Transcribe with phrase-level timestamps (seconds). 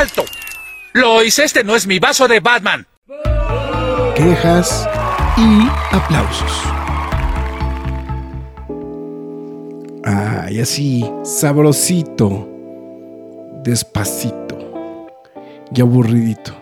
[0.00, 0.24] ¡Alto!
[0.94, 2.86] Lois, este no es mi vaso de Batman.
[4.16, 4.88] Quejas
[5.36, 6.62] y aplausos.
[10.02, 12.48] Ay, así, sabrosito,
[13.62, 14.56] despacito
[15.74, 16.56] y aburridito.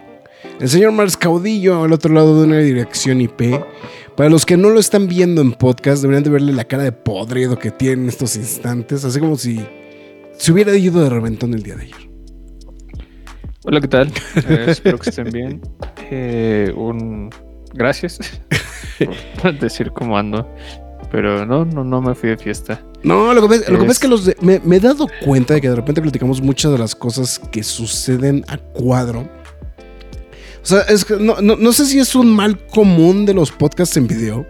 [0.58, 3.62] El señor Mars Caudillo al otro lado de una dirección IP.
[4.16, 6.90] Para los que no lo están viendo en podcast, deberían de verle la cara de
[6.90, 9.64] podrido que tiene en estos instantes, así como si
[10.36, 12.07] se hubiera ido de reventón el día de ayer.
[13.68, 14.10] Hola, ¿qué tal?
[14.48, 15.60] Eh, espero que estén bien.
[16.10, 17.28] Eh, un
[17.74, 18.18] gracias
[19.42, 20.48] por decir cómo ando.
[21.12, 22.82] Pero no, no, no me fui de fiesta.
[23.02, 25.68] No, lo que, es, lo que es que los me, he dado cuenta de que
[25.68, 29.28] de repente platicamos muchas de las cosas que suceden a cuadro.
[30.62, 33.98] O sea, es que no, no sé si es un mal común de los podcasts
[33.98, 34.46] en video.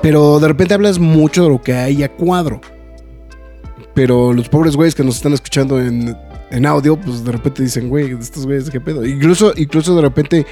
[0.00, 2.60] Pero de repente hablas mucho de lo que hay a cuadro.
[3.94, 6.16] Pero los pobres güeyes que nos están escuchando en,
[6.52, 9.04] en audio, pues de repente dicen, güey, estos güeyes, ¿qué pedo?
[9.06, 10.46] Incluso, incluso de repente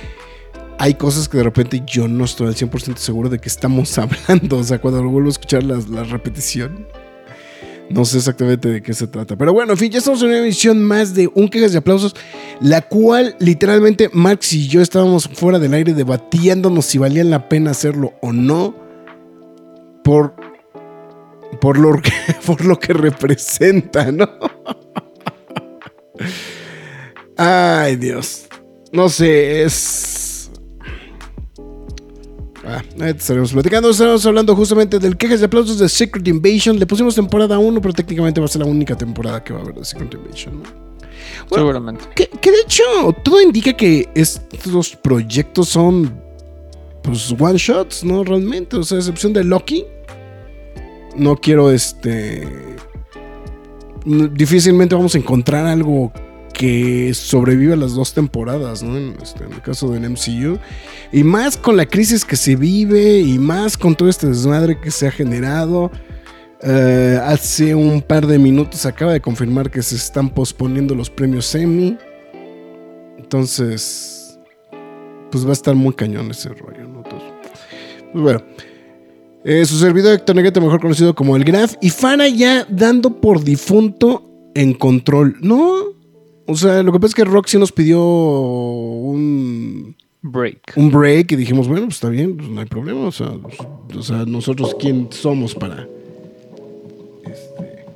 [0.78, 4.56] hay cosas que de repente yo no estoy al 100% seguro de que estamos hablando.
[4.56, 6.86] O sea, cuando vuelvo a escuchar la, la repetición,
[7.90, 9.36] no sé exactamente de qué se trata.
[9.36, 12.16] Pero bueno, en fin, ya estamos en una emisión más de Un Quejas de Aplausos,
[12.60, 17.72] la cual literalmente Max y yo estábamos fuera del aire debatiéndonos si valía la pena
[17.72, 18.74] hacerlo o no.
[20.02, 20.34] Por,
[21.60, 22.00] por, lo,
[22.46, 24.30] por lo que representa, ¿no?
[27.36, 28.46] Ay, Dios.
[28.92, 30.50] No sé, es.
[32.64, 33.90] Ah, estaremos platicando.
[33.90, 36.78] Estamos hablando justamente del quejas y aplausos de Secret Invasion.
[36.78, 39.62] Le pusimos temporada 1, pero técnicamente va a ser la única temporada que va a
[39.62, 40.62] haber de Secret Invasion.
[41.50, 42.04] Seguramente.
[42.14, 42.84] Que, que, de hecho,
[43.24, 46.20] todo indica que estos proyectos son.
[47.02, 48.22] Pues one shots, ¿no?
[48.22, 48.76] Realmente.
[48.76, 49.84] O sea, a excepción de Loki.
[51.16, 52.76] No quiero este
[54.04, 56.12] difícilmente vamos a encontrar algo
[56.52, 58.96] que sobreviva las dos temporadas, ¿no?
[58.96, 60.58] En, este, el caso del MCU.
[61.12, 64.90] Y más con la crisis que se vive y más con todo este desmadre que
[64.90, 65.90] se ha generado.
[66.62, 71.54] Eh, hace un par de minutos acaba de confirmar que se están posponiendo los premios
[71.54, 71.96] Emmy.
[73.16, 74.38] Entonces,
[75.30, 77.02] pues va a estar muy cañón ese rollo, ¿no?
[77.02, 78.42] pues bueno.
[79.44, 81.74] Eh, su servidor Héctor Neguete, mejor conocido como el Graf.
[81.80, 85.36] Y Fara ya dando por difunto en control.
[85.40, 85.84] No.
[86.46, 90.74] O sea, lo que pasa es que Roxy nos pidió un break.
[90.76, 93.06] Un break y dijimos, bueno, pues está bien, pues no hay problema.
[93.06, 93.32] O sea,
[93.96, 95.88] o sea nosotros quién somos para.
[97.24, 97.86] Este,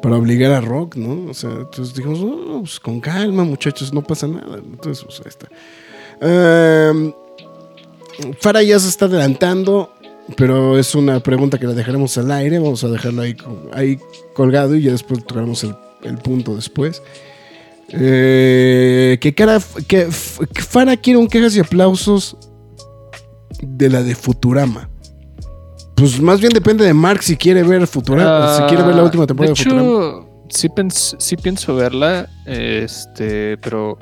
[0.00, 1.30] para obligar a Rock, ¿no?
[1.30, 4.58] O sea, entonces dijimos, no, pues con calma, muchachos, no pasa nada.
[4.58, 5.48] Entonces, pues ahí está.
[6.20, 7.12] Um,
[8.40, 9.92] Fara ya se está adelantando.
[10.36, 12.58] Pero es una pregunta que la dejaremos al aire.
[12.58, 13.36] Vamos a dejarlo ahí,
[13.72, 13.98] ahí
[14.34, 17.02] colgado y ya después tocaremos el, el punto después.
[17.90, 19.60] Eh, que cara.
[19.86, 22.36] Que Fara quiere un quejas y aplausos
[23.62, 24.90] de la de Futurama.
[25.94, 28.56] Pues más bien depende de Mark si quiere ver Futurama.
[28.56, 30.26] si quiere ver la última temporada de, de Futurama.
[30.50, 30.68] Sí,
[31.18, 32.28] sí pienso verla.
[32.46, 33.98] Este, pero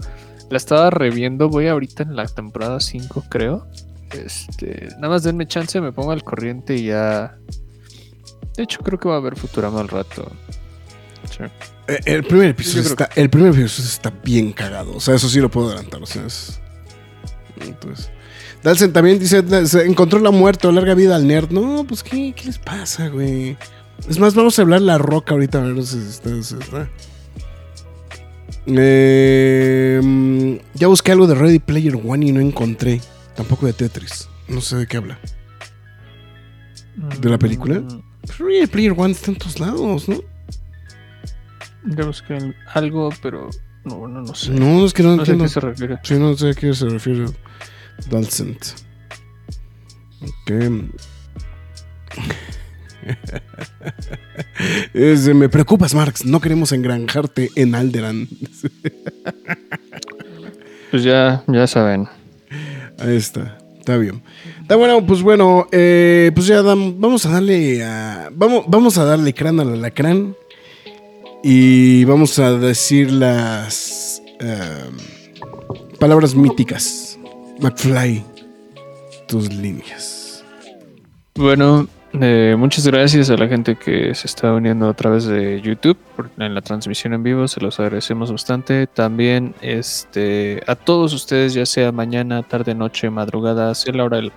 [0.51, 1.49] la estaba reviendo.
[1.49, 3.67] Voy ahorita en la temporada 5, creo.
[4.13, 7.37] Este, nada más denme chance, me pongo al corriente y ya.
[8.57, 10.31] De hecho, creo que va a haber Futurama al rato.
[11.89, 14.97] Eh, el, primer episodio está, el primer episodio está bien cagado.
[14.97, 16.03] O sea, eso sí lo puedo adelantar.
[16.03, 16.61] O sea, es...
[17.61, 18.11] Entonces.
[18.63, 21.51] Dalsen también dice: se encontró la muerte o larga vida al nerd.
[21.51, 23.57] No, pues, ¿qué, qué les pasa, güey?
[24.09, 26.31] Es más, vamos a hablar la roca ahorita a ver si está.
[26.43, 26.89] Si está.
[28.67, 33.01] Eh, ya busqué algo de Ready Player One y no encontré.
[33.37, 34.29] Tampoco de Tetris.
[34.49, 35.19] No sé de qué habla.
[37.21, 37.83] ¿De la película?
[38.39, 40.19] Ready Player One está en todos lados, ¿no?
[41.85, 43.49] Ya busqué algo, pero
[43.85, 44.51] no, no, no sé.
[44.51, 45.47] No, es que no, no entiendo.
[45.47, 45.99] sé a qué se refiere.
[46.03, 47.27] Sí, no sé a qué se refiere.
[48.11, 48.65] Dalcent.
[50.23, 50.53] Ok.
[54.95, 56.25] es, me preocupas, Marx.
[56.25, 58.29] No queremos engranjarte en Alderan.
[60.91, 62.09] pues ya, ya saben.
[62.99, 63.59] Ahí está.
[63.79, 64.23] Está bien.
[64.63, 69.33] Está bueno, pues bueno, eh, pues ya vamos a darle a, vamos, vamos a darle
[69.33, 70.35] crán al alacrán.
[71.43, 74.97] Y vamos a decir las em,
[76.01, 77.17] palabras míticas.
[77.61, 78.25] McFly,
[79.29, 80.45] tus líneas.
[81.37, 85.99] Bueno, eh, muchas gracias a la gente que se está uniendo a través de YouTube
[86.39, 88.87] en la transmisión en vivo, se los agradecemos bastante.
[88.87, 94.33] También este, a todos ustedes, ya sea mañana, tarde, noche, madrugada, sea la hora el-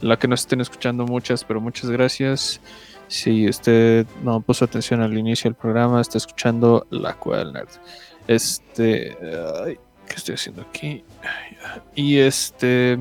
[0.00, 2.60] la que nos estén escuchando, muchas, pero muchas gracias.
[3.08, 7.68] Si usted no puso atención al inicio del programa, está escuchando La Cueva del Nerd.
[8.26, 9.16] Este,
[9.64, 9.78] ay,
[10.08, 11.04] ¿qué estoy haciendo aquí?
[11.22, 11.56] Ay,
[11.94, 13.00] Y este,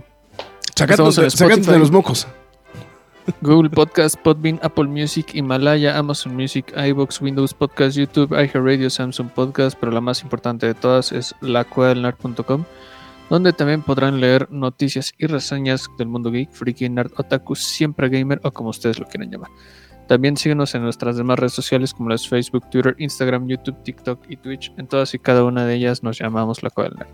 [1.28, 1.72] Spotify.
[1.72, 2.28] de los mocos.
[3.42, 9.78] Google Podcast, Podbean, Apple Music, Himalaya, Amazon Music, iBox, Windows Podcast, YouTube, iHeartRadio, Samsung Podcast,
[9.80, 12.66] pero la más importante de todas es lacuadelnerd.com,
[13.30, 18.40] donde también podrán leer noticias y reseñas del mundo geek, freaky, nerd, otaku, siempre gamer
[18.44, 19.52] o como ustedes lo quieran llamar.
[20.08, 24.36] También síguenos en nuestras demás redes sociales como las Facebook, Twitter, Instagram, YouTube, TikTok y
[24.36, 24.74] Twitch.
[24.78, 27.08] En todas y cada una de ellas nos llamamos La Cueva del.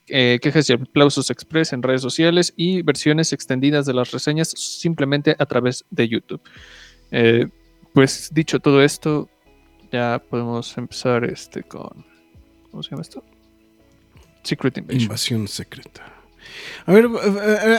[0.07, 5.37] Eh, quejas y aplausos express en redes sociales y versiones extendidas de las reseñas simplemente
[5.39, 6.41] a través de YouTube.
[7.11, 7.47] Eh,
[7.93, 9.29] pues dicho todo esto,
[9.93, 12.05] ya podemos empezar este con.
[12.71, 13.25] ¿Cómo se llama esto?
[14.43, 15.03] Secret Invasion.
[15.03, 16.21] Invasión secreta.
[16.87, 17.09] A ver,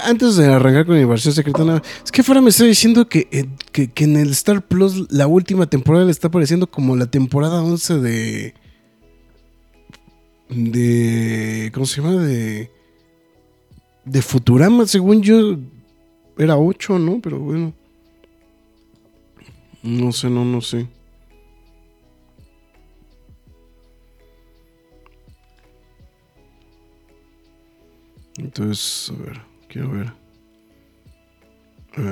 [0.03, 3.47] antes de arrancar con Invasión secreta, nada, es que fuera me está diciendo que, eh,
[3.71, 7.63] que, que en el Star Plus la última temporada le está pareciendo como la temporada
[7.63, 8.53] 11 de.
[10.49, 11.71] de.
[11.73, 12.21] ¿Cómo se llama?
[12.21, 12.71] De.
[14.05, 15.57] de Futurama, según yo.
[16.37, 17.19] Era 8, ¿no?
[17.21, 17.73] Pero bueno.
[19.83, 20.87] No sé, no, no sé.
[28.37, 30.13] Entonces, a ver, quiero ver.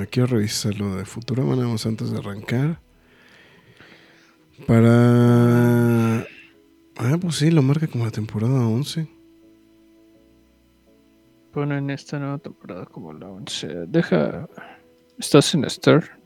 [0.09, 2.79] Quiero revisar lo de Futurama nada más antes de arrancar.
[4.67, 6.19] Para...
[6.97, 9.07] Ah, pues sí, lo marca como la temporada 11.
[11.53, 13.85] Ponen esta nueva temporada como la 11.
[13.87, 14.47] Deja.
[15.17, 16.18] ¿Estás en Star?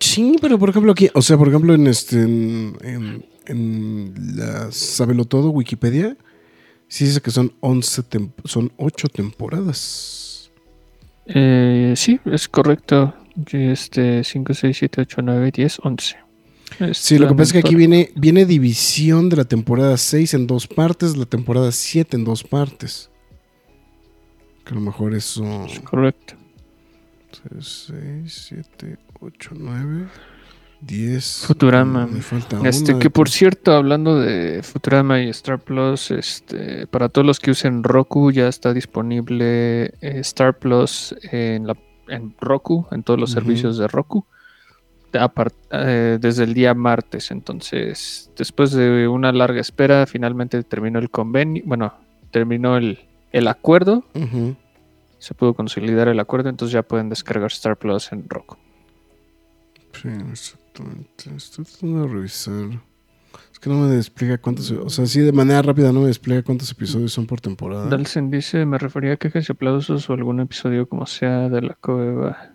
[0.00, 4.70] Sí, pero por ejemplo aquí, o sea, por ejemplo en este, en, en, en la
[4.72, 6.16] Sabelo Todo Wikipedia,
[6.88, 10.50] sí dice que son 11, tem- son 8 temporadas.
[11.26, 13.14] Eh, sí, es correcto.
[13.52, 16.16] Este 5, 6, 7, 8, 9, 10, 11.
[16.94, 20.46] Sí, lo que pasa es que aquí viene, viene división de la temporada 6 en
[20.46, 23.08] dos partes, la temporada 7 en dos partes.
[24.64, 25.64] Que a lo mejor eso...
[25.66, 26.34] Es correcto.
[27.60, 27.94] 6,
[28.26, 30.06] 7, 8, 9,
[30.80, 31.44] 10.
[31.46, 32.06] Futurama.
[32.06, 33.00] Me falta Este, una.
[33.00, 37.82] que por cierto, hablando de Futurama y Star Plus, este, para todos los que usen
[37.82, 41.76] Roku, ya está disponible eh, Star Plus en, la,
[42.08, 44.26] en Roku, en todos los servicios de Roku,
[45.70, 47.30] eh, desde el día martes.
[47.30, 51.94] Entonces, después de una larga espera, finalmente terminó el convenio, bueno,
[52.30, 52.98] terminó el,
[53.32, 54.56] el acuerdo, Ujú.
[55.18, 58.56] Se pudo consolidar el acuerdo, entonces ya pueden descargar Star Plus en Roku.
[60.00, 61.34] Sí, exactamente.
[61.36, 62.80] Estoy tratando de revisar.
[63.52, 64.70] Es que no me explica cuántos.
[64.70, 67.88] O sea, sí, de manera rápida no me explica cuántos episodios son por temporada.
[67.88, 71.74] Dalsen dice, me refería a quejas y aplausos o algún episodio como sea de la
[71.74, 72.52] cueva.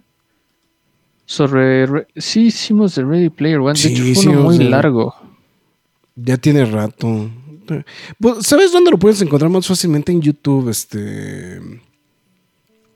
[1.25, 1.85] Sobre...
[1.87, 5.15] Re- sí hicimos de Ready Player One, de Sí, hecho fue uno muy de- largo.
[6.15, 7.29] Ya tiene rato.
[8.19, 10.69] Pues, ¿Sabes dónde lo puedes encontrar más fácilmente en YouTube?
[10.69, 11.59] Este.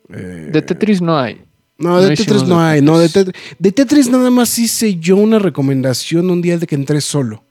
[0.10, 1.42] Eh, De Tetris no hay.
[1.78, 2.82] No, de no Tetris no hay.
[2.82, 3.34] No, de Tetris.
[3.34, 7.44] Tetris, de Tetris nada más hice yo una recomendación un día de que entré solo.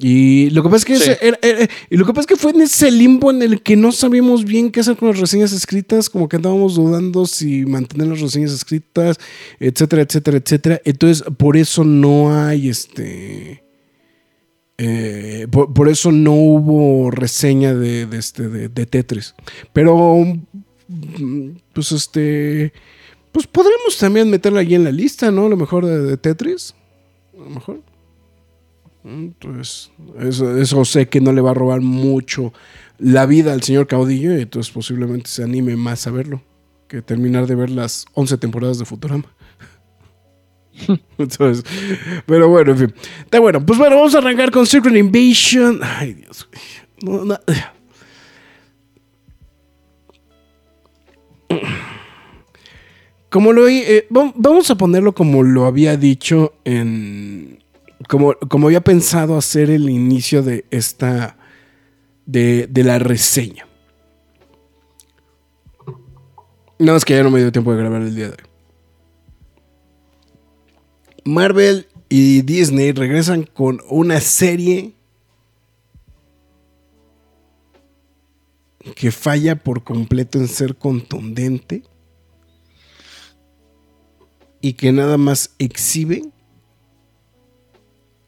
[0.00, 1.02] Y lo que pasa es que Sí.
[1.10, 3.60] ese era- era- y lo que pasa es que fue en ese limbo en el
[3.62, 7.64] que no sabíamos bien qué hacer con las reseñas escritas, como que andábamos dudando si
[7.66, 9.16] mantener las reseñas escritas,
[9.58, 10.80] etcétera, etcétera, etcétera.
[10.84, 13.64] Entonces, por eso no hay este.
[14.78, 19.34] Eh, por, eso no hubo reseña de, este, de, Tetris.
[19.72, 20.24] Pero,
[20.86, 22.72] mm, pues este.
[23.32, 25.46] Pues podremos también meterla ahí en la lista, ¿no?
[25.46, 26.74] A lo mejor de, Tetris.
[27.34, 27.82] A lo mejor.
[29.04, 32.52] Entonces, eso, eso sé que no le va a robar mucho
[32.98, 36.42] la vida al señor Caudillo y entonces posiblemente se anime más a verlo
[36.88, 39.32] que terminar de ver las 11 temporadas de Futurama.
[42.26, 42.94] Pero bueno, en fin.
[43.20, 45.80] Está bueno, pues bueno, vamos a arrancar con Secret Invasion.
[45.82, 46.48] Ay, Dios.
[47.02, 47.38] No, no.
[53.30, 56.54] como lo eh, vam- vamos a ponerlo como lo había dicho
[58.08, 61.36] como, como había pensado hacer el inicio de esta
[62.26, 63.66] de, la reseña.
[66.78, 68.47] Nada más que ya no me dio tiempo de grabar el día de hoy.
[71.24, 74.94] Marvel y Disney regresan con una serie
[78.94, 81.82] que falla por completo en ser contundente
[84.60, 86.22] y que nada más exhibe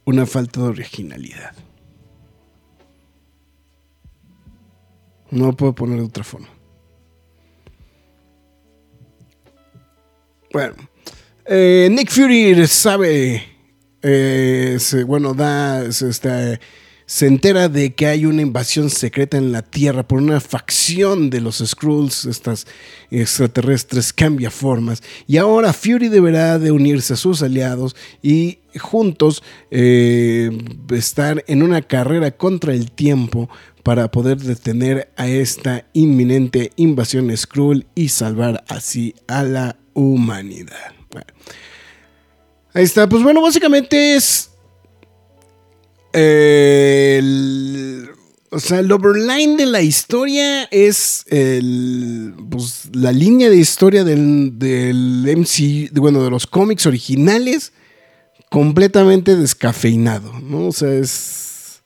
[0.05, 1.55] una falta de originalidad.
[5.31, 6.49] No puedo poner de otra forma.
[10.53, 10.75] Bueno,
[11.53, 13.43] eh, Nick Fury sabe,
[14.03, 16.59] eh, bueno, da, se, está-
[17.07, 21.41] se entera de que hay una invasión secreta en la Tierra por una facción de
[21.41, 22.69] los Skrulls, estas
[23.11, 29.43] extraterrestres cambia formas, y ahora Fury deberá de unirse a sus aliados y juntos
[29.73, 30.57] eh,
[30.93, 33.51] estar en una carrera contra el tiempo
[33.83, 41.00] para poder detener a esta inminente invasión Skrull y salvar así a la humanidad.
[42.73, 44.51] Ahí está, pues bueno, básicamente es
[46.13, 48.11] eh, el,
[48.51, 54.59] o sea, el overline de la historia es el, pues, la línea de historia del,
[54.59, 57.73] del MC, bueno, de los cómics originales,
[58.51, 60.69] completamente descafeinado, ¿no?
[60.69, 61.83] O sea, es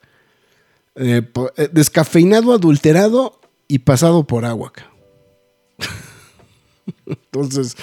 [0.96, 1.22] eh,
[1.56, 4.72] eh, descafeinado, adulterado y pasado por agua.
[7.06, 7.76] Entonces,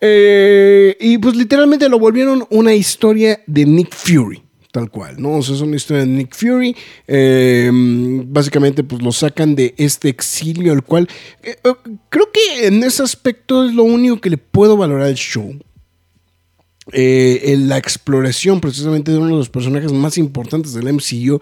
[0.00, 4.42] eh, y pues literalmente lo volvieron una historia de Nick Fury.
[4.72, 5.38] Tal cual, ¿no?
[5.38, 6.76] O sea, es una historia de Nick Fury.
[7.06, 11.08] eh, básicamente, pues lo sacan de este exilio, el cual
[11.42, 11.56] eh,
[12.10, 15.58] creo que en ese aspecto es lo único que le puedo valorar al show.
[16.92, 21.40] En la exploración precisamente de uno de los personajes más importantes del MCU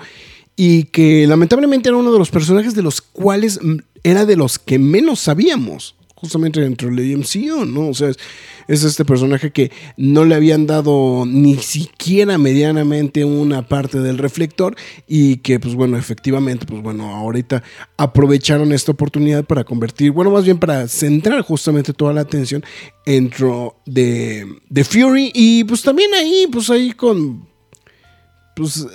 [0.57, 3.61] y que lamentablemente era uno de los personajes de los cuales
[4.03, 7.89] era de los que menos sabíamos justamente dentro del MCU, ¿no?
[7.89, 8.19] O sea, es,
[8.67, 14.75] es este personaje que no le habían dado ni siquiera medianamente una parte del reflector
[15.07, 17.63] y que, pues bueno, efectivamente, pues bueno, ahorita
[17.97, 22.65] aprovecharon esta oportunidad para convertir, bueno, más bien para centrar justamente toda la atención
[23.05, 27.54] dentro de, de Fury y pues también ahí, pues ahí con
[28.55, 28.87] pues,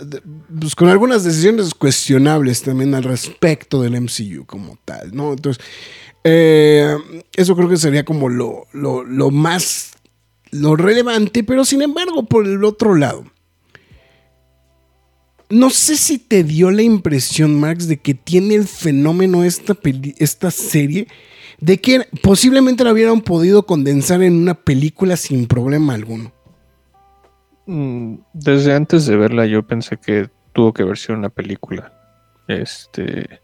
[0.59, 5.33] pues, con algunas decisiones cuestionables también al respecto del MCU como tal, ¿no?
[5.33, 5.63] Entonces,
[6.23, 6.95] eh,
[7.35, 9.91] eso creo que sería como lo, lo, lo más,
[10.51, 13.25] lo relevante, pero sin embargo, por el otro lado,
[15.49, 19.77] no sé si te dio la impresión, Max, de que tiene el fenómeno esta,
[20.17, 21.07] esta serie,
[21.59, 26.31] de que posiblemente la hubieran podido condensar en una película sin problema alguno.
[27.69, 31.93] Mm, Desde antes de verla yo pensé que tuvo que verse una película.
[32.47, 33.41] Este...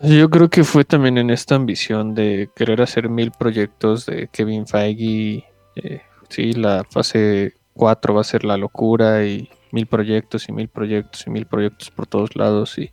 [0.00, 4.66] Yo creo que fue también en esta ambición de querer hacer mil proyectos de Kevin
[4.66, 5.44] Feige.
[5.76, 10.66] eh, sí, la fase 4 va a ser la locura y mil proyectos y mil
[10.68, 12.76] proyectos y mil proyectos por todos lados.
[12.78, 12.90] Y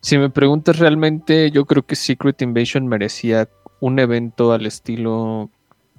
[0.00, 5.50] si me preguntas realmente, yo creo que Secret Invasion merecía un evento al estilo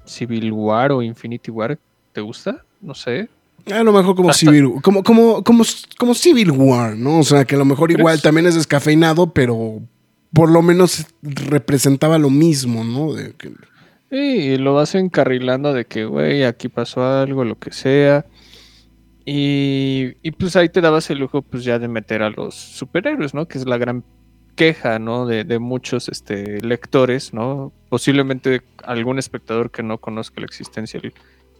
[0.06, 1.80] Civil War o Infinity War.
[2.18, 2.66] ¿Te gusta?
[2.82, 3.30] No sé.
[3.72, 5.62] A lo mejor como Hasta- Civil, como, como, como,
[6.00, 7.20] como Civil War, ¿no?
[7.20, 8.24] O sea, que a lo mejor igual ¿Crees?
[8.24, 9.82] también es descafeinado, pero
[10.34, 13.14] por lo menos representaba lo mismo, ¿no?
[13.14, 13.52] De que-
[14.10, 18.26] Sí, y lo vas encarrilando de que, güey, aquí pasó algo, lo que sea.
[19.26, 23.36] Y, y pues ahí te dabas el lujo, pues ya de meter a los superhéroes,
[23.36, 23.48] ¿no?
[23.48, 24.04] Que es la gran
[24.56, 25.28] queja, ¿no?
[25.28, 27.72] De, de muchos este, lectores, ¿no?
[27.90, 31.14] Posiblemente algún espectador que no conozca la existencia del,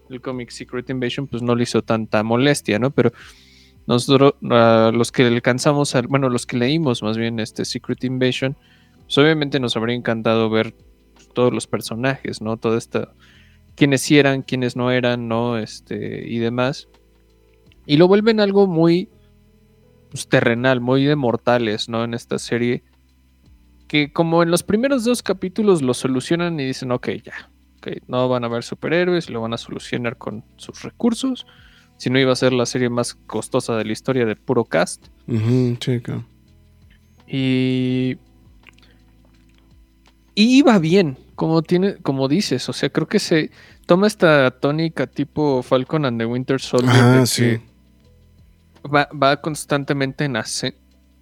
[0.10, 2.92] del cómic Secret Invasion, pues no le hizo tanta molestia, ¿no?
[2.92, 3.12] Pero
[3.88, 8.56] nosotros, los que alcanzamos, a- bueno, los que leímos más bien este Secret Invasion,
[9.06, 10.74] pues obviamente nos habría encantado ver
[11.34, 12.58] todos los personajes, ¿no?
[12.58, 13.14] Toda esta.
[13.76, 15.58] quiénes sí eran, quiénes no eran, ¿no?
[15.58, 16.28] Este.
[16.28, 16.88] y demás.
[17.86, 19.08] Y lo vuelven algo muy.
[20.10, 22.04] pues, terrenal, muy de mortales, ¿no?
[22.04, 22.84] En esta serie.
[23.88, 27.50] Que como en los primeros dos capítulos lo solucionan y dicen, ok, ya.
[28.08, 31.46] No van a haber superhéroes, lo van a solucionar con sus recursos.
[31.98, 35.08] Si no iba a ser la serie más costosa de la historia de puro cast.
[35.26, 36.26] Claro.
[37.28, 38.18] Y.
[40.36, 42.70] Y iba bien, como, tiene, como dices.
[42.70, 43.50] O sea, creo que se
[43.88, 46.94] toma esta tónica tipo Falcon and the Winter Soldier.
[46.94, 47.60] Ah, sí.
[48.86, 50.38] va, va constantemente en,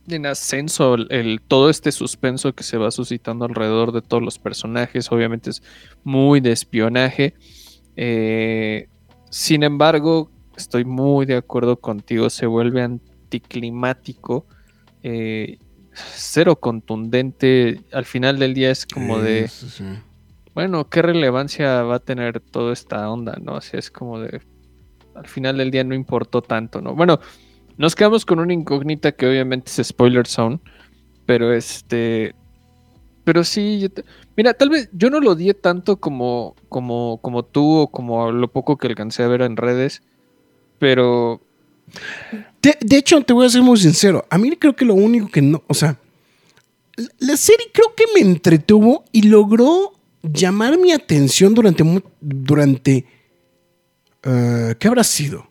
[0.07, 4.37] en ascenso el, el- todo este suspenso que se va suscitando alrededor de todos los
[4.39, 5.11] personajes.
[5.11, 5.63] Obviamente es
[6.03, 7.33] muy de espionaje.
[7.95, 8.87] Eh,
[9.29, 12.29] sin embargo, estoy muy de acuerdo contigo.
[12.29, 14.45] Se vuelve anticlimático.
[15.03, 15.57] eh,
[15.93, 17.79] cero contundente.
[17.93, 19.47] Al final del día es como de.
[19.47, 19.99] Sí, sí, sí.
[20.53, 23.55] Bueno, ¿qué relevancia va a tener toda esta onda, no?
[23.55, 24.41] Así es como de.
[25.13, 26.95] Al final del día no importó tanto, ¿no?
[26.95, 27.19] Bueno,
[27.77, 30.59] nos quedamos con una incógnita que obviamente es Spoiler Zone,
[31.25, 32.33] pero este.
[33.23, 33.89] Pero sí,
[34.37, 38.51] mira, tal vez yo no lo odié tanto como, como, como tú o como lo
[38.51, 40.03] poco que alcancé a ver en redes,
[40.77, 41.41] pero
[42.61, 44.25] De, hecho, te voy a ser muy sincero.
[44.29, 45.63] A mí creo que lo único que no.
[45.67, 45.97] O sea,
[47.19, 51.83] la, serie creo que me entretuvo y logró llamar mi atención durante.
[52.21, 53.05] durante
[54.23, 55.47] eh, ¿Qué habrá sido?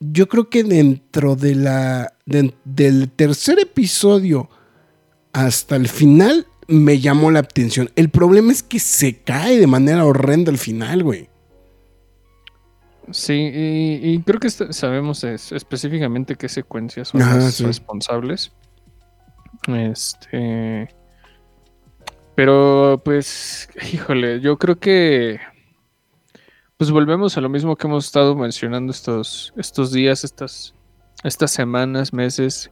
[0.00, 2.12] Yo creo que dentro de la.
[2.26, 4.48] de- del tercer episodio
[5.32, 7.90] hasta el final me llamó la atención.
[7.96, 11.28] El problema es que se cae de manera horrenda al final, güey.
[13.12, 17.64] Sí, y, y creo que est- sabemos es- específicamente qué secuencias son las sí.
[17.64, 18.52] responsables.
[19.68, 20.88] Este.
[22.34, 25.38] Pero, pues, híjole, yo creo que.
[26.78, 30.74] Pues volvemos a lo mismo que hemos estado mencionando estos, estos días, estas,
[31.24, 32.70] estas semanas, meses,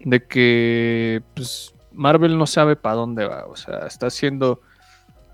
[0.00, 3.44] de que pues, Marvel no sabe para dónde va.
[3.46, 4.60] O sea, está haciendo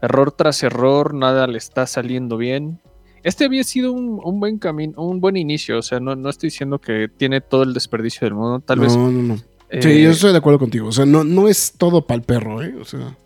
[0.02, 2.81] error tras error, nada le está saliendo bien.
[3.23, 5.79] Este había sido un, un buen camino, un buen inicio.
[5.79, 8.59] O sea, no, no estoy diciendo que tiene todo el desperdicio del mundo.
[8.59, 8.97] Tal no, vez.
[8.97, 9.35] no, no.
[9.69, 10.88] eh, Sí, yo estoy de acuerdo contigo.
[10.88, 12.75] O sea, no, no es todo para el perro, ¿eh?
[12.81, 13.17] O sea.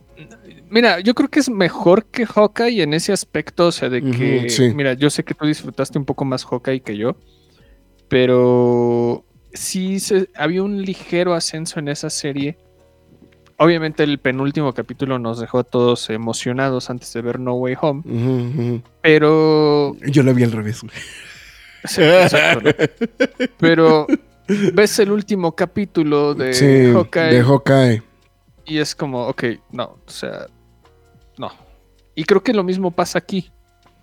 [0.75, 4.51] Mira, yo creo que es mejor que Hawkeye en ese aspecto, o sea, de que,
[4.51, 4.75] sí.
[4.75, 7.17] mira, yo sé que tú disfrutaste un poco más Hawkeye que yo,
[8.09, 12.59] pero sí se, había un ligero ascenso en esa serie.
[13.57, 18.83] Obviamente el penúltimo capítulo nos dejó a todos emocionados antes de ver No Way Home,
[19.01, 19.97] pero...
[20.01, 20.81] Yo lo vi al revés.
[21.85, 23.07] Sí, exacto, ¿no?
[23.59, 24.09] Pero
[24.73, 28.03] ves el último capítulo de Sí, Hawkeye de Hawkeye.
[28.67, 30.49] y es como, ok, no, o sea.
[32.15, 33.51] Y creo que lo mismo pasa aquí,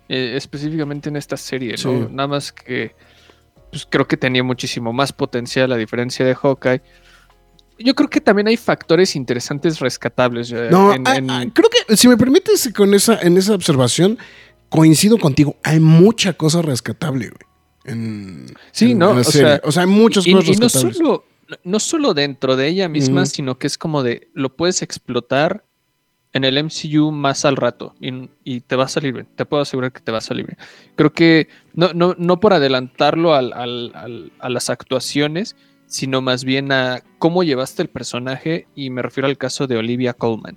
[0.08, 1.76] eh, específicamente en esta serie, ¿no?
[1.76, 2.06] Sí.
[2.10, 2.94] Nada más que,
[3.70, 6.82] pues creo que tenía muchísimo más potencial a diferencia de Hawkeye.
[7.78, 10.52] Yo creo que también hay factores interesantes rescatables.
[10.52, 14.18] eh, No, en- ah, ah, creo que si me permites con esa, en esa observación,
[14.68, 15.56] coincido contigo.
[15.64, 17.52] Hay mucha cosa rescatable, güey.
[17.84, 19.14] En, Sí, en ¿no?
[19.14, 20.96] la O sea, o sea, hay muchas y, cosas y no rescatables.
[20.98, 21.24] solo,
[21.64, 25.64] no solo dentro de ella misma, sino que es como de lo puedes explotar
[26.34, 29.26] en el MCU más al rato y, y te va a salir bien.
[29.36, 30.58] Te puedo asegurar que te va a salir bien.
[30.96, 36.44] Creo que no, no, no por adelantarlo al- al- al- a las actuaciones, sino más
[36.44, 38.66] bien a cómo llevaste el personaje.
[38.74, 40.56] Y me refiero al caso de Olivia Colman.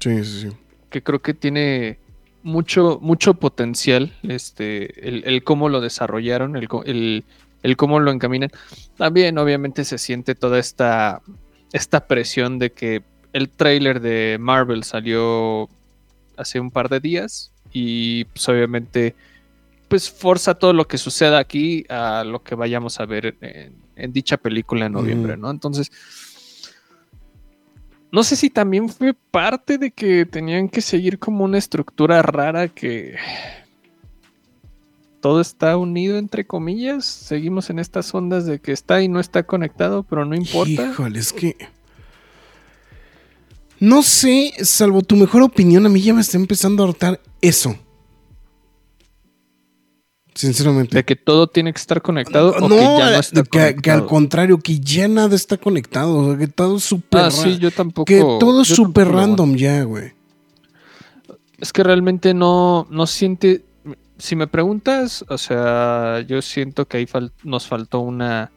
[0.00, 0.48] Sí, sí, sí.
[0.90, 1.98] que creo que tiene
[2.42, 4.12] mucho, mucho potencial.
[4.22, 7.24] Este, el, el cómo lo desarrollaron, el, el,
[7.62, 8.50] el cómo lo encaminan.
[8.98, 11.22] También, obviamente, se siente toda esta,
[11.72, 13.02] esta presión de que
[13.34, 15.68] el tráiler de Marvel salió
[16.36, 19.14] hace un par de días y pues obviamente
[19.88, 24.12] pues forza todo lo que suceda aquí a lo que vayamos a ver en, en
[24.12, 25.36] dicha película en noviembre.
[25.36, 25.50] ¿no?
[25.50, 25.90] Entonces,
[28.12, 32.68] no sé si también fue parte de que tenían que seguir como una estructura rara
[32.68, 33.16] que
[35.20, 39.42] todo está unido entre comillas, seguimos en estas ondas de que está y no está
[39.42, 40.90] conectado, pero no importa.
[40.92, 41.56] Híjole, es que.
[43.84, 47.76] No sé, salvo tu mejor opinión, a mí ya me está empezando a hartar eso.
[50.34, 50.96] Sinceramente.
[50.96, 53.74] De que todo tiene que estar conectado o que ya no está que, que al
[53.74, 54.06] conectado.
[54.06, 56.16] contrario, que ya nada está conectado.
[56.16, 58.06] o sea, que todo es súper Ah, sí, yo tampoco.
[58.06, 60.12] Que todo es súper random ya, güey.
[61.58, 63.64] Es que realmente no, no siente.
[64.18, 68.50] Si me preguntas, o sea, yo siento que ahí fal- nos faltó una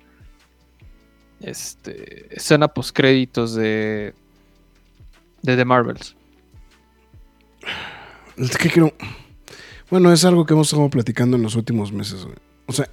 [1.42, 4.16] este, escena post créditos de
[5.42, 6.16] de The Marvels.
[8.38, 8.94] Es que creo.
[9.90, 12.28] Bueno, es algo que hemos estado platicando en los últimos meses.
[12.66, 12.90] O sea,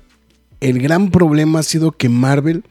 [0.61, 2.65] el gran problema ha sido que Marvel.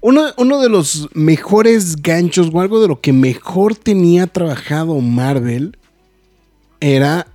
[0.00, 5.76] Uno, de los mejores ganchos o algo de lo que mejor tenía trabajado Marvel
[6.80, 7.26] era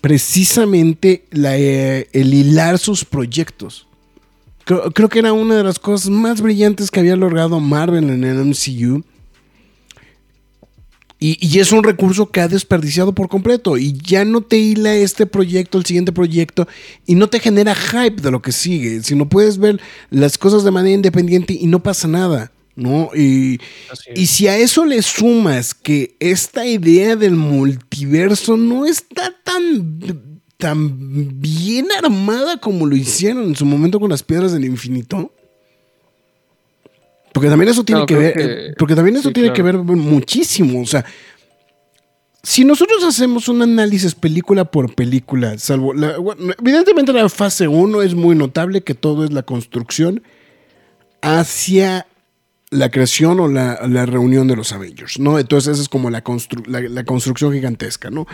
[0.00, 3.86] precisamente eh, el hilar sus proyectos.
[4.64, 8.24] Creo, creo que era una de las cosas más brillantes que había logrado Marvel en
[8.24, 9.04] el MCU.
[11.20, 13.76] Y, y es un recurso que ha desperdiciado por completo.
[13.76, 16.68] Y ya no te hila este proyecto, el siguiente proyecto,
[17.06, 19.02] y no te genera hype de lo que sigue.
[19.02, 22.52] Sino puedes ver las cosas de manera independiente y no pasa nada.
[22.76, 23.10] ¿No?
[23.12, 23.58] Y,
[24.14, 29.98] y si a eso le sumas que esta idea del multiverso no está tan,
[30.58, 35.32] tan bien armada como lo hicieron en su momento con las piedras del infinito.
[37.38, 38.32] Porque también eso tiene No, que ver.
[38.34, 40.80] que- Porque también eso sí, tiene que ver muchísimo.
[40.82, 41.04] O sea,
[42.42, 45.94] si nosotros hacemos un análisis película por película, salvo.
[45.94, 46.16] la-
[46.60, 50.22] evidentemente, la fase 1 es muy notable que todo es la construcción
[51.22, 52.06] hacia
[52.70, 55.38] la creación o la, la reunión de los Avengers, ¿no?
[55.38, 58.26] Entonces, esa es como la, constru- la, la construcción gigantesca, ¿no?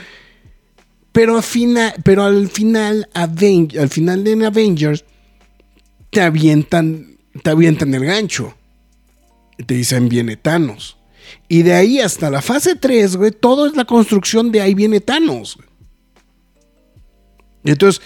[1.12, 5.04] Pero al final, pero al final, Aven- al final de Avengers,
[6.10, 8.54] te avientan, te avientan el gancho.
[9.66, 10.96] Te dicen, viene Thanos.
[11.48, 15.00] Y de ahí hasta la fase 3, güey, todo es la construcción de ahí viene
[15.00, 15.56] Thanos.
[15.56, 15.68] güey.
[17.64, 18.02] Y entonces,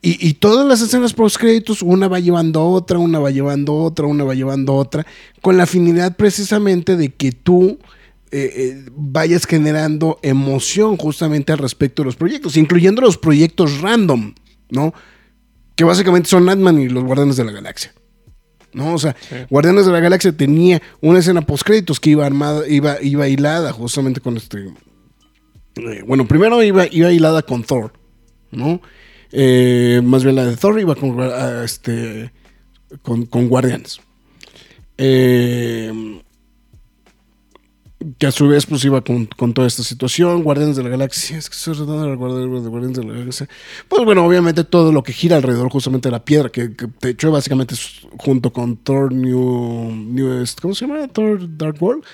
[0.00, 3.82] y, todas las escenas post créditos, una va llevando a otra, una va llevando a
[3.82, 5.06] otra, una va llevando a otra,
[5.42, 7.78] con la finalidad precisamente de que tú
[8.30, 14.34] eh, eh, vayas generando emoción justamente al respecto de los proyectos, incluyendo los proyectos random,
[14.70, 14.94] ¿no?
[15.76, 17.92] Que básicamente son Ant-Man y los Guardianes de la Galaxia.
[18.74, 18.94] ¿No?
[18.94, 19.16] O sea,
[19.50, 23.72] Guardianes de la Galaxia tenía una escena post créditos que iba armada, iba, iba hilada
[23.72, 24.72] justamente con este.
[25.76, 27.92] eh, bueno, primero iba, iba hilada con Thor,
[28.50, 28.80] ¿no?
[29.32, 32.32] Eh, más bien la de Thor iba con, ah, este,
[33.02, 34.00] con, con Guardianes.
[34.98, 36.20] Eh,
[38.18, 41.38] que a su vez pues iba con, con toda esta situación, Guardianes de la Galaxia,
[41.38, 43.48] es que estoy tratando de Guardianes de la Galaxia.
[43.88, 47.28] Pues bueno, obviamente todo lo que gira alrededor justamente de la piedra, que, que de
[47.30, 47.74] básicamente
[48.18, 51.08] junto con Thor New, New ¿cómo se llama?
[51.08, 52.04] Thor Dark World,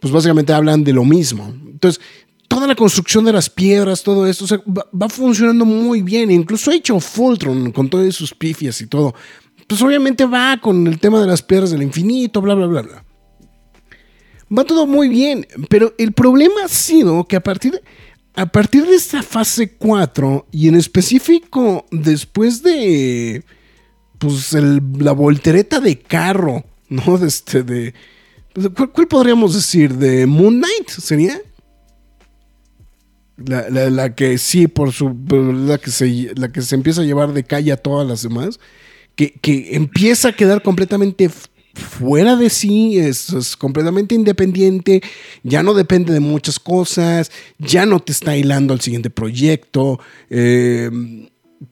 [0.00, 1.46] pues básicamente hablan de lo mismo.
[1.48, 2.00] Entonces,
[2.48, 6.70] toda la construcción de las piedras, todo esto, o sea, va, funcionando muy bien, incluso
[6.70, 9.14] hecho Fultron con todas sus pifias y todo.
[9.66, 13.04] Pues obviamente va con el tema de las piedras del infinito, bla, bla, bla, bla.
[14.56, 17.80] Va todo muy bien, pero el problema ha sido que a partir,
[18.34, 23.42] a partir de esta fase 4 y en específico después de
[24.18, 27.18] pues el- la voltereta de carro, ¿no?
[27.18, 27.94] De este, de,
[28.92, 29.94] ¿cuál, podríamos decir?
[29.94, 31.40] ¿De Moon Knight sería?
[33.36, 35.14] La, la- la que sí, por su.
[35.68, 38.58] La que, se, la que se empieza a llevar de calle a todas las demás.
[39.14, 41.30] Que, que empieza a quedar completamente
[41.78, 45.02] fuera de sí, es, es completamente independiente,
[45.42, 49.98] ya no depende de muchas cosas, ya no te está hilando al siguiente proyecto.
[50.30, 50.90] eh,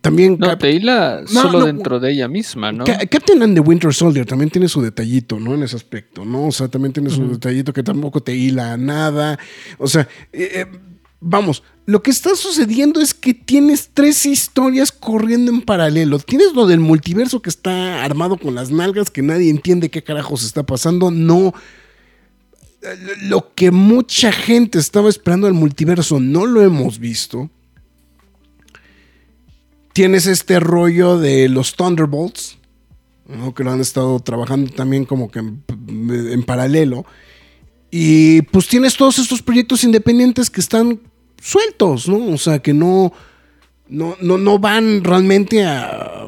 [0.00, 1.66] también No, Cap- te hila No, solo no.
[1.66, 2.84] dentro de ella misma, ¿no?
[2.84, 5.54] Ca- Captain and the Winter Soldier también tiene su detallito, ¿no?
[5.54, 6.46] En ese aspecto, ¿no?
[6.48, 9.38] O sea, también tiene su detallito que tampoco te hila a nada.
[9.78, 10.66] O sea, eh, eh,
[11.26, 16.18] vamos, lo que está sucediendo es que tienes tres historias corriendo en paralelo.
[16.18, 20.44] Tienes lo del multiverso que está armado con las nalgas, que nadie entiende qué carajos
[20.44, 21.10] está pasando.
[21.10, 21.52] No.
[23.22, 27.50] Lo que mucha gente estaba esperando del multiverso no lo hemos visto.
[29.92, 32.58] Tienes este rollo de los Thunderbolts,
[33.26, 33.54] ¿no?
[33.54, 37.06] que lo han estado trabajando también como que en paralelo.
[37.90, 41.00] Y pues tienes todos estos proyectos independientes que están
[41.46, 42.26] sueltos, ¿no?
[42.26, 43.12] O sea, que no,
[43.88, 46.26] no, no, no van realmente a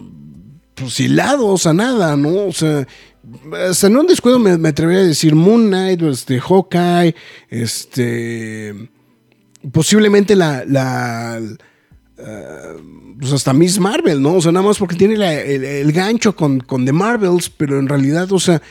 [0.74, 2.46] pues hilados a nada, ¿no?
[2.46, 2.86] O sea,
[3.68, 7.14] hasta en un descuido me, atrevería a decir Moon Knight, este, Hawkeye,
[7.50, 8.90] este,
[9.72, 11.40] posiblemente la, la
[13.18, 14.34] pues hasta Miss Marvel, ¿no?
[14.34, 18.30] O sea, nada más porque tiene el gancho con, con The Marvels, pero en realidad,
[18.32, 18.62] o sea,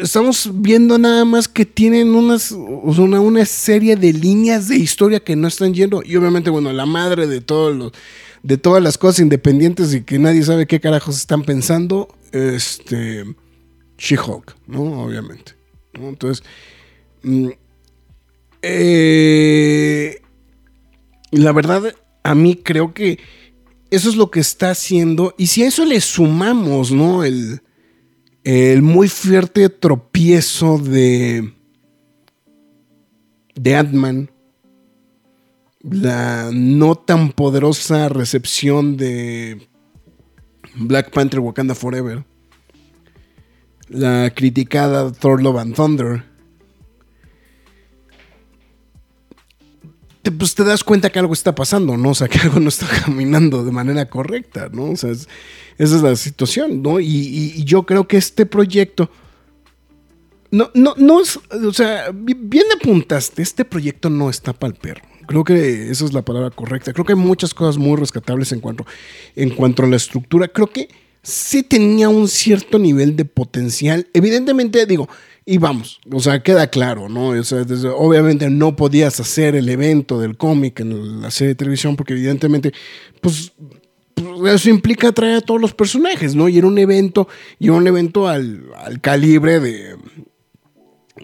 [0.00, 5.36] estamos viendo nada más que tienen unas, una, una serie de líneas de historia que
[5.36, 6.02] no están yendo.
[6.04, 7.92] Y obviamente, bueno, la madre de todos los,
[8.42, 13.24] de todas las cosas independientes y que nadie sabe qué carajos están pensando, este,
[13.98, 15.04] She-Hulk, ¿no?
[15.04, 15.54] Obviamente.
[15.94, 16.44] Entonces,
[17.22, 17.48] mm,
[18.62, 20.20] eh,
[21.30, 23.18] la verdad, a mí creo que
[23.90, 25.34] eso es lo que está haciendo.
[25.38, 27.24] Y si a eso le sumamos, ¿no?
[27.24, 27.62] El,
[28.44, 31.52] el muy fuerte tropiezo de.
[33.54, 34.30] de Ant-Man.
[35.82, 39.68] La no tan poderosa recepción de
[40.76, 42.24] Black Panther Wakanda Forever.
[43.88, 46.31] La criticada Thor Love and Thunder.
[50.22, 52.10] Te, pues te das cuenta que algo está pasando, ¿no?
[52.10, 54.90] O sea, que algo no está caminando de manera correcta, ¿no?
[54.92, 55.28] O sea, es-
[55.78, 57.00] esa es la situación, ¿no?
[57.00, 59.10] Y, yo creo que este proyecto
[60.50, 64.78] No, no, no es, o sea, bi- bien apuntaste, este proyecto no está para el
[64.78, 65.00] perro.
[65.26, 66.92] Creo que esa es la palabra correcta.
[66.92, 68.84] Creo que hay muchas cosas muy rescatables en cuanto,
[69.34, 70.48] en cuanto a la estructura.
[70.48, 70.88] Creo que
[71.22, 74.08] sí tenía un cierto nivel de potencial.
[74.12, 75.08] Evidentemente, digo,
[75.44, 77.28] y vamos, o sea, queda claro, ¿no?
[77.28, 77.64] O sea,
[77.96, 82.72] obviamente no podías hacer el evento del cómic en la serie de televisión porque evidentemente,
[83.20, 83.52] pues
[84.14, 86.48] pues, eso implica traer a todos los personajes, ¿no?
[86.48, 87.28] Y era un evento,
[87.58, 89.96] y era un evento al, al calibre de,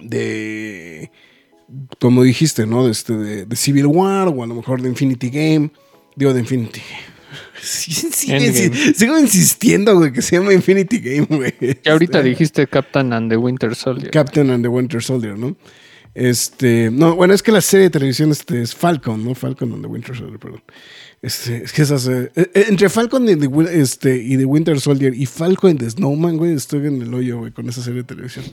[0.03, 1.11] de,
[2.01, 2.85] como dijiste, ¿no?
[2.85, 5.71] De, este, de, de Civil War o a lo mejor de Infinity Game,
[6.17, 6.83] digo de Infinity.
[7.61, 11.53] Sí, sí, sigo insistiendo, güey, que se llama Infinity Game, güey.
[11.53, 14.11] Que ahorita Este, dijiste Captain and the Winter Soldier.
[14.11, 15.57] Captain and the Winter Soldier, ¿no?
[16.15, 19.35] Este, no, bueno, es que la serie de televisión este, es Falcon, ¿no?
[19.35, 20.63] Falcon and the Winter Soldier, perdón.
[21.23, 24.81] Este, es que esas, eh, eh, entre Falcon y the, Wi- este, y the Winter
[24.81, 28.03] Soldier y Falcon and the Snowman, güey, estoy en el hoyo, güey, con esa serie
[28.03, 28.45] de televisión.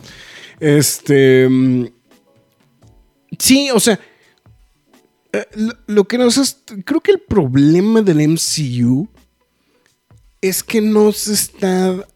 [0.59, 1.85] Este, mm,
[3.39, 3.99] sí, o sea, eh,
[5.87, 9.07] lo, que nos es, creo que el problema del MCU
[10.41, 12.07] es que no se está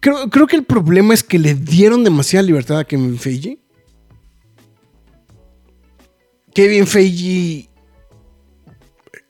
[0.00, 3.58] Creo, creo que el problema es que le dieron demasiada libertad a Kevin Feige.
[6.54, 7.68] Kevin Feige,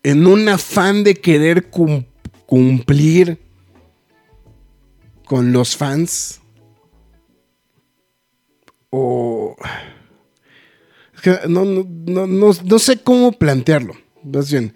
[0.03, 2.05] en un afán de querer cum-
[2.47, 3.39] cumplir
[5.25, 6.41] con los fans,
[8.91, 9.57] o...
[11.49, 13.95] no, no, no, no- sé cómo plantearlo.
[14.23, 14.75] Más bien,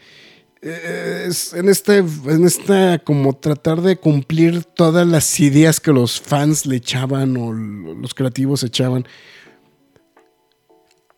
[0.63, 6.67] eh, en este, en esta como tratar de cumplir todas las ideas que los fans
[6.67, 9.07] le echaban o los creativos echaban,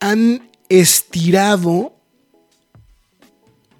[0.00, 1.92] han estirado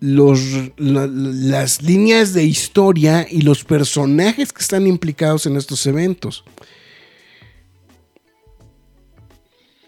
[0.01, 0.41] los,
[0.77, 6.45] la- las líneas de historia y los personajes que están implicados en estos eventos.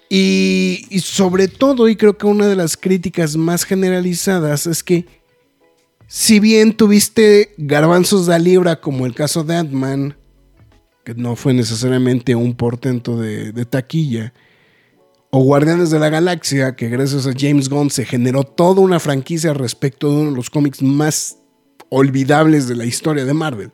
[0.08, 5.06] Y, y sobre todo, y creo que una de las críticas más generalizadas es que
[6.06, 10.16] si bien tuviste garbanzos de libra como el caso de Ant-Man,
[11.04, 14.32] que no fue necesariamente un portento de, de taquilla,
[15.30, 19.52] o Guardianes de la Galaxia, que gracias a James Gunn se generó toda una franquicia
[19.52, 21.38] respecto de uno de los cómics más
[21.90, 23.72] olvidables de la historia de Marvel.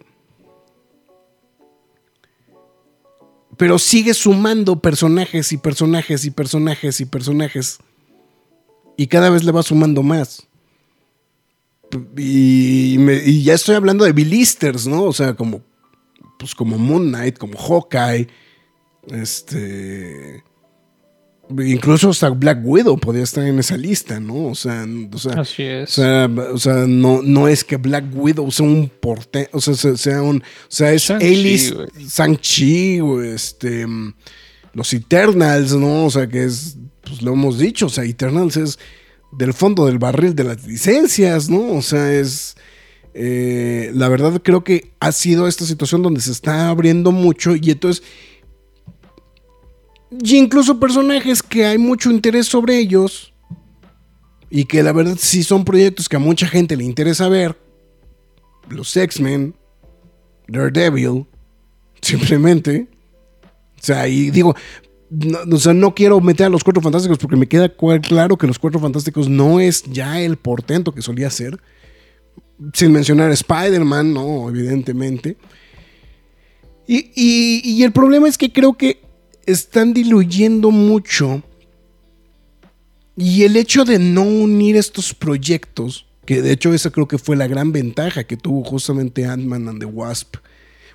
[3.62, 7.78] Pero sigue sumando personajes y personajes y personajes y personajes.
[8.96, 10.48] Y cada vez le va sumando más.
[12.16, 15.04] Y, ya estoy hablando de bilisters, ¿no?
[15.04, 15.62] O sea, como,
[16.40, 18.26] pues como Moon Knight, como Hawkeye,
[19.12, 20.42] este...
[21.50, 24.46] Incluso hasta Black Widow podía estar en esa lista, ¿no?
[24.46, 28.50] O sea, o sea, Así o sea, o sea, no, no es que Black Widow
[28.50, 31.08] sea un porte, o sea, sea- un, o sea, es
[31.74, 31.88] güey.
[32.08, 33.00] Shang-Chi,
[33.34, 33.86] este,
[34.72, 36.06] los Eternals, ¿no?
[36.06, 38.78] O sea, que es, pues lo hemos dicho, o sea, Eternals es
[39.32, 41.72] del fondo del barril de las licencias, ¿no?
[41.72, 42.54] O sea, es,
[43.14, 47.70] eh, la verdad creo que ha sido esta situación donde se está abriendo mucho y
[47.70, 48.02] entonces,
[50.22, 53.32] y incluso personajes que hay mucho interés sobre ellos
[54.50, 57.56] y que la verdad sí son proyectos que a mucha gente le interesa ver,
[58.68, 59.54] los X-Men,
[60.48, 61.26] Daredevil,
[62.02, 62.88] simplemente.
[63.80, 64.54] O sea, y digo,
[65.10, 67.68] no, o sea, no quiero meter a los Cuatro Fantásticos porque me queda
[68.00, 71.60] claro que los Cuatro Fantásticos no es ya el portento que solía ser.
[72.74, 75.36] Sin mencionar Spider-Man, no, evidentemente.
[76.86, 79.01] Y- y el problema es que creo que
[79.46, 81.42] están diluyendo mucho.
[83.16, 87.36] Y el hecho de no unir estos proyectos, que de hecho esa creo que fue
[87.36, 90.36] la gran ventaja que tuvo justamente Ant-Man and the Wasp.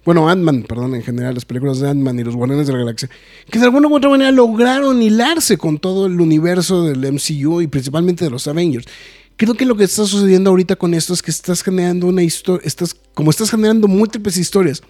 [0.03, 3.09] Bueno, Ant-Man, perdón, en general, las películas de Ant-Man y los Guardianes de la Galaxia,
[3.51, 7.67] que de alguna u otra manera lograron hilarse con todo el universo del MCU y
[7.67, 8.87] principalmente de los Avengers.
[9.35, 12.65] Creo que lo que está sucediendo ahorita con esto es que estás generando una historia,
[12.65, 14.81] estás, como estás generando múltiples historias,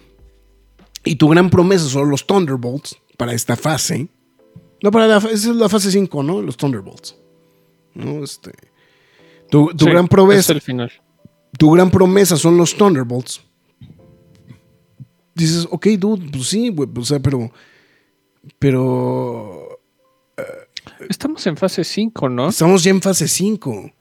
[1.04, 4.08] y tu gran promesa son los Thunderbolts para esta fase.
[4.82, 6.40] No, para la, esa es la fase 5, ¿no?
[6.40, 7.16] Los Thunderbolts.
[7.94, 8.22] ¿No?
[8.24, 8.52] Este,
[9.50, 10.90] tu tu Sí, gran Es promesa el final.
[11.58, 13.42] tu gran promesa son los Thunderbolts.
[15.34, 17.50] Dices, ok, dude, pues sí, güey, o sea, pero.
[18.58, 19.80] Pero.
[21.08, 22.48] Estamos en fase 5, ¿no?
[22.48, 23.92] Estamos ya en fase 5.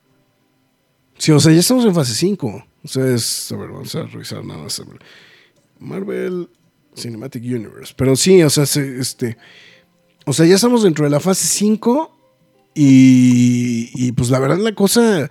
[1.18, 2.66] Sí, o sea, ya estamos en fase 5.
[2.84, 3.52] O sea, es.
[3.52, 4.82] A ver, vamos a revisar nada más.
[5.80, 6.50] Marvel
[6.98, 7.94] Cinematic Universe.
[7.96, 9.38] Pero sí, o sea, se- este.
[10.26, 12.14] O sea, ya estamos dentro de la fase 5.
[12.76, 15.30] Y, y pues la verdad, la cosa.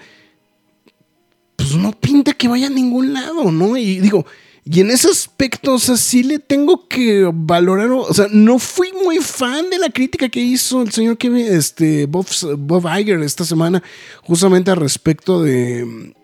[1.57, 3.77] Pues no pinta que vaya a ningún lado, ¿no?
[3.77, 4.27] Y digo.
[4.69, 7.89] Y en ese aspecto, o sea, sí le tengo que valorar.
[7.93, 12.07] O sea, no fui muy fan de la crítica que hizo el señor Kevin, este,
[12.07, 12.27] Bob,
[12.59, 13.81] Bob Iger esta semana,
[14.23, 16.15] justamente al respecto de.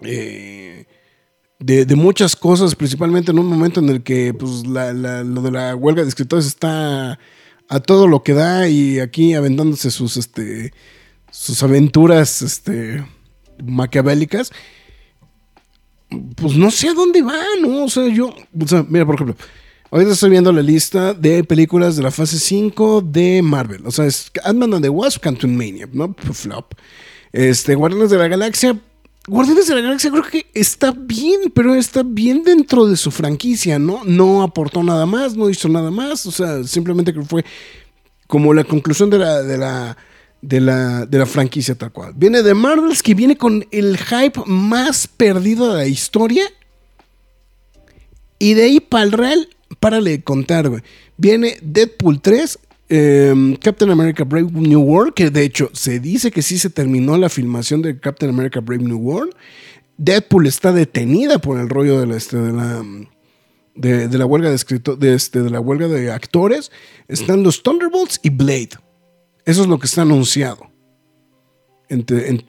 [0.00, 0.86] eh,
[1.58, 5.42] de, de muchas cosas, principalmente en un momento en el que pues, la- la- lo
[5.42, 7.18] de la huelga de escritores está
[7.68, 10.72] a todo lo que da y aquí aventándose sus, este,
[11.30, 13.04] sus aventuras este,
[13.62, 14.52] maquiavélicas.
[16.36, 17.84] Pues no sé a dónde va, ¿no?
[17.84, 19.36] O sea, yo, o sea, mira, por ejemplo,
[19.90, 23.82] ahorita estoy viendo la lista de películas de la fase 5 de Marvel.
[23.86, 26.14] O sea, es Ant-Man and the Wasp, Canton Mania, ¿no?
[26.32, 26.72] Flop.
[27.32, 28.78] Este, Guardianes de la Galaxia.
[29.28, 33.78] Guardianes de la Galaxia creo que está bien, pero está bien dentro de su franquicia,
[33.78, 34.02] ¿no?
[34.04, 36.24] No aportó nada más, no hizo nada más.
[36.26, 37.44] O sea, simplemente que fue
[38.26, 39.96] como la conclusión de la, de la,
[40.40, 42.12] de la, de la franquicia tal cual.
[42.16, 46.44] Viene de Marvels, que viene con el hype más perdido de la historia.
[48.38, 50.82] Y de ahí para el real, párale de contar, güey.
[51.18, 56.42] Viene Deadpool 3, eh, Captain America Brave New World, que de hecho se dice que
[56.42, 59.34] sí se terminó la filmación de Captain America Brave New World.
[59.96, 65.50] Deadpool está detenida por el rollo de la, este, de la, huelga de, este, de
[65.50, 66.70] la huelga de actores.
[67.08, 68.70] Están los Thunderbolts y Blade.
[69.44, 70.68] Eso es lo que está anunciado
[71.88, 72.04] en-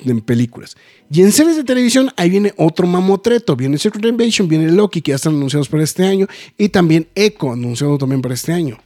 [0.06, 0.75] en películas.
[1.12, 3.56] Y en series de televisión, ahí viene otro mamotreto.
[3.56, 6.28] Viene Secret Invasion, viene Loki, que ya están anunciados para este año.
[6.56, 8.78] Y también Echo, anunciado también para este año.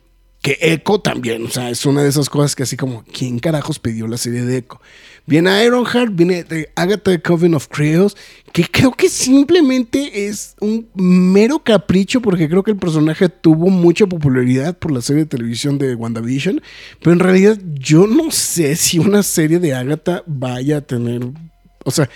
[0.43, 3.79] Que Echo también, o sea, es una de esas cosas que así como, ¿quién carajos
[3.79, 4.79] pidió la serie de Echo?
[5.25, 8.17] Viene Ironheart, viene de Agatha Coven of Creos,
[8.51, 14.05] que creo que simplemente es un mero capricho, porque creo que el personaje tuvo mucha
[14.05, 16.61] popularidad por la serie de televisión de WandaVision,
[16.99, 21.21] pero en realidad yo no sé si una serie de Agatha vaya a tener,
[21.85, 22.09] o sea,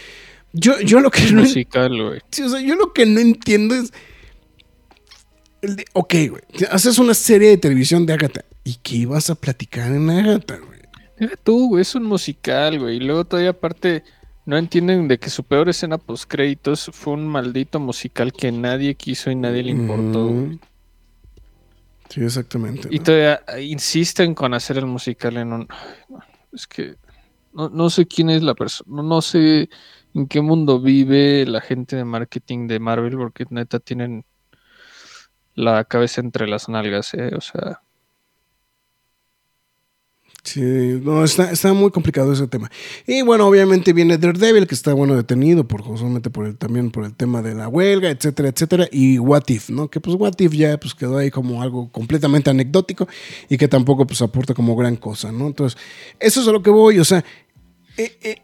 [0.51, 3.93] yo, yo lo que no musical, o sea, yo lo que no entiendo es.
[5.61, 6.43] El de- ok, güey.
[6.71, 8.41] Haces una serie de televisión de Agatha.
[8.63, 10.79] ¿Y qué ibas a platicar en Agatha, güey?
[11.17, 12.97] Deja tú, güey, es un musical, güey.
[12.97, 14.03] Y luego todavía aparte
[14.45, 18.95] no entienden de que su peor escena post créditos fue un maldito musical que nadie
[18.95, 20.25] quiso y nadie le importó.
[20.29, 20.59] Mm.
[22.09, 22.87] Sí, exactamente.
[22.91, 23.03] Y ¿no?
[23.03, 25.67] todavía insisten con hacer el musical en un...
[26.53, 26.95] Es que
[27.53, 29.69] no, no sé quién es la persona, no sé
[30.13, 34.23] en qué mundo vive la gente de marketing de Marvel, porque neta tienen
[35.57, 37.31] la cabeza entre las nalgas, ¿eh?
[37.35, 37.81] O sea,
[40.47, 40.61] Sí,
[41.03, 42.71] no, está, está muy complicado ese tema.
[43.05, 47.03] Y bueno, obviamente viene Daredevil, que está bueno detenido por justamente por el, también por
[47.03, 48.87] el tema de la huelga, etcétera, etcétera.
[48.89, 49.89] Y What If, ¿no?
[49.89, 53.09] Que pues What If ya pues quedó ahí como algo completamente anecdótico
[53.49, 55.47] y que tampoco pues aporta como gran cosa, ¿no?
[55.47, 55.77] Entonces,
[56.17, 57.25] eso es a lo que voy, o sea,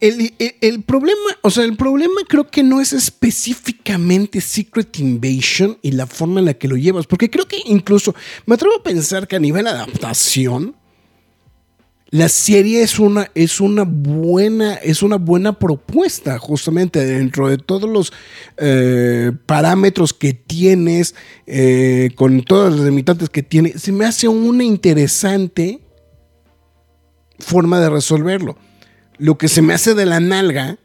[0.00, 5.78] el, el- el problema, o sea, el problema creo que no es específicamente Secret Invasion
[5.82, 8.14] y la forma en la que lo llevas, porque creo que incluso
[8.46, 10.74] me atrevo a pensar que a nivel adaptación,
[12.10, 17.90] la serie es una, es una buena, es una buena propuesta, justamente dentro de todos
[17.90, 18.12] los
[18.56, 21.16] eh, parámetros que tienes,
[21.48, 25.80] eh, con todas las limitantes que tiene, se me hace una interesante
[27.40, 28.56] forma de resolverlo.
[29.18, 30.78] Lo que se me hace de la nalga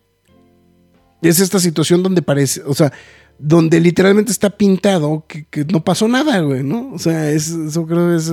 [1.22, 2.92] es esta situación donde parece, o sea,
[3.38, 6.92] donde literalmente está pintado que, no pasó nada, güey, ¿no?
[6.94, 8.28] O sea, es- eso creo que es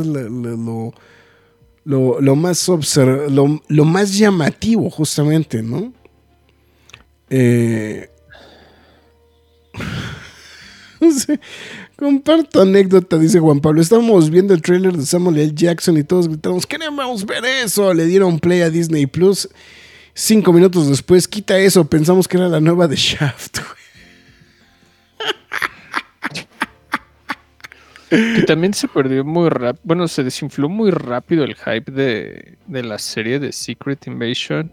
[1.85, 3.31] lo, más obser-
[3.69, 5.93] lo, más llamativo, justamente, ¿no?
[7.31, 8.09] Eh,
[11.01, 11.39] sí.
[11.97, 13.81] Comparto anécdota, dice Juan Pablo.
[13.81, 15.53] Estábamos viendo el tráiler de Samuel L.
[15.55, 17.95] Jackson y todos gritamos, queremos ver eso.
[17.95, 19.49] Le dieron play a Disney Plus.
[20.19, 21.91] Cinco minutos después, quita eso.
[21.91, 23.59] Pensamos que era la nueva de Shaft.
[23.59, 23.77] güey.
[28.37, 32.83] que también se perdió muy rápido, bueno, se desinfló muy rápido el hype de, de
[32.83, 34.73] la serie de Secret Invasion.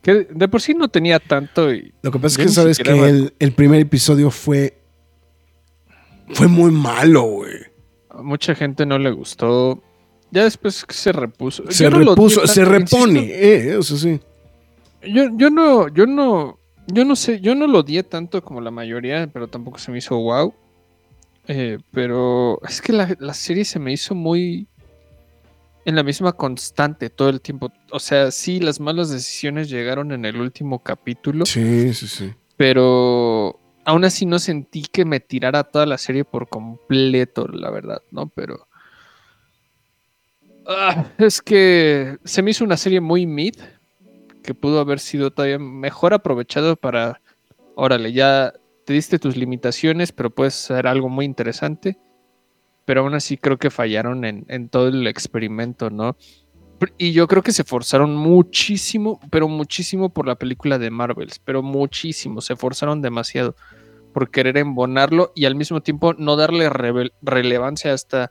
[0.00, 2.90] Que de por sí no tenía tanto y Lo que pasa es que sabes que
[2.90, 4.80] el, el primer episodio fue.
[6.34, 7.64] Fue muy malo, güey.
[8.10, 9.82] a mucha gente no le gustó.
[10.36, 11.64] Ya después que se repuso.
[11.70, 14.20] Se Yo repuso, se repone, eh, eso sí.
[15.00, 16.58] Yo, yo no, yo no,
[16.88, 19.96] yo no sé, yo no lo odié tanto como la mayoría, pero tampoco se me
[19.96, 20.52] hizo wow.
[21.48, 24.66] Eh, pero es que la, la serie se me hizo muy
[25.86, 27.72] en la misma constante todo el tiempo.
[27.90, 32.34] O sea, sí, las malas decisiones llegaron en el último capítulo, Sí, sí, sí.
[32.58, 38.02] pero aún así no sentí que me tirara toda la serie por completo, la verdad,
[38.10, 38.28] ¿no?
[38.28, 38.68] Pero
[40.68, 43.54] Ah, es que se me hizo una serie muy mid
[44.42, 47.20] que pudo haber sido todavía mejor aprovechado para,
[47.74, 48.52] órale, ya
[48.84, 51.98] te diste tus limitaciones, pero puedes hacer algo muy interesante.
[52.84, 56.16] Pero aún así creo que fallaron en, en todo el experimento, ¿no?
[56.98, 61.62] Y yo creo que se forzaron muchísimo, pero muchísimo por la película de Marvels, pero
[61.62, 63.56] muchísimo, se forzaron demasiado
[64.12, 66.70] por querer embonarlo y al mismo tiempo no darle
[67.22, 68.30] relevancia a esta,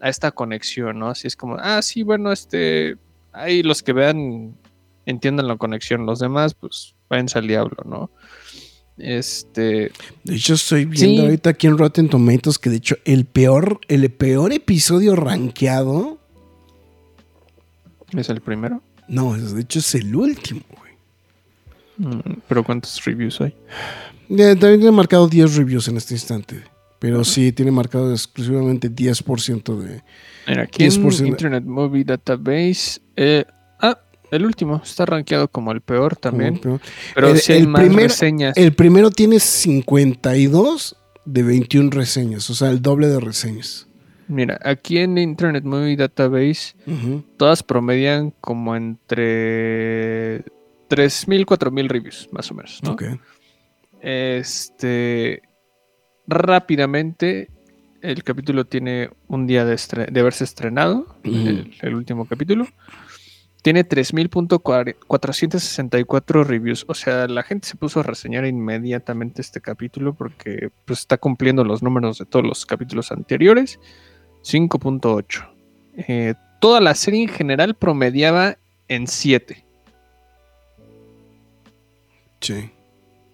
[0.00, 1.08] a esta conexión, ¿no?
[1.08, 2.96] Así es como, ah, sí, bueno, este,
[3.32, 4.56] ahí los que vean
[5.06, 8.10] entiendan la conexión, los demás, pues váyanse al diablo, ¿no?
[8.98, 9.92] Este,
[10.24, 11.26] De hecho, estoy viendo Sí.
[11.26, 16.18] ahorita aquí en Rotten Tomatoes que de hecho el peor, el peor episodio rankeado.
[18.16, 18.82] es el primero.
[19.08, 20.92] No, de hecho es el último, güey.
[22.14, 23.54] Mm, Pero ¿cuántos reviews hay?
[24.28, 26.64] Ya, También tiene marcado 10 reviews en este instante.
[27.10, 30.02] Pero sí, tiene marcado exclusivamente 10% de.
[30.46, 31.26] Mira, aquí en 10%.
[31.26, 33.00] Internet Movie Database.
[33.16, 33.44] eh,
[33.80, 33.98] ah,
[34.30, 34.80] el último.
[34.84, 36.60] Está rankeado como el peor también.
[37.14, 38.56] Pero El- sí hay el más primer- reseñas.
[38.56, 43.86] El primero tiene 52 de 21 reseñas, o sea, el doble de reseñas.
[44.28, 46.74] Mira, aquí en Internet Movie Database,
[47.36, 50.42] todas promedian como entre
[50.88, 52.80] 3.000, 4.000 reviews, más o menos.
[52.82, 52.92] ¿no?
[52.92, 53.04] Ok.
[54.00, 55.42] Este.
[56.26, 57.50] Rápidamente,
[58.02, 59.78] el capítulo tiene un día de,
[60.10, 62.66] de haberse estrenado, el último capítulo.
[63.62, 66.84] Tiene 3.464 reviews.
[66.86, 71.64] O sea, la gente se puso a reseñar inmediatamente este capítulo porque pues, está cumpliendo
[71.64, 73.80] los números de todos los capítulos anteriores.
[74.44, 75.48] 5.8.
[75.96, 78.56] Eh, toda la serie en general promediaba
[78.86, 79.64] en 7.
[82.40, 82.70] Sí.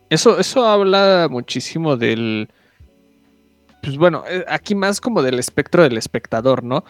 [0.08, 2.48] Eso, eso habla muchísimo del.
[3.82, 6.84] Pues bueno, eh, aquí más como del espectro del espectador, ¿no?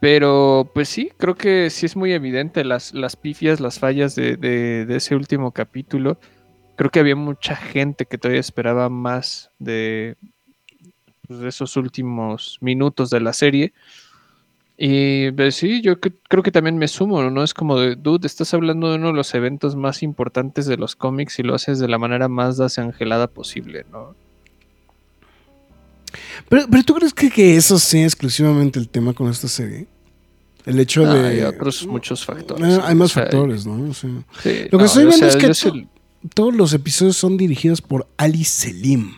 [0.00, 4.36] Pero pues sí, creo que sí es muy evidente las, las pifias, las fallas de,
[4.36, 6.18] de- ese último capítulo.
[6.76, 10.16] Creo que había mucha gente que todavía esperaba más de,
[11.26, 13.72] pues, de esos últimos minutos de la serie.
[14.76, 17.42] Y pues sí, yo cre- creo que también me sumo, ¿no?
[17.44, 20.96] Es como de, dude, estás hablando de uno de los eventos más importantes de los
[20.96, 24.16] cómics y lo haces de la manera más desangelada posible, ¿no?
[26.48, 29.86] Pero, pero tú crees que, que eso sea exclusivamente el tema con esta serie?
[30.64, 31.28] El hecho Ah, de.
[31.28, 32.66] hay otros muchos factores.
[32.66, 33.90] Eh, hay más O sea, factores, ¿no?
[33.90, 34.10] O sea,
[34.42, 35.86] sí, Lo que no, estoy o viendo sea, es que
[36.34, 39.12] todos los episodios son dirigidos por Ali Selim.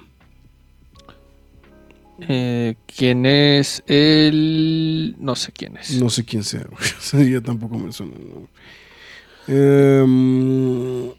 [2.29, 5.17] eh, ¿Quién es el...?
[5.19, 6.01] No sé quién es.
[6.01, 6.67] No sé quién sea,
[7.13, 8.15] yo tampoco me suena.
[8.17, 8.49] ¿no?
[9.47, 11.11] Mm,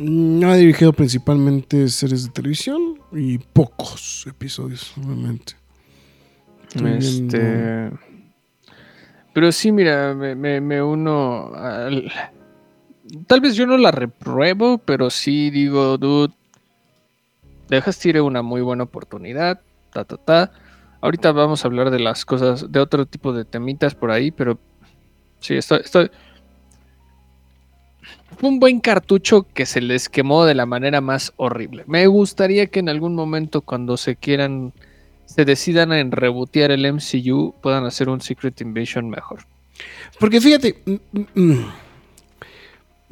[0.00, 5.54] ha dirigido principalmente series de televisión y pocos episodios, obviamente.
[6.98, 7.90] Este...
[9.32, 12.10] Pero sí, mira, me, me- me uno al...
[13.26, 16.32] Tal vez yo no la repruebo, pero sí digo, dude,
[17.68, 19.60] dejas tire una muy buena oportunidad,
[19.92, 20.52] ta, ta, ta.
[21.00, 24.58] Ahorita vamos a hablar de las cosas, de otro tipo de temitas por ahí, pero
[25.40, 25.80] sí, estoy...
[25.84, 26.10] estoy...
[28.42, 31.84] Un buen cartucho que se les quemó de la manera más horrible.
[31.86, 34.72] Me gustaría que en algún momento cuando se quieran
[35.26, 39.46] se decidan en rebotear el MCU, puedan hacer un Secret Invasion mejor.
[40.18, 41.72] Porque fíjate, mm, mm, mm,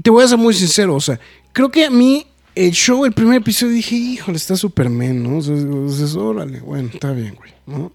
[0.03, 1.21] te voy a ser muy sincero, o sea,
[1.53, 2.27] creo que a mí
[2.57, 5.39] el show, el primer episodio, dije, híjole, está Superman, ¿no?
[5.39, 7.93] O sea, órale, bueno, está bien, güey, ¿no?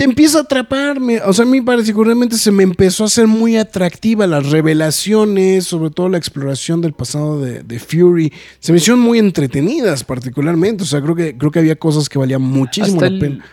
[0.00, 3.58] Te empieza a atraparme, o sea, a mí particularmente se me empezó a hacer muy
[3.58, 8.98] atractiva las revelaciones, sobre todo la exploración del pasado de, de Fury, se me hicieron
[9.00, 13.10] muy entretenidas particularmente, o sea, creo que, creo que había cosas que valían muchísimo Hasta
[13.10, 13.44] la el- pena.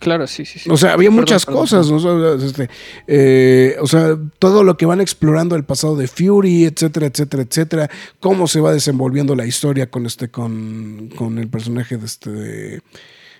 [0.00, 0.68] Claro, sí, sí, sí.
[0.68, 1.96] O sea, había Perdón, muchas perdón, cosas, ¿no?
[1.98, 2.00] O
[2.38, 2.68] sea, este,
[3.06, 7.90] eh, o sea, todo lo que van explorando el pasado de Fury, etcétera, etcétera, etcétera,
[8.18, 12.82] cómo se va desenvolviendo la historia con este, con, con el personaje de este de,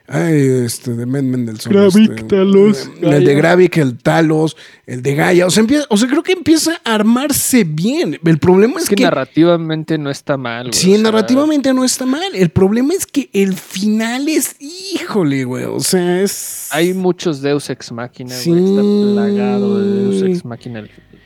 [0.06, 1.72] ay, este, de Men Mendelssohn.
[1.72, 3.34] Gravik, este, Talos, el de.
[3.34, 5.46] Gravik, el Talos, el de Gaia.
[5.46, 8.18] O sea, empieza, o sea, creo que empieza a armarse bien.
[8.24, 10.68] El problema es, Es que, que narrativamente no está mal.
[10.68, 12.22] güey, Sí, o sea, narrativamente no está mal.
[12.34, 15.64] El problema es que el final es, híjole, güey.
[15.64, 16.68] O sea, es.
[16.72, 18.50] Hay muchos Deus Ex Machina, Sí.
[18.50, 18.62] güey.
[18.64, 18.82] Está
[19.14, 20.84] plagado de Deus Ex Machina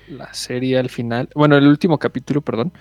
[0.08, 1.28] la serie al final.
[1.34, 2.72] Bueno, el último capítulo, perdón.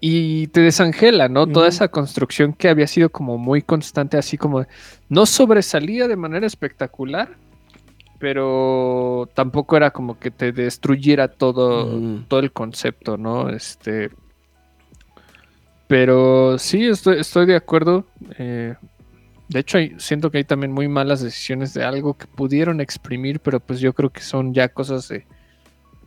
[0.00, 1.46] Y te desangela, ¿no?
[1.46, 4.66] Toda esa construcción que había sido como muy constante, así como
[5.08, 7.30] no sobresalía de manera espectacular,
[8.18, 13.48] pero tampoco era como que te destruyera todo, todo el concepto, ¿no?
[13.48, 14.10] Este.
[15.88, 18.06] Pero sí, estoy, estoy de acuerdo.
[18.38, 18.74] eh,
[19.48, 23.38] de hecho, hay- siento que hay también muy malas decisiones de algo que pudieron exprimir,
[23.40, 25.24] pero pues yo creo que son ya cosas de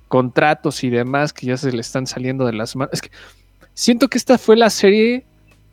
[0.10, 2.94] contratos y demás que ya se le están saliendo de las manos.
[2.94, 3.12] Es que
[3.80, 5.26] siento que esta fue la serie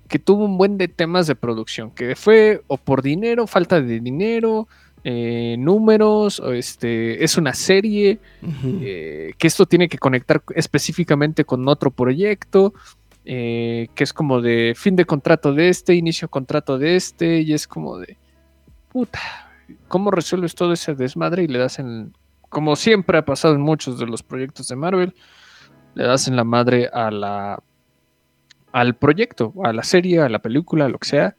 [0.06, 3.98] que tuvo un buen de temas de producción, que fue o por dinero, falta de
[3.98, 4.68] dinero,
[5.02, 8.20] eh, números, o este, es una serie,
[8.64, 12.74] eh, que esto tiene que conectar específicamente con otro proyecto,
[13.24, 17.40] eh, que es como de fin de contrato de este, inicio de contrato de este,
[17.40, 18.16] y es como de,
[18.92, 19.18] puta,
[19.88, 22.12] ¿cómo resuelves todo ese desmadre y le das en,
[22.50, 25.12] como siempre ha pasado en muchos de los proyectos de Marvel,
[25.96, 27.60] le das en la madre a la
[28.72, 31.36] al proyecto, a la serie, a la película, a lo que sea.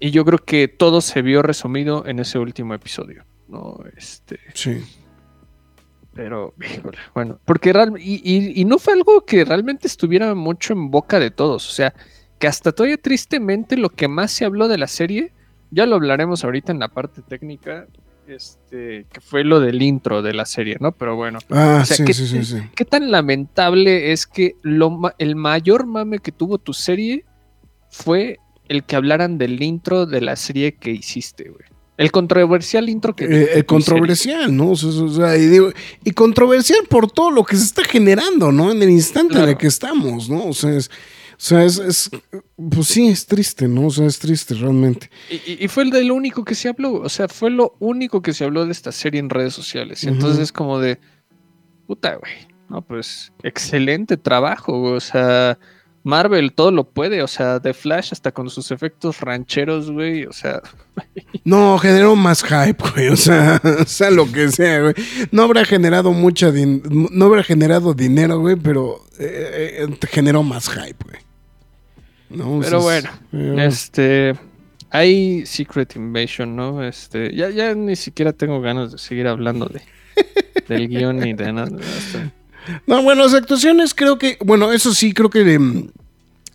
[0.00, 3.24] Y yo creo que todo se vio resumido en ese último episodio.
[3.48, 3.78] ¿no?
[3.96, 4.82] Este, Sí.
[6.14, 10.72] pero, híjole, bueno, porque real- y, y- y no fue algo que realmente estuviera mucho
[10.72, 11.68] en boca de todos.
[11.68, 11.92] O sea,
[12.38, 15.32] que hasta todavía tristemente lo que más se habló de la serie,
[15.70, 17.86] ya lo hablaremos ahorita en la parte técnica,
[18.28, 20.92] este, que fue lo del intro de la serie, ¿no?
[20.92, 21.38] Pero bueno.
[21.50, 22.56] Ah, O sea, sí, ¿qué- sí, sí.
[22.74, 27.24] ¿Qué tan lamentable es que lo el mayor mame que tuvo tu serie
[27.90, 31.64] fue el que hablaran del intro de la serie que hiciste, güey?
[31.96, 33.24] El controversial intro que...
[33.26, 33.64] Eh, serie.
[33.66, 34.70] controversial, ¿no?
[34.70, 35.70] O sea, y, digo,
[36.02, 38.72] y controversial por todo lo que se está generando, ¿no?
[38.72, 40.44] En el instante en el que estamos, ¿no?
[40.46, 40.90] O sea, es,
[41.34, 42.10] o sea, es, es-
[42.70, 43.86] pues sí, es triste, ¿no?
[43.86, 45.10] O sea, es triste realmente.
[45.30, 48.22] Y, y- fue el de lo único que se habló, o sea, fue lo único
[48.22, 50.02] que se habló de esta serie en redes sociales.
[50.04, 50.98] Y entonces es como de,
[51.86, 52.32] puta, güey,
[52.68, 55.58] no, pues, excelente trabajo, güey, o sea,
[56.04, 60.32] Marvel todo lo puede, o sea, de Flash hasta con sus efectos rancheros, güey, o
[60.32, 60.60] sea,
[61.44, 63.08] No, generó más hype, güey.
[63.08, 64.94] O sea, o sea, lo que sea, güey.
[65.32, 70.42] No habrá generado mucha din- no habrá generado dinero, güey, pero eh, eh, te generó
[70.42, 71.18] más hype, güey.
[72.30, 74.34] No, o sea, Pero bueno, eh, Este,
[74.90, 76.82] hay Secret Invasion, ¿no?
[76.84, 79.80] Este, ya, ya ni siquiera tengo ganas de seguir hablando de,
[80.68, 81.76] del guion ni de nada.
[81.78, 82.32] hasta-
[82.86, 85.88] No, bueno, las actuaciones creo que, bueno, eso sí, creo que mm,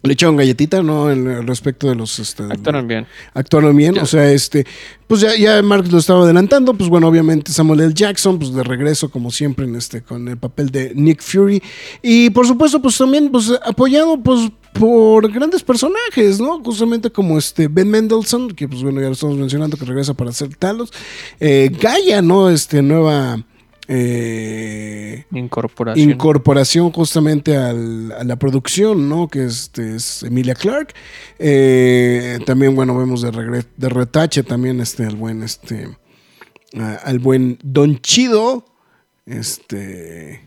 [0.04, 1.12] le echaron galletita, ¿no?
[1.12, 2.20] En- respecto de los...
[2.20, 3.06] Este, Actuaron bien.
[3.34, 3.96] actuaron bien.
[3.96, 4.04] Ya.
[4.04, 4.66] O sea, este,
[5.08, 6.74] pues ya, ya Mark lo estaba adelantando.
[6.74, 7.94] Pues bueno, obviamente Samuel L.
[7.94, 11.62] Jackson, pues de regreso, como siempre, en este, con el papel de Nick Fury.
[12.02, 16.64] Y por supuesto, pues también, pues, apoyado, pues, por grandes personajes, ¿no?
[16.64, 20.30] Justamente como este Ben Mendelsohn, que pues bueno, ya lo estamos mencionando, que regresa para
[20.30, 20.94] hacer Talos.
[21.40, 22.50] Eh, Gaia, ¿no?
[22.52, 23.44] Este, nueva.
[23.92, 26.10] Eh, Incorporación.
[26.12, 29.28] incorporación justamente al- a la producción, ¿no?
[29.28, 30.94] Que este es Emilia Clark.
[31.40, 35.90] Eh, también, bueno, vemos de, regre- de retache también este, al buen, este,
[36.78, 38.66] a- al buen Don Chido.
[39.26, 40.42] Este.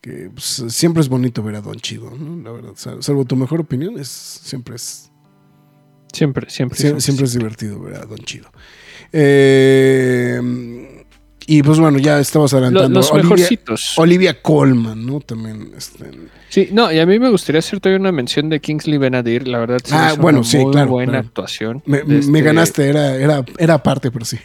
[0.00, 2.42] Que pues, siempre es bonito ver a Don Chido, ¿no?
[2.42, 2.72] La verdad.
[2.76, 5.10] sal- Salvo tu mejor opinión, es, siempre es
[6.12, 8.48] siempre, siempre, Sie- siempre, es divertido ver a Don Chido.
[9.12, 10.97] Eh,
[11.50, 13.00] y pues bueno, ya estabas Lo- adelantando.
[13.00, 13.94] los Olivia, mejorcitos.
[13.98, 15.18] Olivia Colman, ¿no?
[15.20, 15.72] También.
[15.76, 16.10] Este,
[16.50, 19.58] Sí, no, y a mí me gustaría hacer todavía una mención de Kingsley Benadir, la
[19.58, 19.78] verdad.
[19.84, 21.26] se me Ah, hizo bueno, una sí, muy claro, buena claro.
[21.26, 21.82] actuación.
[21.86, 24.38] me, este- ganaste, era, era, era aparte, pero sí.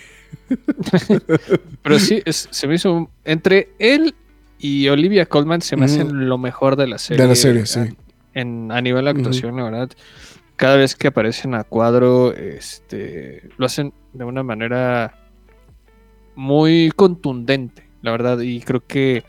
[1.84, 2.94] Pero sí, es- se me hizo.
[2.94, 4.16] un- Entre él
[4.60, 7.22] y Olivia Colman se me hacen lo mejor de la serie.
[7.24, 7.80] De la serie, sí.
[7.80, 7.90] a-
[8.34, 9.90] En, a nivel de actuación, la verdad.
[10.56, 15.23] Cada vez que aparecen a cuadro, este, lo hacen de una manera
[16.36, 18.40] muy contundente, la verdad.
[18.40, 19.24] Y creo que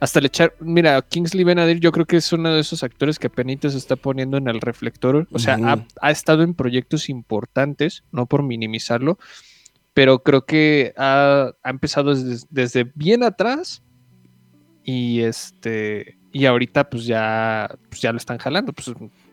[0.00, 0.54] hasta le echar.
[0.60, 3.96] Mira, Kingsley Benadir, yo creo que es uno de esos actores que apenas se está
[3.96, 5.26] poniendo en el reflector.
[5.32, 9.18] O sea, ha, ha estado en proyectos importantes, no por minimizarlo,
[9.94, 13.82] pero creo que ha, ha empezado desde, desde bien atrás
[14.82, 18.88] y este y ahorita pues ya pues ya lo están jalando pues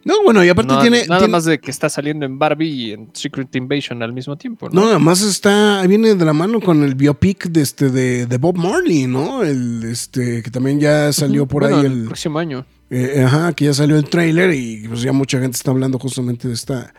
[0.05, 0.99] No, bueno, y aparte no- tiene.
[1.07, 4.37] nada tiene- más de que está saliendo en Barbie y en Secret Invasion al mismo
[4.37, 8.27] tiempo no, No, además está, viene de la mano con el biopic de este de,
[8.27, 9.43] de Bob Marley, ¿no?
[9.43, 13.51] El este que también ya salió por Bueno, ahí el el, próximo año eh, ajá,
[13.53, 16.93] que ya salió el trailer y pues ya mucha gente está hablando justamente de esta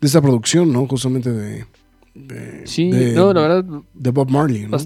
[0.00, 0.86] de esta producción, ¿no?
[0.86, 1.64] Justamente de
[2.14, 4.76] de, sí de- no la verdad de Bob Marley, ¿no?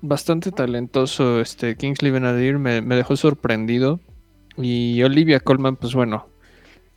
[0.00, 4.00] Bastante talentoso este Kingsley Benadir me, me dejó sorprendido
[4.56, 6.28] y Olivia Colman pues bueno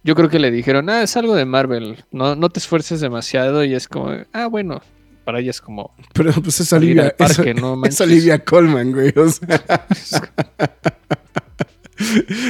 [0.04, 3.64] yo creo que le dijeron ah es algo de Marvel no no te esfuerces demasiado
[3.64, 4.82] y es como ah bueno
[5.24, 8.02] para ella es como Pero pues es Olivia, parque, es, no es manches.
[8.02, 9.14] Olivia Colman, güey.
[9.16, 9.64] O sea.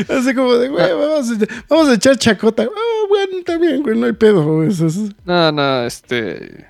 [0.07, 1.35] Así como de, güey, vamos a,
[1.69, 2.63] vamos a echar chacota.
[2.63, 4.43] Ah, bueno, está bien, güey, no hay pedo.
[4.45, 4.69] güey.
[5.25, 6.65] No, no, este.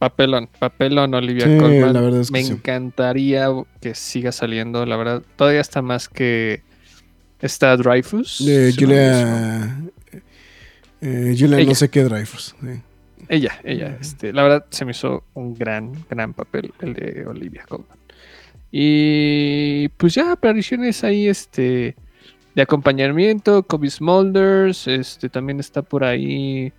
[0.00, 1.92] Papelón, papelón, Olivia Sí, Colman.
[1.92, 2.52] la verdad es que Me sí.
[2.52, 3.46] encantaría
[3.80, 5.22] que siga saliendo, la verdad.
[5.36, 6.62] Todavía está más que.
[7.40, 8.44] Está Dreyfus.
[8.44, 8.74] De ¿no?
[8.80, 9.78] Julia.
[11.02, 12.56] eh, Julia no sé qué Dreyfus.
[13.28, 13.96] Ella, ella.
[14.00, 17.98] Este, la verdad se me hizo un gran, gran papel el de Olivia Colman.
[18.72, 21.94] Y pues ya apariciones ahí, este.
[22.54, 26.72] de acompañamiento, Kobe Smulders, este, también está por ahí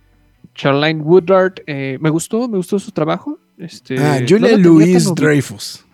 [0.54, 1.54] Charlene Woodard.
[1.66, 3.38] eh, me gustó, me gustó su trabajo.
[3.58, 5.84] Este, Ah, no Julia tenía Louise Dreyfus.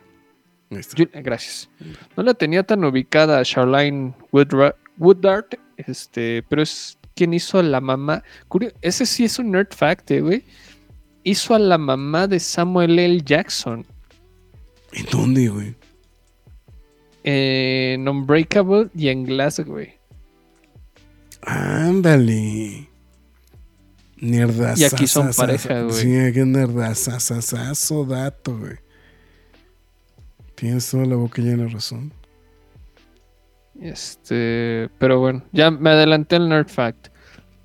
[1.15, 1.69] Gracias.
[2.17, 5.47] No la tenía tan ubicada Charlene Woodra- Woodard,
[5.77, 8.23] este, pero es quien hizo a la mamá.
[8.49, 10.45] Curio- ese sí es un nerd fact, eh, güey.
[11.25, 13.21] Hizo a la mamá de Samuel L.
[13.25, 13.85] Jackson
[14.93, 15.75] ¿En dónde, güey?
[17.25, 19.95] en Unbreakable y en Glass, güey.
[21.43, 22.88] Ándale.
[24.21, 24.83] Nerdazazazazo.
[24.83, 25.95] Y aquí son pareja, güey.
[25.95, 28.77] Sí, aquí nerdazazazazo dato, güey.
[30.55, 32.13] Tienes toda la boca llena de razón.
[33.81, 37.09] Este, pero bueno, ya me adelanté al nerd fact.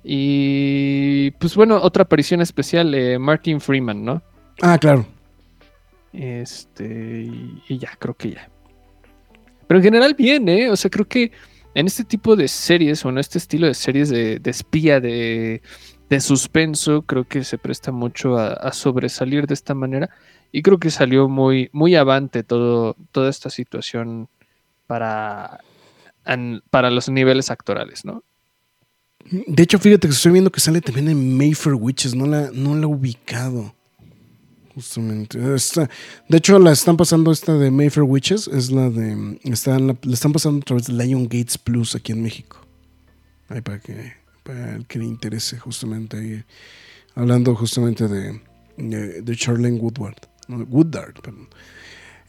[0.04, 4.22] Y pues bueno, otra aparición especial, eh, Martin Freeman, ¿no?
[4.62, 5.06] Ah, claro.
[6.12, 8.48] Este, y, y ya, creo que ya.
[9.66, 10.70] Pero en general bien, ¿eh?
[10.70, 11.32] O sea, creo que
[11.74, 15.60] en este tipo de series o en este estilo de series de, de espía, de,
[16.08, 20.10] de suspenso, creo que se presta mucho a, sobresalir de esta manera.
[20.52, 24.28] Y creo que salió muy, muy avante todo, toda esta situación
[24.86, 25.60] para,
[26.70, 28.22] para los niveles actorales, ¿no?
[29.30, 32.14] De hecho, fíjate que estoy viendo que sale también en Mayfair Witches.
[32.14, 33.74] No la, no la he ubicado.
[34.74, 35.54] Justamente.
[35.54, 35.88] Esta-
[36.28, 38.48] de hecho, la están pasando esta de Mayfair Witches.
[38.48, 39.38] Es la de.
[39.44, 42.58] Está la, la están pasando a través de Lion Gates Plus aquí en México.
[43.48, 44.12] Ahí para que,
[44.44, 46.44] para el que le interese, justamente ahí.
[47.16, 48.40] Hablando justamente de,
[48.76, 50.16] de, Charlene Woodward.
[50.48, 51.48] Woodard, perdón.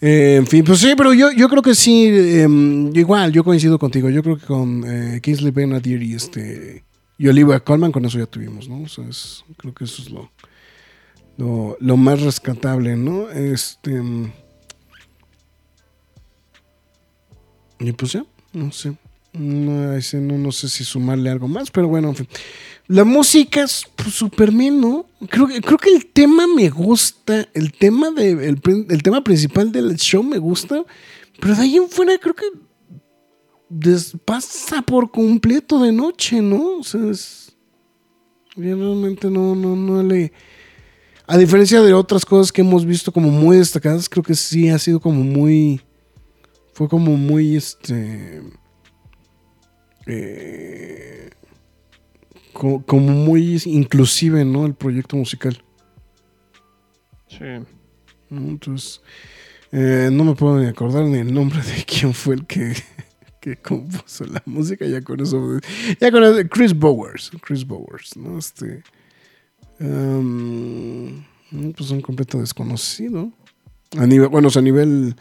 [0.01, 2.47] Eh, en fin, pues sí, pero yo, yo creo que sí, eh,
[2.93, 4.09] igual, yo coincido contigo.
[4.09, 6.83] Yo creo que con eh, Kingsley Benadir y este
[7.17, 8.85] y Olivia Colman, con eso ya tuvimos, ¿no?
[8.85, 10.31] Es- creo que eso es lo,
[11.37, 13.29] lo, lo más rescatable, ¿no?
[13.29, 14.01] Este.
[14.01, 14.31] mm,
[17.79, 18.95] Y pues ya, no sé.
[19.37, 22.27] No, ese no, no sé si sumarle algo más, pero bueno, en fin.
[22.87, 25.07] La música es pues, súper bien, ¿no?
[25.29, 27.47] Creo, creo que el tema me gusta.
[27.53, 30.83] El tema, de, el, el tema principal del show me gusta.
[31.39, 32.45] Pero de ahí en fuera creo que
[34.23, 36.77] pasa por completo de noche, ¿no?
[36.79, 37.55] O sea, es,
[38.55, 40.31] yo realmente no, no, no le...
[41.27, 44.77] A diferencia de otras cosas que hemos visto como muy destacadas, creo que sí ha
[44.77, 45.81] sido como muy...
[46.73, 48.41] Fue como muy, este...
[50.05, 51.29] eh,
[52.53, 54.65] co- como muy inclusive, ¿no?
[54.65, 55.61] El proyecto musical.
[57.27, 57.45] Sí.
[58.31, 59.01] Entonces,
[59.71, 62.73] eh, no me puedo ni acordar ni el nombre de quién fue el que,
[63.41, 64.85] que compuso la música.
[64.85, 65.59] Ya con eso,
[65.99, 68.37] ya con eso, Chris Bowers, Chris Bowers, ¿no?
[68.37, 68.83] Este,
[69.79, 71.23] um,
[71.75, 73.31] pues un completo desconocido.
[73.97, 75.15] A nivel, bueno, o sea, a nivel,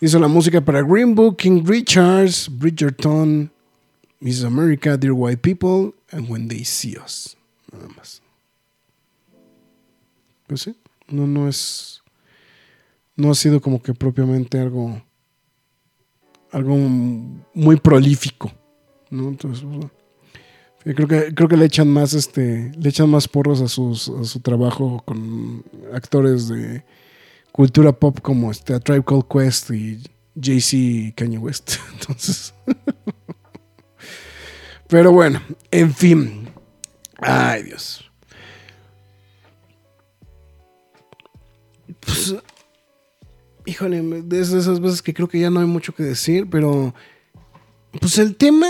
[0.00, 3.50] hizo la música para Green Book, King Richards, Bridgerton,
[4.20, 7.36] Miss America, Dear White People, and When They See Us.
[7.72, 8.22] Nada más.
[10.46, 10.76] Pues sí,
[11.08, 12.04] no, no es
[13.16, 15.00] no ha sido como que propiamente algo
[16.50, 18.52] algo muy prolífico
[19.10, 19.28] ¿no?
[19.28, 19.64] entonces
[20.84, 24.08] sí, creo que creo que le echan más este le echan más porros a sus
[24.08, 26.84] a su trabajo con actores de
[27.52, 30.02] cultura pop como este a Tribe Called Quest y
[30.40, 32.54] Jay-Z y Kanye West entonces
[34.94, 35.42] pero bueno
[35.72, 36.48] en fin.
[37.18, 38.08] Ay Dios.
[41.98, 42.36] Pues,
[43.66, 46.94] híjole, de esas esas veces que creo que ya no hay mucho que decir, pero
[48.00, 48.68] pues el tema...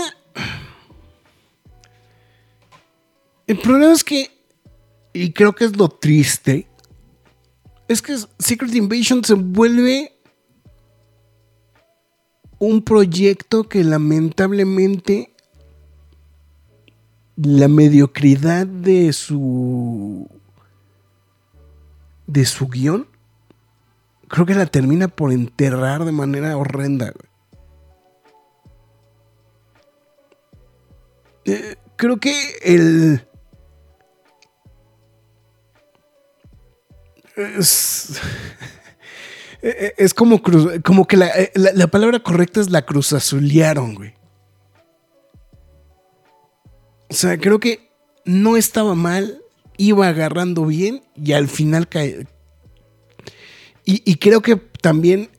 [3.45, 4.31] El problema es que,
[5.13, 6.67] y creo que es lo triste,
[7.87, 10.17] es que Secret Invasion se vuelve
[12.57, 15.34] un proyecto que lamentablemente
[17.37, 20.29] la mediocridad de su
[22.27, 23.07] de su guion
[24.27, 27.13] creo que la termina por enterrar de manera horrenda.
[31.45, 32.33] Eh, creo que
[32.63, 33.21] el...
[37.35, 38.19] Es,
[39.61, 43.93] eh, es como, cruz- como que la, eh, la- la palabra correcta es la cruzazulearon,
[43.93, 44.14] güey.
[47.15, 47.89] O sea, creo que
[48.25, 49.41] no estaba mal,
[49.77, 52.27] iba agarrando bien y al final cae,
[53.85, 55.29] y, y creo que también,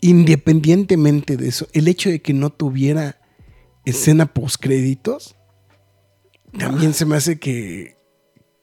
[0.00, 3.20] independientemente de eso, el hecho de que no tuviera
[3.84, 5.36] escena post créditos,
[6.58, 7.96] también se me hace que,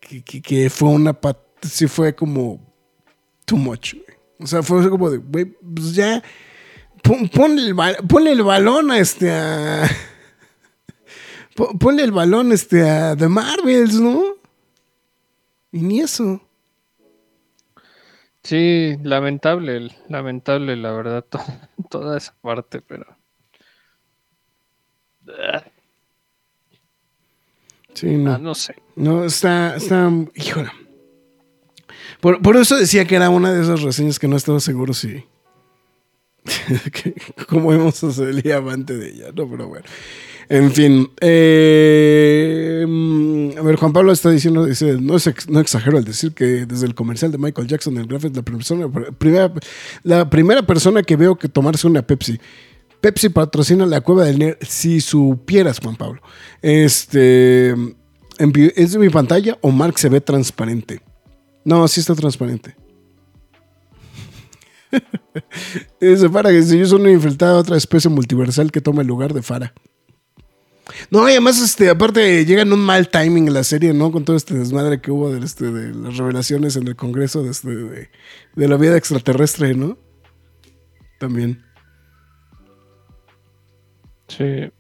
[0.02, 2.60] que, que- que fue una pat sí fue como
[3.45, 4.18] too much, güey.
[4.39, 6.22] O sea, fue como de, güey, pues ya,
[7.04, 9.32] pon- ponle, el, balón a este.
[11.58, 14.24] Pon- Ponle el balón este a The Marvels, ¿no?
[15.74, 16.41] Y ni eso.
[18.43, 21.43] Sí, lamentable, lamentable, la verdad, to-
[21.89, 23.05] toda esa parte, pero.
[27.93, 28.34] Sí, no.
[28.36, 28.76] Ah, no sé.
[28.95, 30.70] No, está, está, híjole.
[32.22, 35.26] Por, por eso decía que era una de esas reseñas que no estaba seguro si.
[37.49, 39.49] cómo hacer el avante de ella, ¿no?
[39.49, 39.86] Pero bueno.
[40.50, 41.10] En fin.
[41.20, 44.66] eh, mm, a ver, Juan Pablo está diciendo,
[45.02, 48.43] no, exagero al decir que desde el comercial de Michael Jackson, el graphic, la
[49.18, 49.54] primera,
[50.04, 52.39] la primera persona que veo que tomarse una Pepsi.
[53.02, 54.58] Pepsi patrocina la cueva del nerd.
[54.62, 56.22] Si supieras, Juan Pablo.
[56.62, 57.76] Este.
[58.76, 61.02] ¿Es de mi pantalla o Mark se ve transparente?
[61.66, 62.76] No, sí está transparente.
[66.00, 69.08] Dice Fara que si yo soy una infiltrada de otra especie multiversal que toma el
[69.08, 69.74] lugar de Fara.
[71.10, 74.12] No, y además, este, aparte, llega en un mal timing la serie, ¿no?
[74.12, 77.52] Con todo este desmadre que hubo de, este, de las revelaciones en el Congreso de,
[77.52, 78.10] este, de,
[78.56, 79.98] de la vida extraterrestre, ¿no?
[81.20, 81.64] También.
[84.28, 84.72] Sí.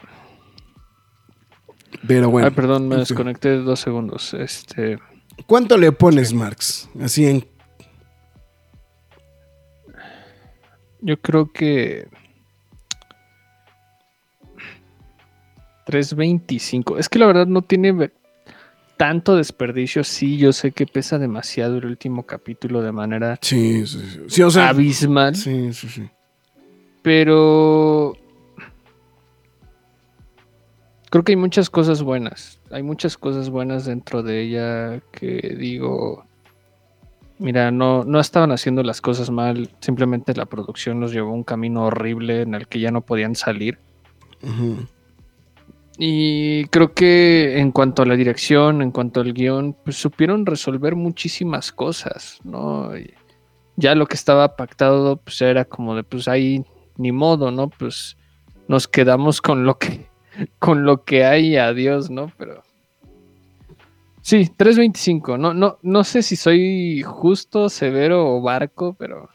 [2.07, 2.47] Pero bueno.
[2.47, 4.33] Ay, perdón, me desconecté dos segundos.
[4.33, 4.99] Este.
[5.45, 6.89] ¿Cuánto le pones, Marx?
[7.01, 7.47] Así en.
[11.01, 12.07] Yo creo que.
[15.87, 16.99] 3.25.
[16.99, 18.11] Es que la verdad no tiene
[18.97, 20.03] tanto desperdicio.
[20.03, 24.19] Sí, yo sé que pesa demasiado el último capítulo de manera Sí, sí, sí.
[24.27, 24.69] Sí, o sea.
[24.69, 25.35] abismal.
[25.35, 26.09] Sí, sí, sí.
[27.01, 28.13] Pero.
[31.09, 32.59] Creo que hay muchas cosas buenas.
[32.69, 36.25] Hay muchas cosas buenas dentro de ella que digo.
[37.39, 39.69] Mira, no, no estaban haciendo las cosas mal.
[39.79, 43.35] Simplemente la producción los llevó a un camino horrible en el que ya no podían
[43.35, 43.77] salir.
[44.41, 44.85] Ujú.
[45.97, 50.95] Y creo que en cuanto a la dirección, en cuanto al guion, pues supieron resolver
[50.95, 52.91] muchísimas cosas, ¿no?
[53.77, 56.63] Ya lo que estaba pactado, pues era como de, pues ahí
[56.97, 57.69] ni modo, ¿no?
[57.69, 58.15] Pues
[58.67, 60.07] nos quedamos con lo que,
[60.59, 62.31] con lo que hay, adiós, ¿no?
[62.37, 62.61] Pero
[64.21, 65.39] sí, 3.25.
[65.39, 69.29] No, no, no sé si soy justo, severo o barco, pero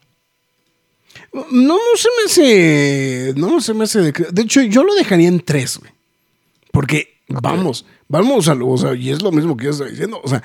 [1.33, 3.35] No, no se me hace.
[3.37, 4.01] No se me hace.
[4.01, 5.93] De, de hecho, yo lo dejaría en tres, güey.
[6.73, 8.68] Porque, vamos, vamos a lo.
[8.70, 10.20] O sea, y es lo mismo que yo estaba diciendo.
[10.25, 10.43] O sea,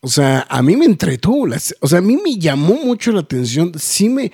[0.00, 1.46] o sea, a mí me entretuvo.
[1.46, 3.70] las- o sea, a mí me llamó mucho la atención.
[3.78, 4.32] Sí me.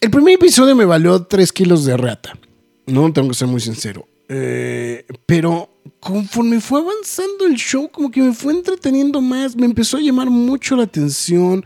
[0.00, 2.38] El primer episodio me valió tres kilos de rata.
[2.86, 4.06] No, tengo que ser muy sincero.
[4.28, 5.68] Eh, pero
[6.00, 9.56] conforme fue avanzando el show, como que me fue entreteniendo más.
[9.56, 11.64] Me empezó a llamar mucho la atención.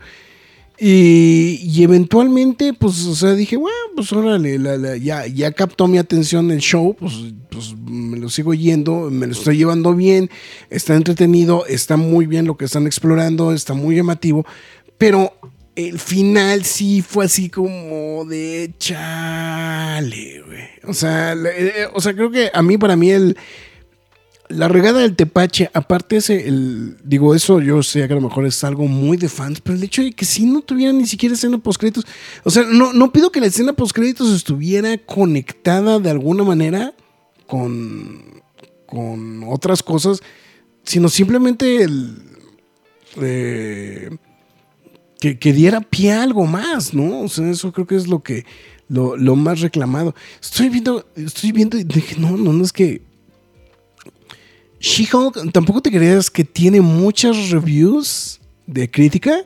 [0.79, 5.87] Y, y eventualmente, pues, o sea, dije, bueno, pues órale, la- la- ya, ya captó
[5.87, 7.13] mi atención el show, pues,
[7.49, 10.29] pues me lo sigo yendo, me lo estoy llevando bien,
[10.69, 14.45] está entretenido, está muy bien lo que están explorando, está muy llamativo,
[14.99, 15.33] pero
[15.75, 20.59] el final sí fue así como de chale, güey.
[20.83, 23.35] O sea, eh, o sea, creo que a mí, para mí, el,
[24.49, 26.51] la regada del tepache, aparte ese,
[27.03, 29.83] digo, eso yo sé que a lo mejor es algo muy de fans, pero el
[29.83, 32.05] hecho de que si no tuviera ni siquiera escena postcréditos,
[32.43, 36.93] o sea, no, no pido que la escena postcréditos estuviera conectada de alguna manera
[37.45, 38.41] con,
[38.85, 40.21] con otras cosas,
[40.83, 42.17] sino simplemente el,
[43.21, 44.17] eh,
[45.19, 47.21] que, que diera pie a algo más, ¿no?
[47.21, 48.45] O sea, eso creo que es lo que,
[48.87, 50.15] lo, lo más reclamado.
[50.41, 53.06] Estoy viendo, estoy viendo y dije, no, no, no es que
[54.79, 59.43] She-Hulk, tampoco te creas que tiene muchas reviews de crítica,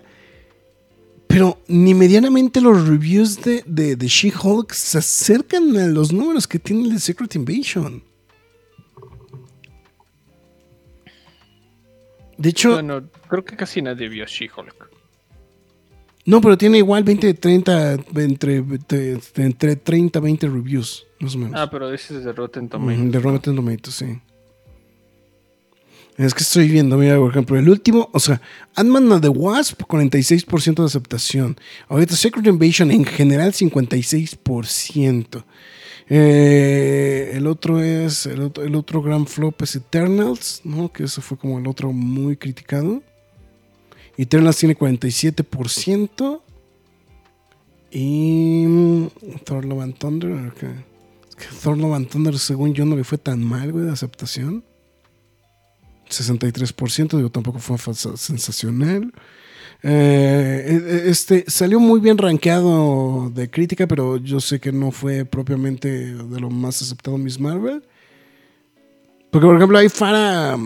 [1.28, 6.60] pero ni medianamente los reviews de, de, de She-Hulk se acercan a los números que
[6.60, 8.04] tiene el de Secret Invasion.
[12.38, 14.90] De hecho, bueno, creo que casi nadie vio She-Hulk.
[16.26, 21.54] no, pero tiene igual 20, 30, entre, entre, entre 30, 20 reviews, más o menos.
[21.56, 23.00] Ah, pero ese es de Rotten Tomatoes.
[23.00, 24.20] Ujú, De Rotten Tomatoes, sí.
[26.18, 28.42] Es que estoy viendo, mira, por ejemplo, el último, o sea,
[28.76, 31.58] Ant-Man the Wasp, 46% de aceptación.
[31.88, 35.44] Ahorita Secret Invasion en general, 56%.
[36.10, 40.92] Eh, el otro es, el otro, el otro gran flop es Eternals, ¿no?
[40.92, 43.02] Que eso fue como el otro muy criticado.
[44.18, 46.42] Eternals tiene 47%.
[47.92, 49.08] Y mm,
[49.44, 50.32] Thor Love Thunder.
[50.48, 50.68] Es que
[51.62, 54.64] Thor Love Thunder, según yo, no le fue tan mal, güey, de aceptación.
[56.12, 59.12] 63%, digo, tampoco fue sensacional.
[59.84, 65.26] Eh, eh, este salió muy bien rankeado de crítica, pero yo sé que no fue
[65.26, 67.84] propiamente de lo más aceptado Miss Marvel.
[69.32, 70.58] Porque, por ejemplo, hay Farah,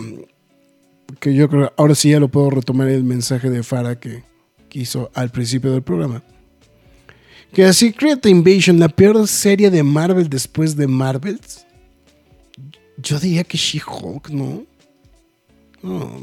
[1.20, 4.24] que yo creo, ahora sí ya lo puedo retomar el mensaje de Farah que,
[4.68, 6.22] que hizo al principio del programa.
[7.52, 11.64] Que a Secret Invasion, la peor serie de Marvel después de Marvels.
[12.98, 14.64] Yo diría que She-Hulk, ¿no?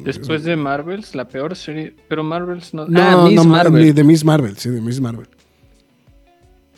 [0.03, 1.95] Después de Marvels, la peor serie.
[2.07, 2.87] Pero Marvels no.
[2.87, 3.93] No, ah, Miss no, Marvel.
[3.93, 5.27] de Miss Marvel, sí, de Miss Marvel.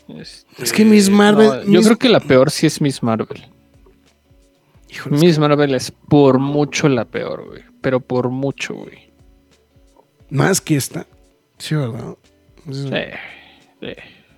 [0.08, 3.44] Este, Es que Miss Marvel- no, yo creo que la peor sí es Miss Marvel.
[4.90, 7.64] Híjole, es Miss Marvel es por mucho la peor, güey.
[7.82, 9.12] Pero por mucho, güey.
[10.30, 11.06] más que esta.
[11.58, 12.16] Sí, ¿verdad?
[12.72, 12.90] Sí,
[13.82, 13.88] sí.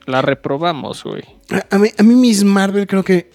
[0.06, 1.24] La reprobamos, güey.
[1.50, 3.30] A, a mí, a mí Miss Marvel creo que...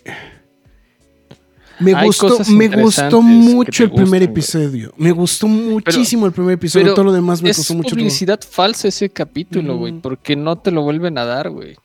[1.83, 4.93] Me Hay gustó, me gustó mucho el primer episodio.
[4.97, 6.85] Me gustó muchísimo el primer episodio.
[6.85, 7.89] Pero todo lo demás me es costó mucho.
[7.89, 8.01] trabajo.
[8.05, 9.93] publicidad falsa ese capítulo, güey.
[10.01, 11.77] Porque no te lo vuelven a dar, güey.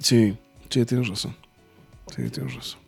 [0.00, 0.36] Sí,
[0.68, 1.34] sí, tienes razón.
[2.14, 2.80] Sí, tienes razón.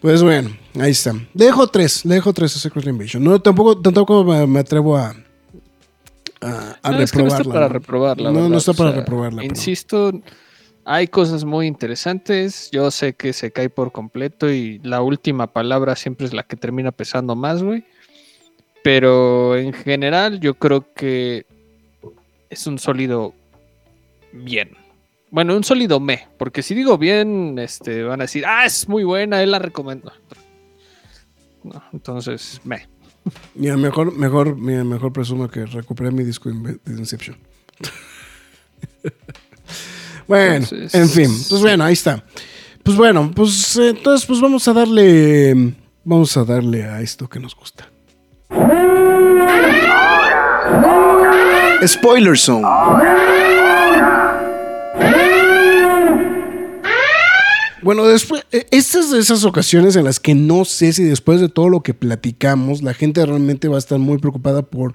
[0.00, 0.50] Pues bueno,
[0.80, 1.12] ahí está.
[1.12, 3.22] Le dejo tres, le dejo tres a Secret Invasion.
[3.22, 5.14] No, tampoco, tampoco me, me atrevo a,
[6.40, 7.38] a, a No, es que no reprobarla.
[7.38, 7.72] está para ¿no?
[7.72, 8.32] reprobarla.
[8.32, 10.12] No, no está O para sea, reprobarla, pero- Insisto,
[10.84, 12.70] hay cosas muy interesantes.
[12.72, 16.56] Yo sé que se cae por completo y la última palabra siempre es la que
[16.56, 17.84] termina pesando más, güey.
[18.82, 21.46] Pero en general, yo creo que
[22.50, 23.32] es un sólido
[24.32, 24.70] bien.
[25.30, 29.04] Bueno, un sólido me, porque si digo bien, este, van a decir, ah, es muy
[29.04, 30.12] buena, él la recomiendo.
[31.92, 32.88] Entonces, me.
[33.54, 37.38] Mira, mejor, mejor, mira, mejor presumo que recuperé mi disco de Inception.
[40.26, 42.24] bueno, Entonces- en fin, pues bueno, ahí está.
[42.82, 47.54] Pues bueno, pues entonces pues vamos a darle, vamos a darle a esto que nos
[47.54, 47.88] gusta.
[51.86, 52.66] Spoiler Zone.
[57.82, 61.48] Bueno, después, eh, estas de esas ocasiones en las que no sé si después de
[61.48, 64.92] todo lo que platicamos, la gente realmente va a estar muy preocupada por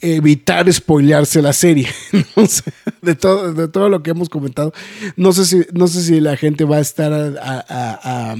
[0.00, 1.88] evitar spoilearse la serie.
[3.02, 4.72] De, todo, de todo lo que hemos comentado.
[5.16, 8.36] No sé si, no sé si la gente va a estar a- a-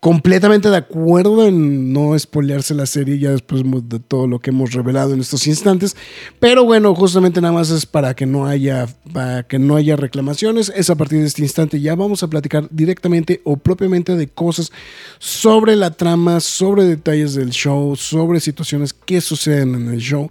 [0.00, 4.72] completamente de acuerdo en no spoilearse la serie ya después de todo lo que hemos
[4.72, 5.96] revelado en estos instantes.
[6.38, 10.72] Pero bueno, justamente nada más es para que no haya, para que no haya reclamaciones.
[10.74, 14.70] Es a partir de este instante ya vamos a platicar directamente o propiamente de cosas
[15.18, 20.30] sobre la trama, sobre detalles del show, sobre situaciones que suceden en el show.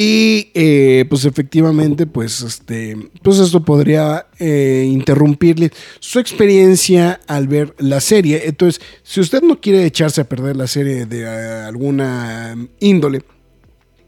[0.00, 7.74] Y eh, pues efectivamente, pues este, pues esto podría eh, interrumpirle su experiencia al ver
[7.78, 8.42] la serie.
[8.44, 11.26] Entonces, si usted no quiere echarse a perder la serie de eh,
[11.66, 13.24] alguna índole,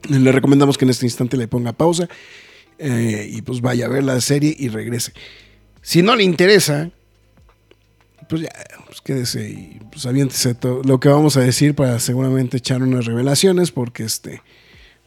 [0.08, 2.08] le recomendamos que en este instante le ponga pausa
[2.78, 5.12] y pues vaya a ver la serie y regrese.
[5.82, 6.92] Si no le interesa,
[8.28, 8.50] pues ya,
[8.86, 13.06] pues quédese y pues aviéntese todo lo que vamos a decir para seguramente echar unas
[13.06, 14.40] revelaciones porque este...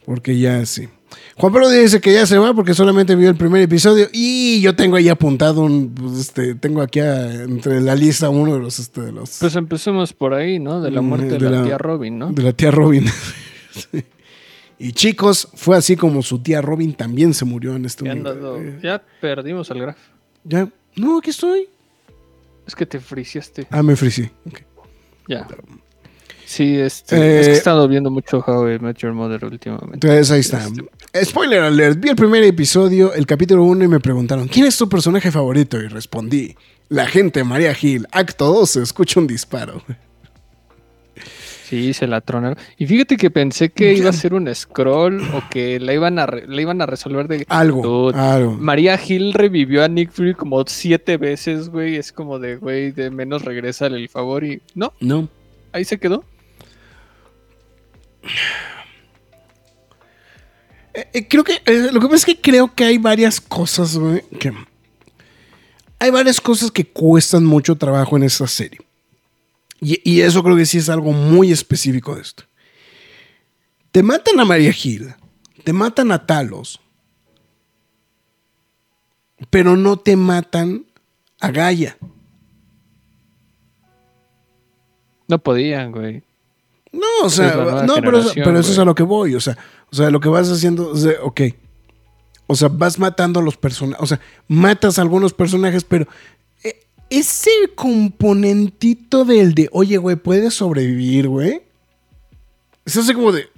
[0.04, 0.88] Porque ya sí.
[1.36, 4.74] Juan Pablo dice que ya se va porque solamente vio el primer episodio y yo
[4.74, 8.78] tengo ahí apuntado un, pues, este, tengo aquí a- entre la lista uno de los,
[8.80, 10.80] este, de los, Pues empecemos por ahí, ¿no?
[10.80, 12.32] De la Mm, muerte de, de la, la- tía Robin, ¿no?
[12.32, 13.04] de la tía Robin.
[13.74, 14.04] Sí.
[14.78, 18.56] Y chicos, fue así como su tía Robin también se murió en este Ya, andado-
[18.60, 19.96] Eh, ya perdimos al graf.
[20.44, 21.68] Ya, no, aquí estoy.
[22.66, 23.66] Es que te friciaste.
[23.70, 24.30] Ah, me frisé.
[24.46, 24.60] Ok.
[25.28, 25.46] Ya.
[26.46, 29.94] Sí, este, Eh, es que he estado viendo mucho How I Met Your Mother últimamente.
[30.06, 30.60] Entonces ahí está.
[31.24, 31.98] Spoiler alert.
[32.00, 35.80] Vi el primer episodio, el capítulo 1 y me preguntaron, ¿quién es tu personaje favorito?
[35.80, 36.54] Y respondí,
[36.88, 38.06] la gente María Gil.
[38.12, 39.82] Acto 12, escucho un disparo.
[41.66, 42.58] Sí, se la tronaron.
[42.76, 46.26] Y fíjate que pensé que iba a ser un scroll o que la iban a,
[46.26, 47.46] re- la iban a resolver de...
[47.48, 48.52] Algo, algo.
[48.52, 51.96] María Hill revivió a Nick Fury como siete veces, güey.
[51.96, 54.60] Es como de, güey, de menos regresa el favor y...
[54.74, 55.28] No, No.
[55.72, 56.22] ahí se quedó.
[60.94, 63.96] Eh, eh, creo que eh, lo que pasa es que creo que hay varias cosas,
[63.96, 64.52] güey, que
[65.98, 68.80] hay varias cosas que cuestan mucho trabajo en esta serie.
[69.80, 72.44] Y, y eso creo que sí es algo muy específico de esto.
[73.90, 75.14] Te matan a María Gil,
[75.64, 76.80] te matan a Talos,
[79.50, 80.86] pero no te matan
[81.40, 81.96] a Gaia.
[85.26, 86.22] No podían, güey.
[86.94, 87.54] No, o sea,
[87.86, 89.34] no, pero, pero eso es a lo que voy.
[89.34, 89.56] O sea,
[89.90, 90.92] o sea, lo que vas haciendo,
[91.22, 91.40] ok.
[92.46, 94.02] O sea, vas matando a los personajes.
[94.02, 96.06] O sea, matas a algunos personajes, pero
[96.62, 96.80] eh,
[97.10, 101.62] ese componentito del de, oye, güey, puedes sobrevivir, güey.
[102.84, 103.48] Es así como de.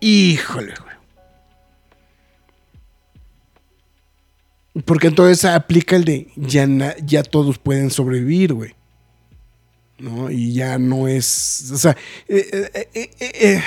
[0.00, 0.94] Híjole, güey.
[4.84, 8.74] Porque entonces aplica el de ya, na- ya todos pueden sobrevivir, güey.
[9.98, 11.70] Y ya no es.
[11.72, 11.96] O sea.
[12.28, 13.62] eh, eh, eh.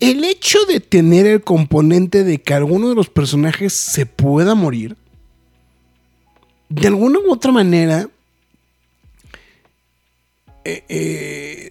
[0.00, 4.96] El hecho de tener el componente de que alguno de los personajes se pueda morir.
[6.68, 8.08] De alguna u otra manera.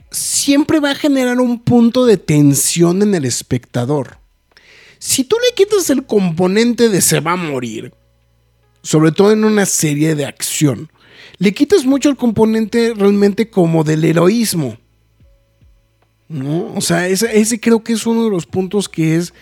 [0.10, 4.18] siempre va a generar un punto de tensión en el espectador.
[5.00, 7.94] Si tú le quitas el componente de se va a morir,
[8.82, 10.90] sobre todo en una serie de acción,
[11.38, 14.78] le quitas mucho el componente realmente como del heroísmo.
[16.28, 16.74] ¿No?
[16.76, 19.34] O sea, ese, creo que es uno de los puntos que es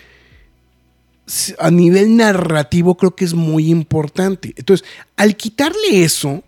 [1.58, 4.52] a nivel narrativo creo que es muy importante.
[4.56, 4.86] Entonces,
[5.16, 6.42] al quitarle eso,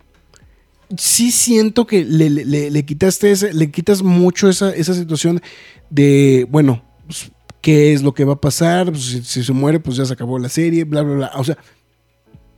[0.95, 5.41] sí siento que le, quitaste ese- le quitas mucho esa, esa situación
[5.89, 7.31] de, bueno, pues,
[7.61, 8.91] ¿qué es lo que va a pasar?
[8.91, 11.31] Pues, si se muere, pues ya se acabó la serie, bla, bla, bla.
[11.35, 11.57] O sea,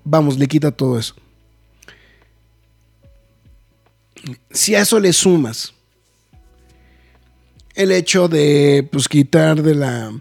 [0.03, 1.15] vamos, le quita todo eso.
[4.51, 5.73] Si a eso le sumas
[7.75, 10.11] el hecho de, pues, quitar de la,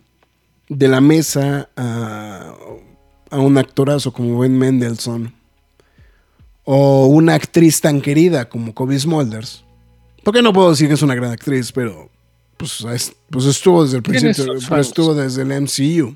[0.69, 2.55] de la mesa a,
[3.31, 5.35] a un actorazo como Ben Mendelssohn
[6.65, 9.65] o una actriz tan querida como Kobe Smulders.
[10.23, 12.11] Porque no puedo decir que es una gran actriz, pero
[12.57, 14.45] pues, es- pues estuvo desde el principio,
[14.81, 16.15] estuvo desde el MCU.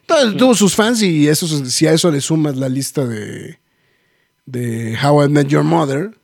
[0.00, 3.58] Entonces, tuvo sus fans y eso, si a eso le sumas la lista de,
[4.46, 6.18] de How I Met Your Mother,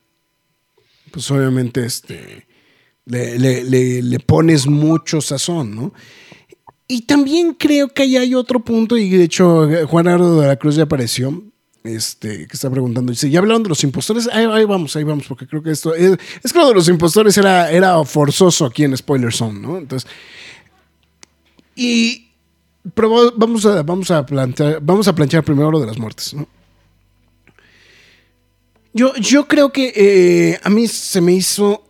[1.13, 2.47] pues obviamente este,
[3.05, 5.93] le, le- le- pones mucho sazón, ¿no?
[6.87, 10.57] Y también creo que ahí hay otro punto, y de hecho Juan Ardo de la
[10.57, 11.43] Cruz ya apareció,
[11.85, 14.29] este, que está preguntando, dice, ¿ya hablaron de los impostores?
[14.33, 17.37] Ahí, vamos, ahí vamos, porque creo que esto, es, es que lo de los impostores
[17.37, 19.77] era, era forzoso aquí en Spoiler Zone, ¿no?
[19.79, 20.11] Entonces,
[21.77, 22.31] y,
[22.95, 26.35] pero va- vamos a, vamos a plantear, vamos a plantear primero lo de las muertes,
[26.35, 26.47] ¿no?
[28.99, 31.85] Yo, yo creo que eh, a mí se me hizo.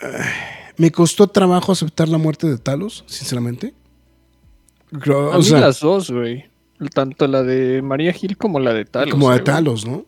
[0.00, 0.06] eh,
[0.76, 3.74] me costó trabajo aceptar la muerte de Talos, sinceramente.
[5.00, 6.44] Creo, A o mí sea, las dos, güey.
[6.92, 9.10] Tanto la de María Gil como la de Talos.
[9.10, 9.44] como de eh, güey.
[9.44, 10.04] Talos, ¿no?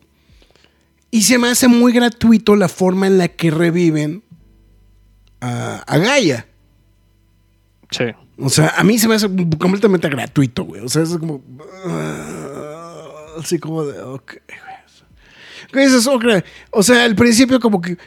[1.11, 4.23] Y se me hace muy gratuito la forma en la que reviven
[5.41, 6.47] a, a Gaia.
[7.91, 8.05] Sí.
[8.39, 9.27] O sea, a mí se me hace
[9.59, 10.81] completamente gratuito, güey.
[10.81, 11.41] O sea, es como.
[11.85, 13.03] ah,
[13.39, 14.01] así como de.
[14.03, 14.66] Ok, güey.
[15.71, 16.07] ¿Qué dices?
[16.07, 16.25] Ok.
[16.71, 17.97] O sea, al principio, como que.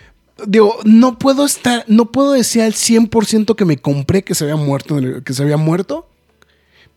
[0.46, 1.84] Digo, no puedo estar.
[1.86, 4.98] No puedo decir al 100% que me compré que se había muerto.
[5.24, 6.08] Que se había muerto.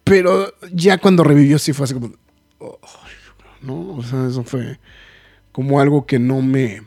[0.03, 2.11] Pero ya cuando revivió, sí fue así como.
[3.61, 4.79] no, o sea, eso fue
[5.51, 6.83] como algo que no me.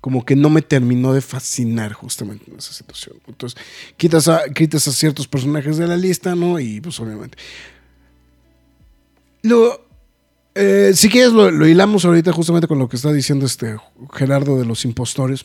[0.00, 3.16] Como que no me terminó de fascinar justamente en esa situación.
[3.26, 3.60] Entonces,
[3.98, 6.58] quitas a, quitas a ciertos personajes de la lista, ¿no?
[6.58, 7.36] Y pues obviamente.
[9.42, 9.89] Lo,
[10.60, 13.76] eh, si quieres, lo, lo hilamos ahorita justamente con lo que está diciendo este
[14.12, 15.44] Gerardo de los impostores.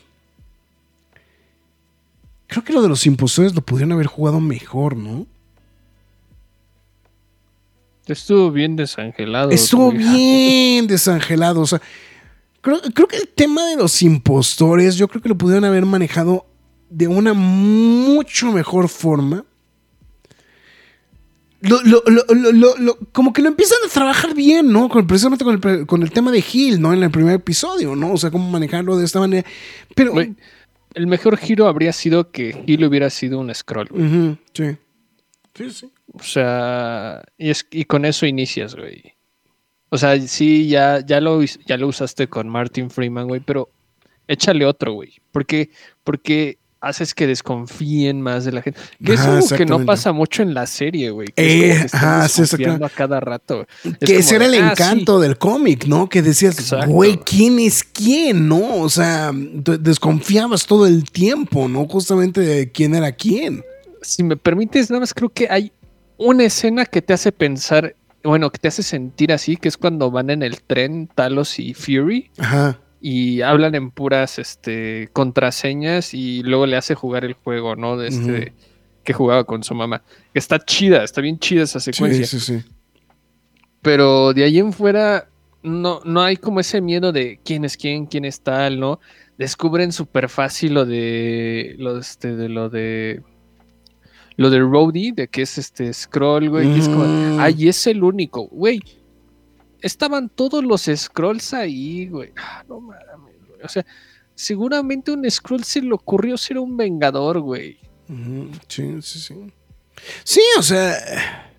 [2.47, 5.25] Creo que lo de los impostores lo pudieron haber jugado mejor, ¿no?
[8.05, 9.49] Estuvo bien desangelado.
[9.49, 11.61] Estuvo bien desangelado.
[11.61, 11.81] O sea,
[12.61, 16.45] creo, creo que el tema de los impostores, yo creo que lo pudieron haber manejado
[16.89, 19.43] de una mucho mejor forma.
[21.67, 24.89] Lo- lo- lo- lo- lo- lo- como que lo empiezan a trabajar bien, ¿no?
[24.89, 26.93] Con- precisamente con el, con el tema de Hill, ¿no?
[26.93, 28.13] En el primer episodio, ¿no?
[28.13, 29.47] O sea, cómo manejarlo de esta manera.
[29.95, 30.13] Pero.
[30.93, 33.89] El mejor giro habría sido que Gil hubiera sido un scroll.
[33.89, 34.05] güey.
[34.05, 34.77] Ujú, sí.
[35.53, 35.89] Sí, sí.
[36.13, 39.13] O sea, y, es, y con eso inicias, güey.
[39.89, 43.69] O sea, sí, ya, ya, lo, ya lo usaste con Martin Freeman, güey, pero
[44.27, 45.13] échale otro, güey.
[45.33, 45.69] Porque,
[46.05, 48.79] porque haces que desconfíen más de la gente.
[49.03, 51.27] Que es Ajá, algo que no pasa mucho en la serie, güey.
[51.35, 53.65] Que Eh, es como que ajá, sí, desconfiando a cada rato.
[53.83, 56.07] Es que ese era el ah, encanto del cómic, ¿no?
[56.07, 56.91] Que decías, Exacto.
[56.91, 58.47] güey, ¿quién es quién?
[58.47, 58.75] ¿No?
[58.77, 61.85] O sea, de- desconfiabas todo el tiempo, ¿no?
[61.87, 63.63] Justamente de quién era quién.
[64.01, 65.71] Si me permites, nada más creo que hay
[66.17, 70.11] una escena que te hace pensar, bueno, que te hace sentir así, que es cuando
[70.11, 72.29] van en el tren Talos y Fury.
[72.37, 72.79] Ajá.
[73.01, 77.97] Y hablan en puras este, contraseñas y luego le hace jugar el juego, ¿no?
[77.97, 78.53] De este
[79.03, 80.01] que jugaba con su mamá.
[80.33, 82.25] Está chida, está bien chida esa secuencia.
[82.25, 82.69] Sí, sí, sí.
[83.81, 85.27] Pero de ahí en fuera
[85.61, 88.99] no, no hay como ese miedo de quién es quién, quién es tal, ¿no?
[89.37, 93.21] Descubren súper fácil lo de lo, este, de lo de
[94.37, 97.39] lo de Rhodey, de que es este scroll, güey, que es como, Mm.
[97.39, 98.81] ay, es el único, güey.
[99.85, 102.31] Estaban todos los scrolls ahí, güey.
[102.35, 103.61] Ah, no mames, güey.
[103.63, 103.85] O sea,
[104.33, 107.77] seguramente un scroll se le ocurrió ser un vengador, güey.
[108.67, 109.35] Sí, sí, sí.
[110.23, 111.51] Sí, o sea.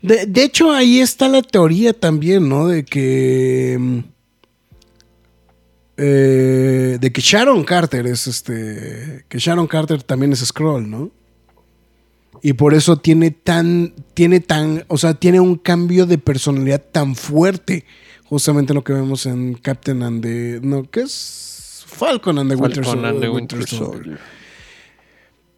[0.00, 2.68] De, de hecho, ahí está la teoría también, ¿no?
[2.68, 3.76] De que.
[3.76, 3.98] mm,
[5.96, 9.24] eh, de que Sharon Carter es este.
[9.28, 11.10] Que Sharon Carter también es Scroll, ¿no?
[12.46, 13.94] Y por eso tiene tan.
[14.12, 14.84] Tiene tan.
[14.88, 17.86] O sea, tiene un cambio de personalidad tan fuerte.
[18.24, 20.60] Justamente lo que vemos en Captain and the.
[20.62, 21.84] No, ¿qué es?
[21.86, 23.94] Falcon and the Winter Falcon and the Winter Winter Soldier.
[24.04, 24.18] Soldier.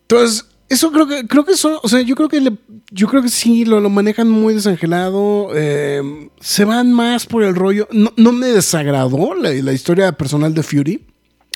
[0.03, 2.57] Entonces, eso creo que, creo que eso, o sea, yo creo que le-
[2.93, 5.49] yo creo que sí, lo, lo manejan muy desangelado.
[5.55, 7.89] eh, se van más por el rollo.
[7.91, 11.05] No, no me desagradó la, la historia personal de Fury.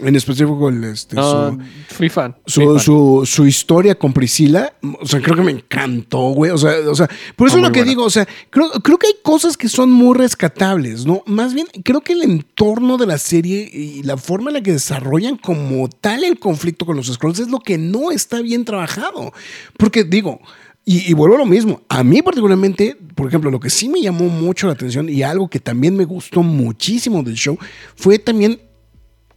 [0.02, 1.58] En específico el, este, No, su,
[1.94, 2.36] fui fan.
[2.46, 2.78] su, fui fan.
[2.80, 6.50] su- su historia con Priscila, o sea, creo que me encantó, güey.
[6.50, 7.90] O sea, o sea por eso es lo que buena.
[7.90, 11.22] digo, o sea, creo, creo que hay cosas que son muy rescatables, ¿no?
[11.26, 14.72] Más bien, creo que el entorno de la serie y la forma en la que
[14.72, 19.32] desarrollan como tal el conflicto con los Scrolls es lo que no está bien trabajado.
[19.76, 20.40] Porque digo,
[20.84, 24.00] y, y vuelvo a lo mismo, a mí particularmente, por ejemplo, lo que sí me
[24.00, 27.58] llamó mucho la atención y algo que también me gustó muchísimo del show
[27.96, 28.60] fue también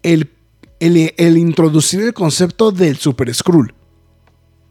[0.04, 0.30] el,
[0.86, 3.74] el, el introducir el concepto del Super Skrull.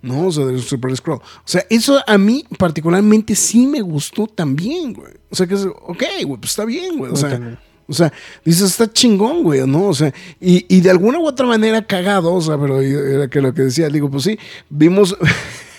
[0.03, 0.27] ¿No?
[0.27, 1.19] O sea, del Super Skrull.
[1.19, 5.13] O sea, eso a mí particularmente sí me gustó también, güey.
[5.31, 7.13] O sea, que es, ok, güey, pues está bien, güey.
[7.13, 8.13] O sea, o sea,
[8.45, 9.87] dices, está chingón, güey, ¿no?
[9.87, 13.41] O sea, y, y de alguna u otra manera cagado, o sea, pero era que
[13.41, 14.39] lo que decía, digo, pues sí,
[14.71, 15.17] vimos,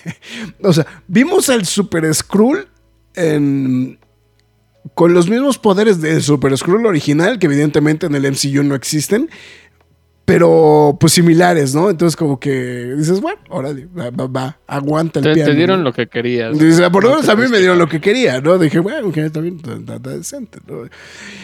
[0.62, 2.68] o sea, vimos al Super Skrull
[3.14, 3.98] en,
[4.94, 9.30] con los mismos poderes del Super Skrull original, que evidentemente en el MCU no existen,
[10.24, 11.90] pero pues similares, ¿no?
[11.90, 15.50] Entonces como que dices, bueno, órale, va, va, va, aguanta el Te, piano.
[15.50, 15.84] te dieron ¿no?
[15.84, 16.58] lo que querías.
[16.58, 18.56] Dice, por lo No menos a mí me dieron lo que quería, ¿no?
[18.58, 20.84] Dije, bueno, que está bien, está, decente, ¿no?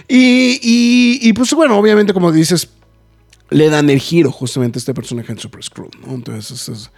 [0.08, 2.70] Y, y, y, pues bueno, obviamente como dices,
[3.50, 6.14] le dan el giro justamente a este personaje en Super Screw, ¿no?
[6.14, 6.90] Entonces, es- es-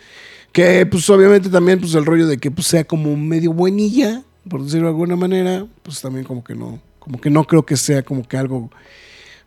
[0.53, 4.63] que pues obviamente también pues el rollo de que pues sea como medio buenilla, por
[4.63, 8.03] decirlo de alguna manera, pues también como que no, como que no creo que sea
[8.03, 8.71] como que algo...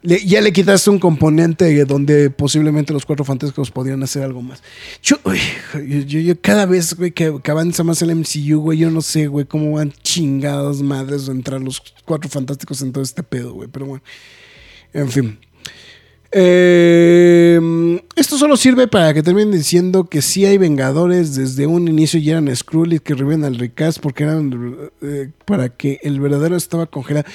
[0.05, 4.61] ya le quitaste un componente donde posiblemente los cuatro fantásticos podrían hacer algo más.
[5.01, 5.39] Yo, uy,
[6.05, 9.27] yo, yo- cada vez, güey, que, que avanza más el MCU, güey, yo no sé,
[9.27, 13.67] güey, cómo van chingadas madres de entrar los cuatro fantásticos en todo este pedo, güey.
[13.71, 14.03] Pero bueno,
[14.93, 15.39] en fin.
[16.37, 22.19] Eh, esto solo sirve para que terminen diciendo que sí hay Vengadores desde un inicio
[22.19, 26.55] y eran Skrull y que reviven al recast porque eran eh, para que el verdadero
[26.57, 27.25] estaba congelado.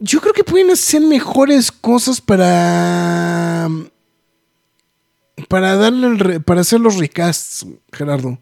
[0.00, 3.68] Yo creo que pueden hacer mejores cosas para
[5.48, 8.38] para darle el re- para hacer los recasts, Gerardo.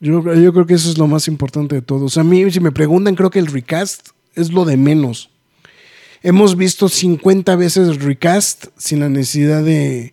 [0.00, 2.06] Yo, yo creo que eso es lo más importante de todo.
[2.06, 5.30] O sea, a mí, si me preguntan, creo que el recast es lo de menos.
[6.22, 10.12] Hemos visto 50 veces el recast sin la necesidad de,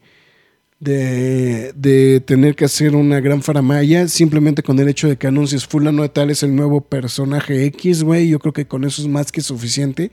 [0.80, 5.68] de, de tener que hacer una gran faramaya, simplemente con el hecho de que anuncies
[5.68, 8.30] fulano de tal es el nuevo personaje X, güey.
[8.30, 10.12] Yo creo que con eso es más que suficiente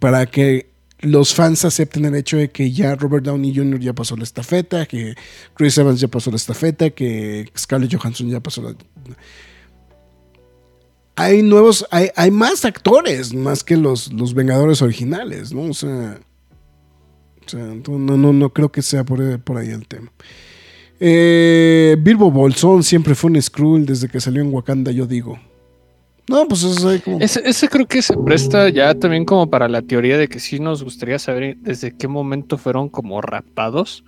[0.00, 0.66] para que
[1.00, 3.78] los fans acepten el hecho de que ya Robert Downey Jr.
[3.78, 5.14] ya pasó la estafeta, que
[5.54, 8.74] Chris Evans ya pasó la estafeta, que Scarlett Johansson ya pasó la...
[11.14, 15.62] Hay nuevos, hay, hay más actores más que los, los Vengadores originales, ¿no?
[15.62, 16.20] O sea,
[17.54, 20.12] o sea, no, no, no creo que sea por, por ahí el tema.
[21.00, 25.38] Eh, Bilbo Bolsón siempre fue un Skrull desde que salió en Wakanda, yo digo.
[26.28, 27.20] No, pues eso es ahí como...
[27.20, 30.60] Ese, ese creo que se presta ya también como para la teoría de que sí
[30.60, 34.04] nos gustaría saber desde qué momento fueron como raptados.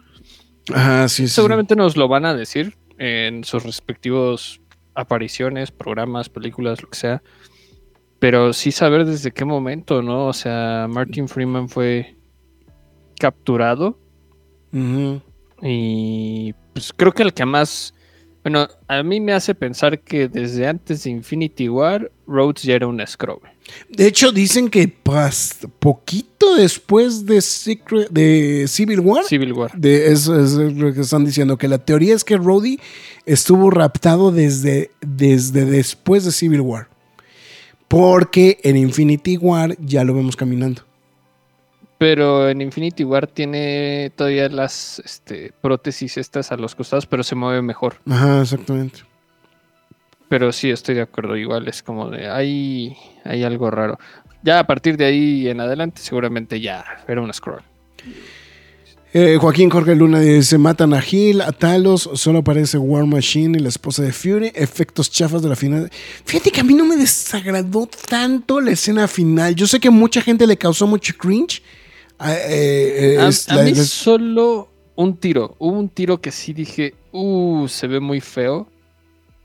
[0.67, 0.75] Sí,
[1.09, 1.29] sí.
[1.29, 4.61] Seguramente nos lo van a decir en sus respectivos
[4.95, 7.23] apariciones, programas, películas, lo que sea.
[8.19, 10.27] Pero sí saber desde qué momento, ¿no?
[10.27, 12.17] O sea, Martin Freeman fue
[13.21, 13.97] capturado
[15.63, 17.95] y pues creo que el que más...
[18.43, 22.87] Bueno, a mí me hace pensar que desde antes de Infinity War, Rhodes ya era
[22.87, 23.41] un Skrull.
[23.91, 29.73] De hecho, dicen que pas- poquito después de, Secret- de Civil War, Civil War.
[29.77, 32.81] de eso es lo que están diciendo, que la teoría es que Rhodey
[33.27, 36.89] estuvo raptado desde, desde después de Civil War.
[37.89, 40.83] Porque en Infinity War ya lo vemos caminando.
[42.01, 47.35] Pero en Infinity War tiene todavía las este, prótesis estas a los costados, pero se
[47.35, 47.97] mueve mejor.
[48.09, 49.01] Ajá, exactamente.
[50.31, 51.37] Pero sí, estoy de acuerdo.
[51.37, 53.99] Igual es como de hay, hay algo raro.
[54.43, 57.61] Ya a partir de ahí en adelante, seguramente ya era una scroll.
[59.13, 63.61] Eh, Joaquín Jorge Luna dice: Matan a Gil, a Talos, solo aparece War Machine y
[63.61, 64.53] la esposa de Fury.
[64.55, 65.91] Efectos chafas de la final.
[66.25, 69.55] Fíjate que a mí no me desagradó tanto la escena final.
[69.55, 71.63] Yo sé que mucha gente le causó mucho cringe.
[72.23, 75.57] Ah, eh, eh, A, mí la- solo un tiro.
[75.59, 78.69] Hubo un tiro que sí dije, uh, se ve muy feo.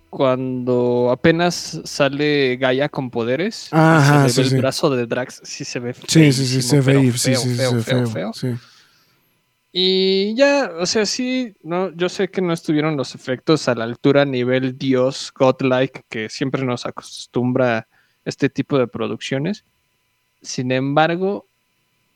[0.10, 4.56] Cuando apenas sale Gaia con poderes, Ajá, se le sí, ve sí.
[4.56, 7.35] el brazo de Drax, sí se ve Sí, sí, sí, se sí, feo, sí, sí,
[7.35, 8.34] feo, se ve feo, feo, feo.
[8.34, 8.47] sí.
[9.73, 13.84] Y ya, o sea, sí, no, yo sé que no estuvieron los efectos a la
[13.84, 17.85] altura a nivel Dios, Godlike, que siempre nos acostumbra
[18.23, 19.65] este tipo de producciones.
[20.41, 21.47] Sin embargo,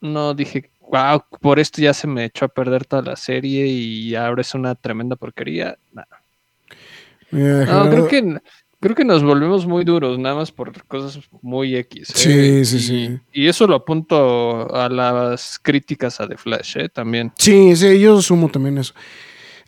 [0.02, 4.16] no dije, wow, por esto ya se me echó a perder toda la serie y
[4.16, 5.78] ahora es una tremenda porquería.
[5.94, 6.04] Nah.
[7.32, 8.40] Mira, No, Gerardo- creo que,
[8.80, 12.08] creo que nos volvemos muy duros, nada más por cosas muy X.
[12.16, 12.66] Sí, ¿eh?
[12.66, 13.18] sí, Y- sí.
[13.34, 16.90] Y eso lo apunto a las críticas a The Flash, ¿eh?
[16.90, 17.32] También.
[17.38, 18.94] Sí, sí, yo sumo también eso.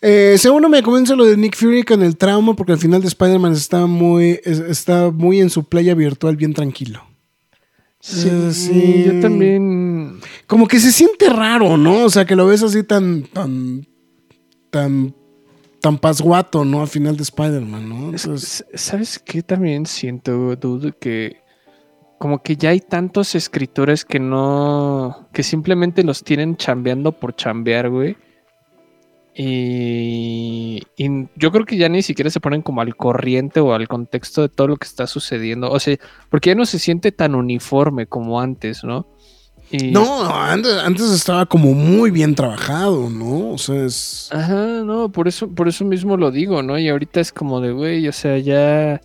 [0.03, 3.07] Eh, segundo me convence lo de Nick Fury con el trauma, porque al final de
[3.07, 7.05] Spider-Man está muy, es- está muy en su playa virtual, bien tranquilo.
[8.01, 9.03] Sí, Eh, sí.
[9.05, 10.19] yo también.
[10.47, 12.03] Como que se siente raro, ¿no?
[12.05, 13.87] O sea, que lo ves así tan, tan,
[14.69, 15.13] tan,
[15.79, 16.81] tan pasguato, ¿no?
[16.81, 18.05] Al final de Spider-Man, ¿no?
[18.11, 20.93] Entonces, ¿Sabes qué también siento, dude?
[20.99, 21.37] Que
[22.17, 25.29] como que ya hay tantos escritores que no.
[25.33, 28.17] que simplemente los tienen chambeando por chambear, güey.
[29.33, 33.87] Y, y yo creo que ya ni siquiera se ponen como al corriente o al
[33.87, 35.71] contexto de todo lo que está sucediendo.
[35.71, 35.97] O sea,
[36.29, 39.07] porque ya no se siente tan uniforme como antes, ¿no?
[39.71, 43.51] Y- no, antes, antes estaba como muy bien trabajado, ¿no?
[43.51, 44.27] O sea, es...
[44.33, 46.77] Ajá, no, por eso, por eso mismo lo digo, ¿no?
[46.77, 48.99] Y ahorita es como de, güey, o sea, ya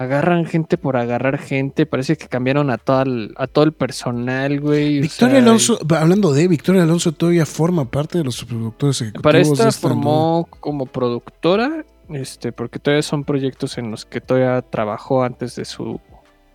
[0.00, 4.58] agarran gente por agarrar gente, parece que cambiaron a todo el, a todo el personal,
[4.58, 4.98] güey.
[4.98, 9.22] o Victoria sea, Alonso, hablando de Victoria Alonso, todavía forma parte de los productores ejecutivos.
[9.22, 15.22] Para esta formó como productora, este, porque todavía son proyectos en los que todavía trabajó
[15.22, 16.00] antes de su,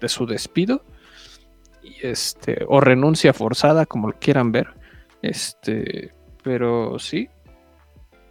[0.02, 0.84] de su despido.
[1.84, 4.70] Y este, o renuncia forzada, como lo quieran ver.
[5.22, 7.30] Este, pero sí.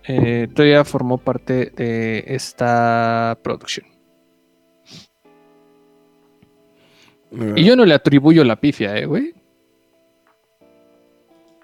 [0.08, 3.93] eh, todavía formó parte de esta producción.
[7.56, 9.32] Y yo no le atribuyo la pifia, eh, güey.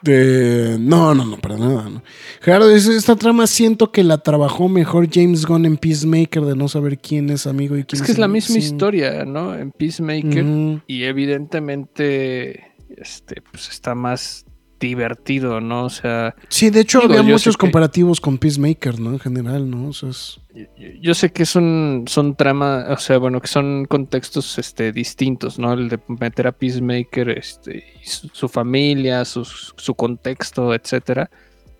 [0.02, 1.88] De- No, no, no, para nada.
[1.90, 2.02] No.
[2.40, 6.98] Gerardo esta trama siento que la trabajó mejor James Gunn en Peacemaker de no saber
[6.98, 8.60] quién es amigo y quién Es que es la misma Sí.
[8.60, 9.54] historia, ¿no?
[9.54, 10.80] En Peacemaker.
[10.86, 14.46] Y evidentemente, este, pues está más
[14.80, 15.84] divertido, ¿no?
[15.84, 19.10] O sea, Sí, de hecho Digo, había muchos que- comparativos con Peacemaker, ¿no?
[19.12, 19.88] En general, ¿no?
[19.88, 23.84] O sea, es- yo, yo sé que son, son tramas, o sea, bueno, que son
[23.84, 25.72] contextos este, distintos, ¿no?
[25.74, 31.30] El de meter a Peacemaker, este, su familia, su, su contexto, etcétera,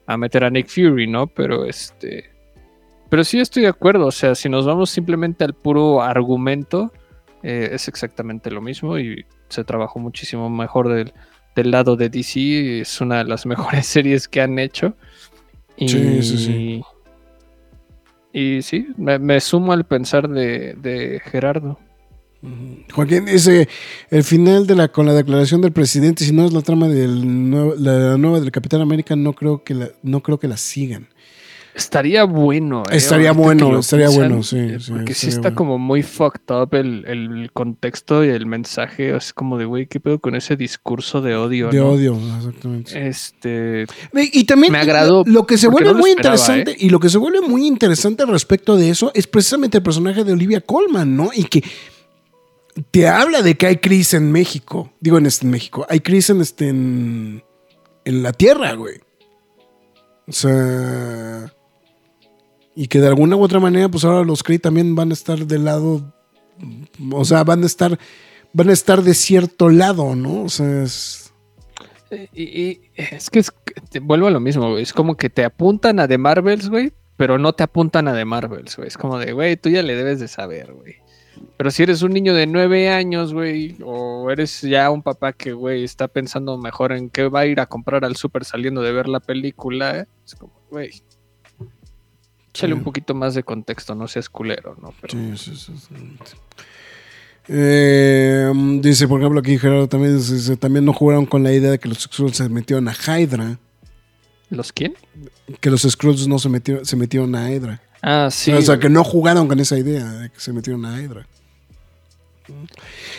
[0.06, 1.26] a meter a Nick Fury, ¿no?
[1.26, 2.30] Pero este.
[3.08, 4.06] Pero sí estoy de acuerdo.
[4.06, 6.92] O sea, si nos vamos simplemente al puro argumento,
[7.42, 8.98] eh, es exactamente lo mismo.
[8.98, 11.12] Y se trabajó muchísimo mejor del,
[11.56, 12.80] del lado de DC.
[12.80, 14.94] Es una de las mejores series que han hecho.
[15.76, 16.82] Y, Sí, sí, sí.
[18.32, 21.78] Y sí, me, me sumo al pensar de, de Gerardo.
[22.94, 23.68] Joaquín dice,
[24.08, 27.74] el final de la con la declaración del presidente, si no es la trama nuevo-
[27.76, 31.08] la nueva del Capitán América, no creo que la, no creo que la sigan.
[31.80, 32.82] Estaría bueno.
[32.90, 35.56] eh, Estaría bueno, estaría bueno, sí, eh, sí, Porque sí está bueno.
[35.56, 39.16] como muy fucked up el, el contexto y el mensaje.
[39.16, 41.70] Es como de, güey, ¿qué pedo con ese discurso de odio?
[41.70, 41.88] De no?
[41.90, 43.08] odio, exactamente.
[43.08, 43.86] Este.
[44.14, 46.76] Y también Me agradó lo que se vuelve no muy esperaba, interesante ¿eh?
[46.80, 50.22] y lo que se vuelve muy interesante al respecto de eso es precisamente el personaje
[50.22, 51.30] de Olivia Colman, ¿no?
[51.34, 51.64] Y que
[52.90, 56.30] te habla de que hay crisis en México, digo en, este, en México, hay crisis
[56.30, 57.42] en este en,
[58.04, 58.96] en la tierra, güey.
[60.26, 61.52] O sea,
[62.74, 65.46] y que de alguna u otra manera, pues ahora los Kree también van a estar
[65.46, 66.14] del lado,
[67.12, 67.98] o sea, van a estar,
[68.52, 70.44] van a estar de cierto lado, ¿no?
[70.44, 71.32] O sea, es,
[72.32, 73.52] Y, y es que es,
[74.02, 74.82] vuelvo a lo mismo, güey.
[74.82, 78.24] Es como que te apuntan a The Marvels, güey, pero no te apuntan a The
[78.24, 78.88] Marvels, güey.
[78.88, 80.96] Es como de, güey, tú ya le debes de saber, güey.
[81.56, 85.52] Pero si eres un niño de nueve años, güey, o eres ya un papá que,
[85.52, 88.92] güey, está pensando mejor en qué va a ir a comprar al súper saliendo de
[88.92, 90.90] ver la película, es como, güey,
[92.52, 92.78] échale Sí.
[92.78, 94.92] un poquito más de contexto, no seas culero, ¿no?
[95.00, 95.72] Pero, Sí, sí.
[97.48, 101.78] Eh, dice, por ejemplo, aquí Gerardo también dice, también no jugaron con la idea de
[101.78, 103.58] que los Skrulls se metieron a Hydra.
[104.50, 104.94] ¿Los quién?
[105.60, 107.80] Que los Skrulls no se metieron, se metieron a Hydra.
[108.02, 108.52] Ah, sí.
[108.52, 111.26] o sea, que no jugaron con esa idea de que se metieron a Hydra.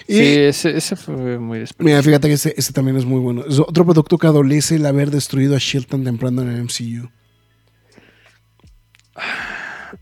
[0.08, 1.64] Y, Sí, ese, ese fue muy.
[1.80, 3.46] Mira, fíjate que ese, ese también es muy bueno.
[3.48, 7.10] Es otro producto que adolece el haber destruido a Shield tan temprano en el MCU.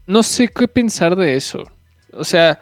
[0.07, 1.63] No sé qué pensar de eso.
[2.13, 2.59] O sea,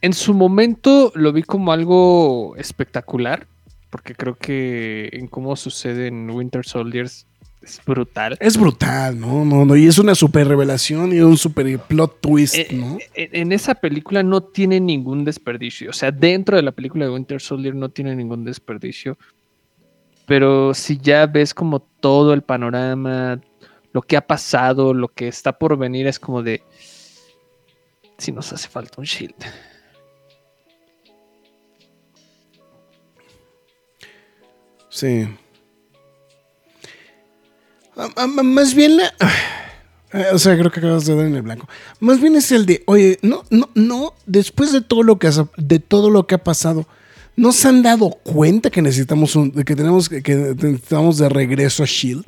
[0.00, 3.46] en su momento lo vi como algo espectacular,
[3.90, 7.26] porque creo que en cómo sucede en Winter Soldiers
[7.62, 8.36] es brutal.
[8.40, 9.44] Es brutal, ¿no?
[9.44, 12.98] No, no, y es una super revelación y un super plot twist, Eh, ¿no?
[13.14, 15.88] eh, En esa película no tiene ningún desperdicio.
[15.90, 19.16] O sea, dentro de la película de Winter Soldier no tiene ningún desperdicio.
[20.26, 23.40] Pero si ya ves como todo el panorama,
[23.94, 26.62] lo que ha pasado, lo que está por venir, es como de.
[28.18, 29.34] Si nos hace falta un shield.
[34.88, 35.26] Sí.
[37.96, 39.12] Ah, ah, ah, Más bien la.
[40.32, 41.68] O sea, creo que acabas de dar en el blanco.
[41.98, 45.42] Más bien es el de, oye, no, no, no, después de todo lo que has-
[45.56, 46.86] de todo lo que ha pasado,
[47.34, 51.82] ¿no se han dado cuenta que necesitamos un, que tenemos que, que necesitamos de regreso
[51.82, 52.26] a Shield?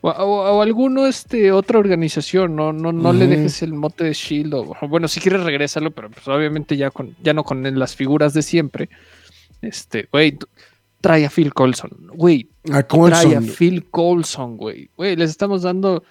[0.00, 4.12] O, o- o alguno, este, otra organización, no, no, no le dejes el mote de
[4.12, 4.54] Shield.
[4.54, 8.32] O, bueno, si quieres regrésalo, pero pues obviamente ya con, ya no con las figuras
[8.34, 8.88] de siempre.
[9.60, 10.38] Este, güey,
[11.00, 13.40] trae a Phil Colson, güey, A trae a.
[13.40, 14.88] Phil Colson, güey.
[14.96, 16.04] Güey, les estamos dando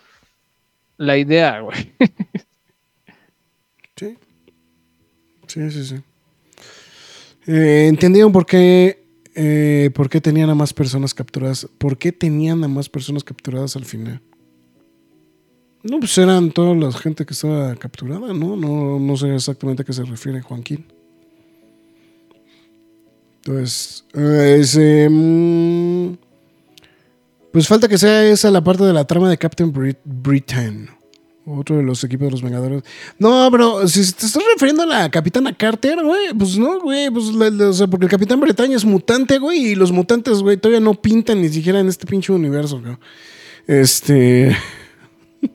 [0.98, 1.92] la idea, güey.
[3.96, 4.18] Sí.
[5.48, 5.96] Sí, sí, sí.
[7.48, 9.07] Eh, ¿Entendieron por qué,
[9.38, 11.68] eh, por qué tenían a más personas capturadas?
[11.78, 14.22] ¿Por qué tenían a más personas capturadas al final?
[15.84, 18.58] No, pues eran toda la gente que estaba capturada, ¿no?
[18.58, 20.86] No, no sé exactamente a qué se refiere Joaquín.
[23.46, 26.14] Entonces, mm,
[27.52, 30.90] pues falta que sea esa la parte de la trama de Captain Brit- Britain.
[31.50, 32.84] Otro de los equipos de los Vengadores.
[33.20, 37.28] No, pero si te estás refiriendo a la Capitana Carter, güey, pues no, güey, pues,
[37.28, 40.94] o sea, porque el Capitán Bretaña es mutante, güey, y los mutantes, güey, todavía no
[40.96, 42.98] pintan ni siquiera en este pinche universo, güey.
[43.66, 44.58] Este.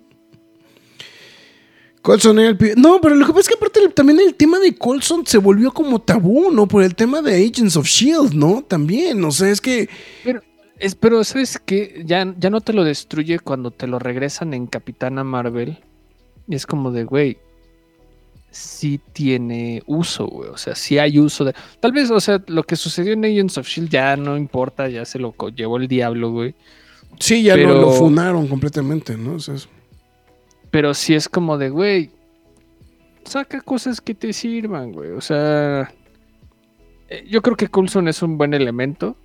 [2.02, 4.59] Colson era el pi- No, pero lo que pasa es que aparte también el tema
[4.59, 6.66] de Colson se volvió como tabú, ¿no?
[6.66, 8.64] Por el tema de Agents of Shield, ¿no?
[8.66, 9.89] También, o sea, es que.
[10.83, 12.03] Es, pero ¿sabes qué?
[12.05, 15.79] Ya, ya no te lo destruye cuando te lo regresan en Capitana Marvel.
[16.49, 17.39] Y es como de, güey,
[18.51, 20.51] sí tiene uso, güey.
[20.51, 21.55] O sea, sí hay uso de...
[21.81, 23.91] Tal vez, o sea, lo que sucedió en Agents of S.H.I.E.L.D.
[23.93, 26.55] ya no importa, ya se lo llevó el diablo, güey.
[27.19, 29.35] Sí, ya Pero- lo, lo funaron completamente, ¿no?
[29.35, 29.69] O sea, es-
[30.71, 32.11] Pero sí es como de, güey,
[33.25, 35.11] saca cosas que te sirvan, güey.
[35.13, 35.93] O sea,
[37.09, 39.17] eh, yo creo que Coulson es un buen elemento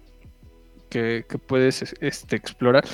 [0.90, 2.86] que, que puedes es- este, explorar.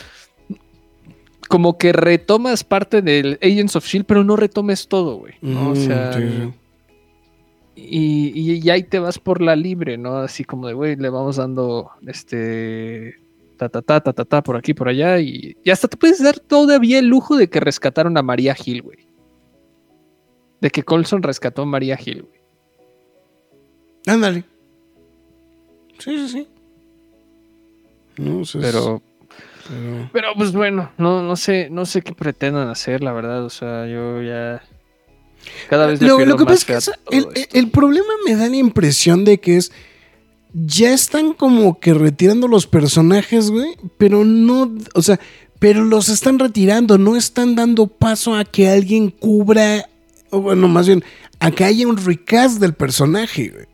[1.50, 5.34] Como que retomas parte del Agents of Shield, pero no retomes todo, güey.
[5.42, 5.68] ¿no?
[5.70, 6.54] O Ujú, sea, sí, sí.
[7.76, 10.18] y, y- y ahí te vas por la libre, ¿no?
[10.18, 13.16] Así como de, güey, le vamos dando este.
[13.58, 15.20] Ta, ta, ta, ta, ta, ta, por aquí, por allá.
[15.20, 18.82] Y, y hasta te puedes dar todavía el lujo de que rescataron a María Hill,
[18.82, 18.98] güey.
[20.60, 22.42] De que Colson rescató a María Hill, güey.
[24.08, 24.44] Ándale.
[26.00, 26.48] Sí, sí, sí.
[28.18, 29.02] No, o sea, es- Pero,
[30.12, 33.44] pero- pues bueno, no, no sé, no sé qué pretendan hacer, la verdad.
[33.46, 34.62] O sea, yo ya.
[35.70, 38.56] Cada vez Lo, lo que más pasa es que el, el problema me da la
[38.56, 39.72] impresión de que es.
[40.54, 43.76] Ya están como que retirando los personajes, güey.
[43.98, 44.74] Pero no.
[44.94, 45.20] O sea,
[45.60, 46.98] pero los están retirando.
[46.98, 49.90] No están dando paso a que alguien cubra.
[50.30, 51.04] O bueno, más bien,
[51.40, 53.66] a que haya un recast del personaje, güey.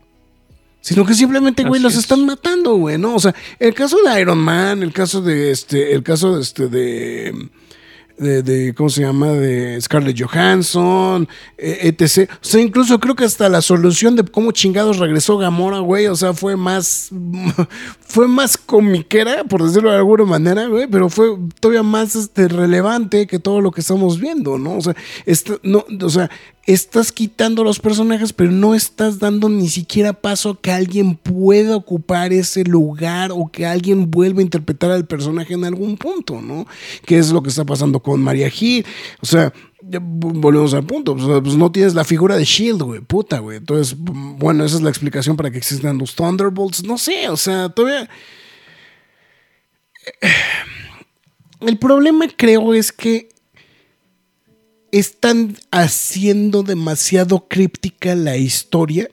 [0.80, 2.00] Sino que simplemente, güey, los es.
[2.00, 3.14] están matando, güey, ¿no?
[3.14, 6.68] O sea, el caso de Iron Man, el caso de este, el caso de este,
[6.68, 7.48] de,
[8.16, 9.28] de, de, ¿cómo se llama?
[9.28, 11.28] De Scarlett Johansson,
[11.58, 12.30] eh, etc.
[12.32, 16.16] O sea, incluso creo que hasta la solución de cómo chingados regresó Gamora, güey, o
[16.16, 17.10] sea, fue más,
[18.00, 21.28] fue más comiquera, por decirlo de alguna manera, güey, pero fue
[21.60, 24.76] todavía más este, relevante que todo lo que estamos viendo, ¿no?
[24.78, 24.96] O sea,
[25.26, 26.30] esta- no, o sea,
[26.72, 31.76] estás quitando los personajes, pero no estás dando ni siquiera paso a que alguien pueda
[31.76, 36.66] ocupar ese lugar o que alguien vuelva a interpretar al personaje en algún punto, ¿no?
[37.04, 38.86] Que es lo que está pasando con María Gil.
[39.20, 39.52] O sea,
[39.82, 41.16] volvemos al punto.
[41.16, 43.56] Pues no tienes la figura de Shield, güey, puta, güey.
[43.56, 46.84] Entonces, bueno, esa es la explicación para que existan los Thunderbolts.
[46.84, 48.08] No sé, o sea, todavía.
[51.60, 53.28] El problema, creo, es que
[54.92, 59.10] están haciendo demasiado críptica la historia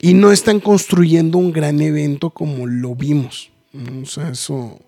[0.00, 3.50] y no están construyendo un gran evento como lo vimos.
[4.02, 4.80] O sea, eso,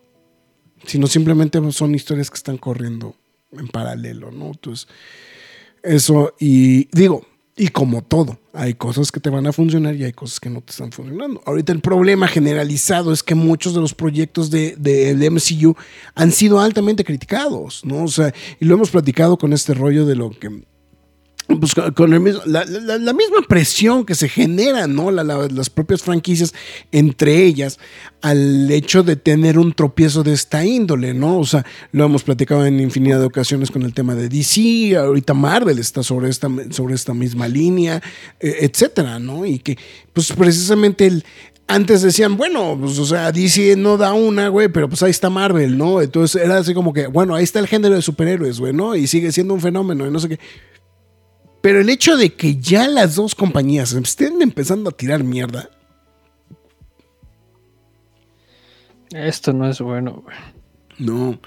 [0.86, 3.14] sino simplemente son historias que están corriendo
[3.52, 4.46] en paralelo, ¿no?
[4.46, 4.88] Entonces,
[5.82, 10.12] eso, y digo, y como todo, hay cosas que te van a funcionar y hay
[10.12, 11.40] cosas que no te están funcionando.
[11.46, 15.74] Ahorita el problema generalizado es que muchos de los proyectos de, de- del MCU
[16.14, 18.04] han sido altamente criticados, ¿no?
[18.04, 20.62] O sea, y lo hemos platicado con este rollo de lo que
[21.58, 22.64] pues con, el mismo- la,
[23.12, 25.10] misma presión que se genera, ¿no?
[25.10, 26.52] La- las propias franquicias
[26.92, 27.78] entre ellas
[28.22, 31.38] al hecho de tener un tropiezo de esta índole, ¿no?
[31.38, 35.32] O sea, lo hemos platicado en infinidad de ocasiones con el tema de DC, ahorita
[35.34, 38.02] Marvel está sobre esta, sobre esta misma línea,
[38.38, 39.46] eh, etcétera, ¿no?
[39.46, 39.78] Y que,
[40.12, 41.24] pues precisamente el,
[41.66, 45.30] antes decían, bueno, pues, o sea, DC no da una, güey, pero pues ahí está
[45.30, 46.02] Marvel, ¿no?
[46.02, 48.96] Entonces era así como que, bueno, ahí está el género de superhéroes, güey, ¿no?
[48.96, 50.38] Y sigue siendo un fenómeno y no sé qué.
[51.60, 55.68] Pero el hecho de que ya las dos compañías estén empezando a tirar mierda,
[59.12, 60.36] Esto no es bueno, güey.
[60.98, 61.38] no,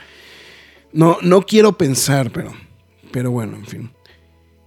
[0.91, 2.53] no, no quiero pensar, pero,
[3.11, 3.91] pero bueno, en fin.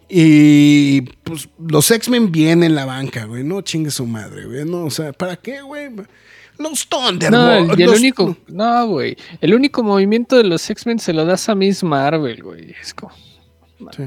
[0.08, 4.84] Y pues los X-Men vienen en la banca, güey, no chingue su madre, güey, no,
[4.84, 5.90] o sea, ¿para qué, güey?
[6.58, 7.78] Los No, Thunderbolts.
[7.78, 9.14] y el los- único, no, güey.
[9.42, 12.74] El único movimiento de los X-Men se lo das a Miss Marvel, güey.
[12.80, 13.12] Es como.
[13.94, 14.04] Sí.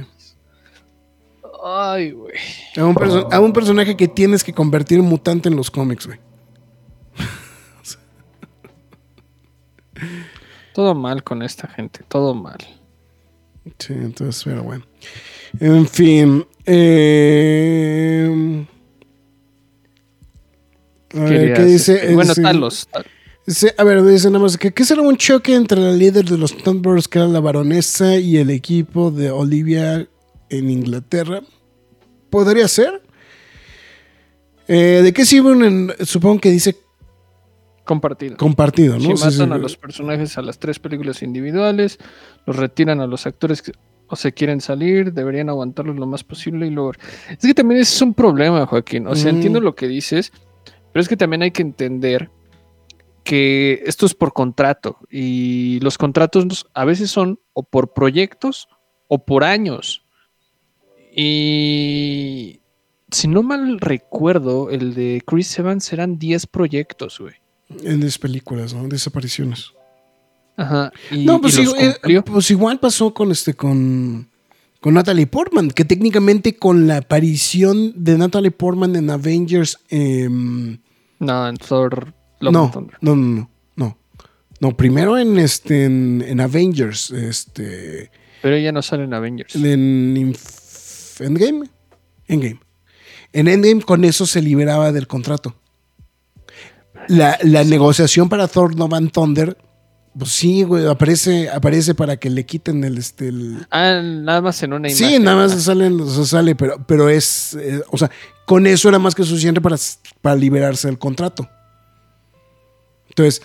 [1.64, 2.34] Ay, güey.
[2.78, 6.06] A un, perso- a un personaje que tienes que convertir en mutante en los cómics,
[6.08, 6.20] güey.
[10.74, 12.58] Todo mal con esta gente, todo mal.
[13.78, 14.86] Sí, entonces, pero bueno.
[15.60, 16.46] En fin.
[16.66, 18.66] eh,
[21.16, 22.14] a ver, ¿qué dice?
[22.14, 22.88] bueno, Talos.
[22.92, 23.06] tal-
[23.78, 26.56] a ver, dice nada más que ¿qué será un choque entre la líder de los
[26.56, 30.08] Thunderbirds, que era la baronesa, y el equipo de Olivia
[30.50, 31.42] en Inglaterra?
[32.30, 33.02] ¿Podría ser?
[34.68, 36.76] Eh, ¿De qué sirve un Supongo que dice
[37.86, 38.38] Compartido.
[38.38, 39.00] compartido, ¿no?
[39.00, 39.40] Si Sí, sí.
[39.40, 41.98] matan a los personajes a las tres películas individuales,
[42.46, 43.72] los retiran a los actores que
[44.12, 46.94] o se quieren salir, deberían aguantarlos lo más posible y luego...
[47.30, 49.06] Es que también es un problema, Joaquín.
[49.08, 49.36] O sea, Mm.
[49.36, 50.32] entiendo lo que dices,
[50.92, 52.30] pero es que también hay que entender
[53.24, 58.68] que esto es por contrato y los contratos a veces son o por proyectos
[59.08, 60.04] o por años.
[61.16, 62.60] Y
[63.12, 67.34] si no mal recuerdo, el de Chris Evans eran 10 proyectos, güey.
[67.84, 68.88] En las películas, ¿no?
[68.88, 69.72] Desapariciones.
[70.58, 70.92] Ajá.
[71.12, 74.30] Y, No, pues, y los igual, eh, pues igual pasó con este con,
[74.82, 79.78] con Natalie Portman, que técnicamente con la aparición de Natalie Portman en Avengers.
[79.90, 80.80] em,
[81.20, 82.98] No, en Thor Love no, and Thunder.
[83.02, 83.98] no, no, no, no.
[84.62, 88.12] No, primero en este en, en Avengers, este.
[88.42, 89.56] Pero ella no sale en Avengers.
[89.56, 90.59] En Inf-
[91.22, 91.70] Endgame.
[92.28, 92.60] Endgame.
[93.34, 95.56] En Endgame con eso se liberaba del contrato.
[97.08, 99.58] La, la negociación para Thor No Van Thunder,
[100.18, 104.62] pues sí, güey, aparece, aparece para que le quiten el, este, el- Ah, nada más
[104.64, 105.08] en una imagen.
[105.10, 108.12] Sí, nada más Ah, o sea, sale, pero, pero es, eh, o sea,
[108.46, 109.78] con eso era más que suficiente para,
[110.22, 111.48] para liberarse del contrato.
[113.10, 113.42] Entonces,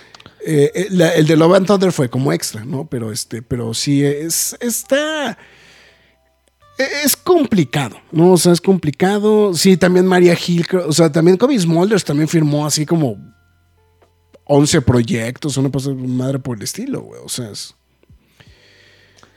[0.47, 2.87] eh, eh, el de Love and Thunder fue como extra, ¿no?
[2.87, 5.39] Pero este, pero sí es, está,
[6.79, 8.33] es complicado, ¿no?
[8.33, 9.55] O sea, es complicado.
[9.55, 10.37] Sí, también María
[10.67, 13.17] creo- o sea, también Kobe Smulders también firmó así como
[14.45, 17.21] 11 proyectos, una cosa madre por el estilo, güey.
[17.25, 17.75] O sea, es...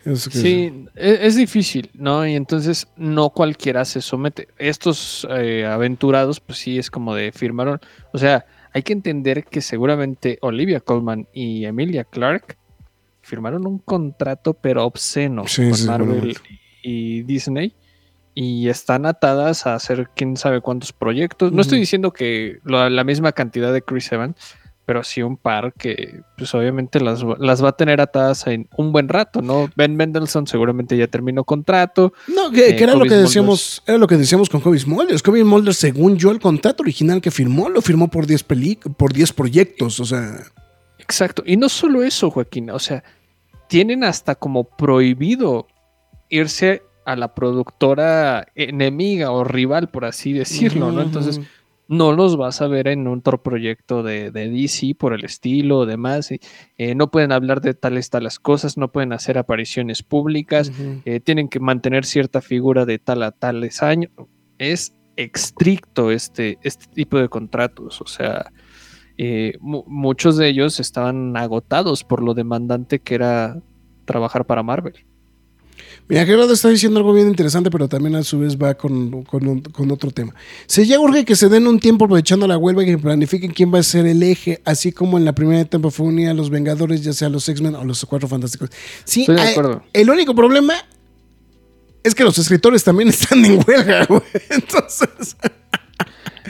[0.04, 2.26] es que- Sí, e- es, difícil, ¿no?
[2.28, 4.48] Y entonces no cualquiera se somete.
[4.58, 7.80] Estos eh, aventurados, pues sí, es como de firmaron.
[8.14, 12.58] O sea, hay que entender que seguramente Olivia Colman y Emilia Clark
[13.22, 16.38] firmaron un contrato, pero obsceno Sí, con sí, Marvel.
[16.88, 17.74] Y Disney.
[18.34, 21.52] Y están atadas a hacer quién sabe cuántos proyectos.
[21.52, 24.36] No estoy diciendo que la misma cantidad de Chris Evans,
[24.86, 28.70] pero sí un par que, pues obviamente las, va- las va a tener atadas en
[28.78, 29.70] un buen rato, ¿no?
[29.76, 32.14] Ben Mendelssohn seguramente ya terminó contrato.
[32.34, 33.28] No, que, Eh, que era lo que Smulders.
[33.30, 35.24] decíamos, era lo que decíamos con Kobe Smulders.
[35.24, 39.12] Kobe Smulders, según yo, el contrato original que firmó, lo firmó por 10 peli por
[39.12, 40.00] 10 proyectos.
[40.00, 40.38] O sea,
[41.00, 41.42] Exacto.
[41.46, 43.04] Y no solo eso, Joaquín, o sea,
[43.68, 45.68] tienen hasta como prohibido
[46.30, 51.02] irse a la productora enemiga o rival, por así decirlo, ¿no?
[51.02, 51.38] Entonces,
[51.90, 56.32] no los vas a ver en otro proyecto de, de DC por el estilo, demás.
[56.32, 56.40] y,
[56.78, 60.70] eh, no pueden hablar de tales, tales cosas, no pueden hacer apariciones públicas,
[61.06, 64.12] eh, tienen que mantener cierta figura de tal a tales años.
[64.58, 68.52] Es estricto este, este tipo de contratos, o sea,
[69.18, 73.62] eh, mu- muchos de ellos estaban agotados por lo demandante que era
[74.06, 74.94] trabajar para Marvel.
[76.10, 79.46] Mira, Gerardo está diciendo algo bien interesante, pero también a su vez va con, con
[79.46, 80.34] un- con otro tema.
[80.66, 83.74] Se ya urge que se den un tiempo aprovechando la huelga y que planifiquen quién
[83.74, 86.50] va a ser el eje, así como en la primera etapa fue unir a los
[86.50, 88.70] Vengadores, ya sea los X-Men o los Cuatro Fantásticos.
[89.04, 89.84] Sí, Estoy de hay- acuerdo.
[89.92, 90.76] el único problema
[92.04, 94.22] es que los escritores también están en huelga, güey.
[94.50, 95.36] Entonces,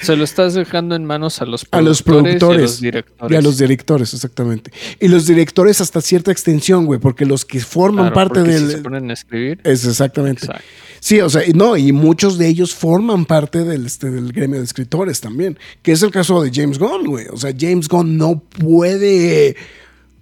[0.02, 2.62] Se lo estás dejando en manos a los A los productores, y a productores.
[2.62, 3.32] los directores.
[3.32, 4.72] y a los directores, exactamente.
[5.00, 8.64] Y los directores hasta cierta extensión, güey, porque los que forman Claro, parte porque si
[8.66, 8.72] del...
[8.72, 9.60] se ponen a escribir.
[9.64, 10.46] Es exactamente.
[10.46, 10.64] Exacto.
[11.00, 14.66] Sí, o sea, no, y muchos de ellos forman parte del, este, del gremio de
[14.66, 17.28] escritores también, que es el caso de James Gunn, güey.
[17.32, 19.56] O sea, James Gunn no puede,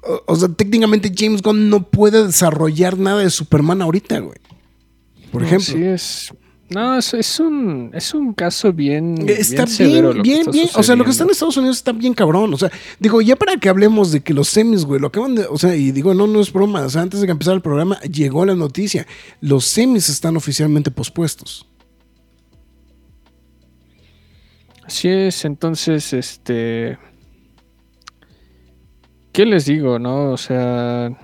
[0.04, 4.38] o, o sea, técnicamente James Gunn no puede desarrollar nada de Superman ahorita, güey.
[5.32, 5.74] Por No, ejemplo.
[5.76, 6.34] Sí, es.
[6.68, 9.30] No, es, es un, es un caso bien.
[9.30, 10.70] Está bien, severo bien, bien, bien.
[10.76, 11.30] O sea, lo que está en.
[11.30, 12.54] Estados Unidos está bien cabrón.
[12.54, 15.46] O sea, digo, ya para que hablemos de que los semis, güey, lo acaban de.
[15.46, 16.82] O sea, y digo, no, no es broma.
[16.82, 19.06] O sea, antes de que empezara el programa, llegó la noticia.
[19.42, 21.68] Los semis están oficialmente pospuestos.
[24.84, 26.98] Así es, entonces, este.
[29.32, 30.32] ¿Qué les digo, no?
[30.32, 31.16] O sea.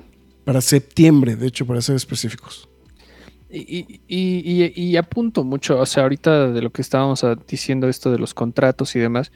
[0.46, 2.68] Para septiembre, de hecho, para ser específicos.
[3.54, 7.90] Y, y, y- y- apunto mucho, o sea, ahorita de lo que estábamos ah, diciendo,
[7.90, 9.32] esto de los contratos y demás,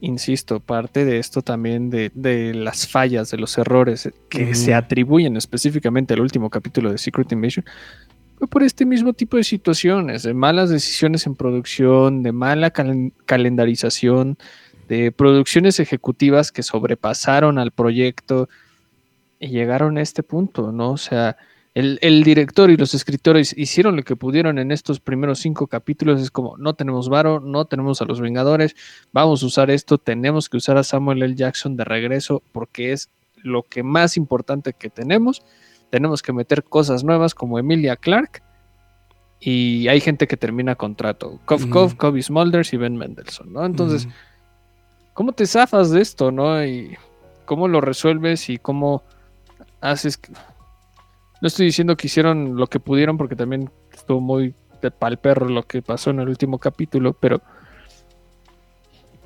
[0.00, 5.36] insisto, parte de esto también de, de las fallas, de los errores que se atribuyen
[5.36, 7.64] específicamente al último capítulo de Secret Invasion,
[8.38, 13.12] fue por este mismo tipo de situaciones, de malas decisiones en producción, de mala calen-
[13.26, 14.38] calendarización,
[14.88, 18.48] de producciones ejecutivas que sobrepasaron al proyecto
[19.40, 20.92] y llegaron a este punto, ¿no?
[20.92, 21.36] O sea,
[21.78, 26.20] el, el director y los escritores hicieron lo que pudieron en estos primeros cinco capítulos.
[26.20, 28.74] Es como, no tenemos varo, no tenemos a los Vengadores,
[29.12, 31.36] vamos a usar esto, tenemos que usar a Samuel L.
[31.36, 35.42] Jackson de regreso porque es lo que más importante que tenemos.
[35.90, 38.42] Tenemos que meter cosas nuevas como Emilia Clark.
[39.40, 41.38] Y hay gente que termina contrato.
[41.44, 41.70] Kov Ujú.
[41.70, 43.64] Kov, Kobe Smulders y Ben Mendelssohn, ¿no?
[43.64, 44.08] Entonces.
[45.18, 46.64] ¿cómo te zafas de esto, no?
[46.64, 46.96] Y
[47.44, 49.02] cómo lo resuelves y cómo
[49.80, 50.20] haces.
[51.40, 55.48] No estoy diciendo que hicieron lo que pudieron porque también estuvo muy de pal perro
[55.48, 57.40] lo que pasó en el último capítulo, pero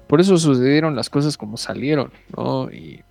[0.06, 2.70] por eso sucedieron las cosas como salieron, ¿no?
[2.70, 3.02] Y,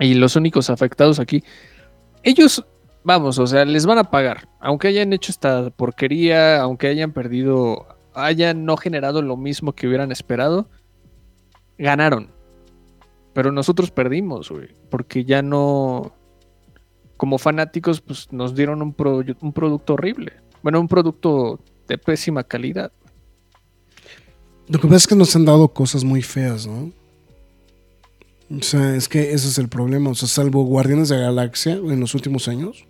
[0.00, 1.44] y los únicos afectados aquí,
[2.22, 2.64] ellos,
[3.04, 7.86] vamos, o sea, les van a pagar, aunque hayan hecho esta porquería, aunque hayan perdido,
[8.12, 10.68] hayan no generado lo mismo que hubieran esperado,
[11.78, 12.32] ganaron.
[13.32, 16.12] Pero nosotros perdimos, güey, porque ya no,
[17.16, 20.32] como fanáticos, pues nos dieron un, pro- un producto horrible.
[20.62, 22.92] Bueno, un producto de pésima calidad.
[24.66, 26.90] Lo que pasa es que nos han dado cosas muy feas, ¿no?
[28.50, 30.10] O sea, es que ese es el problema.
[30.10, 32.86] O sea, salvo Guardianes de la Galaxia en los últimos años.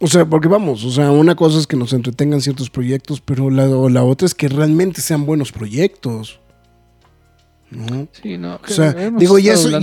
[0.00, 3.48] O sea, porque vamos, o sea, una cosa es que nos entretengan ciertos proyectos, pero
[3.48, 6.40] la, la otra es que realmente sean buenos proyectos.
[7.70, 8.06] ¿No?
[8.22, 8.56] Sí, no.
[8.62, 9.80] O sea, digo, y eso- y de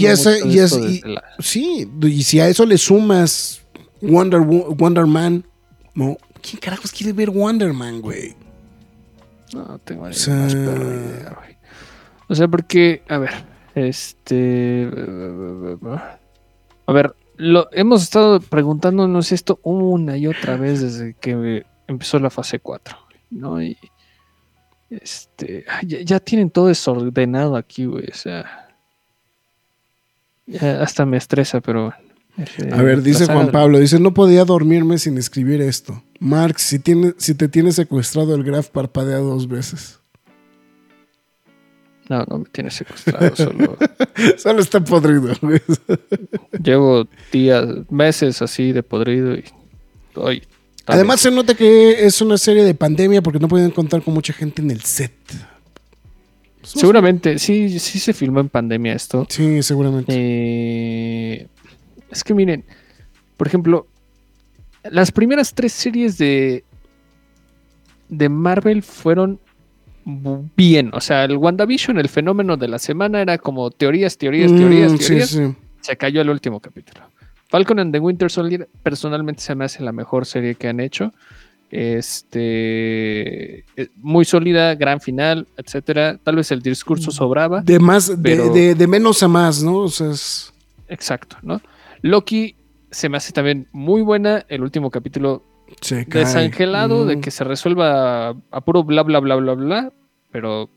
[0.52, 3.62] y esto es- y- desde la- Sí, y si a eso le sumas
[4.02, 5.45] Wonder, Wo- Wonder Man,
[5.94, 6.18] ¿no?
[6.41, 8.36] ¿Quién carajos quiere ver Wonder Man, güey?
[9.53, 11.58] No, tengo O sea- más idea, güey.
[12.30, 13.32] O sea, porque, a ver,
[13.76, 14.90] este.
[16.86, 22.30] A ver, lo, hemos estado preguntándonos esto una y otra vez desde que empezó la
[22.30, 22.98] fase 4,
[23.30, 23.62] ¿no?
[23.62, 23.78] Y.
[24.91, 25.65] Este.
[25.88, 28.76] Ya, ya tienen todo desordenado aquí, güey, o sea.
[30.45, 31.93] ya hasta me estresa, pero.
[32.38, 36.03] este, A ver, dice Juan Pablo, dice, no podía dormirme sin escribir esto.
[36.19, 40.01] Marx, si, tiene, si te tiene secuestrado el Graf, parpadea dos veces.
[42.09, 43.77] No, no me tiene secuestrado, solo.
[44.38, 45.34] Solo está podrido.
[46.61, 49.45] Llevo días, meses así de podrido y
[50.15, 50.43] hoy.
[50.88, 54.34] Además se nota que es una serie de pandemia porque no pueden contar con mucha
[54.34, 55.14] gente en el set.
[55.30, 55.45] bien.
[56.64, 59.26] seguramente sí, sí se filmó en pandemia esto.
[59.30, 60.12] Sí, seguramente.
[60.16, 61.48] Eh,
[62.12, 62.64] es que miren,
[63.38, 63.88] por ejemplo,
[64.84, 66.64] las primeras tres series de
[68.10, 69.40] de Marvel fueron
[70.58, 74.91] bien, o sea, el WandaVision, el fenómeno de la semana era como teorías, teorías, teorías,
[74.94, 75.30] Mm, teorías.
[75.30, 75.56] Sí, sí.
[75.82, 77.02] se cayó el último capítulo.
[77.52, 81.11] Falcon and the Winter Soldier personalmente se me hace la mejor serie que han hecho.
[81.69, 86.18] Este eh, muy sólida, gran final, etcétera.
[86.23, 87.61] Tal vez el discurso sobraba.
[87.61, 89.78] De más, de, Pero- de- de menos a más, ¿no?
[89.80, 90.53] O sea, es...
[90.88, 91.61] Exacto, ¿no?
[92.02, 92.56] Loki
[92.90, 94.45] se me hace también muy buena.
[94.49, 95.44] El último capítulo
[95.82, 97.22] Se desangelado de Mm.
[97.22, 99.94] que se resuelva a puro bla bla bla bla bla,
[100.32, 100.69] pero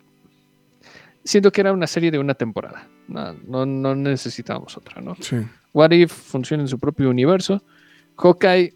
[1.25, 2.87] siento que era una serie de una temporada.
[3.09, 5.17] No, no, no necesitábamos otra, ¿no?
[5.21, 5.37] Sí.
[5.75, 7.63] What If funciona en su propio universo.
[8.17, 8.73] Hawkeye,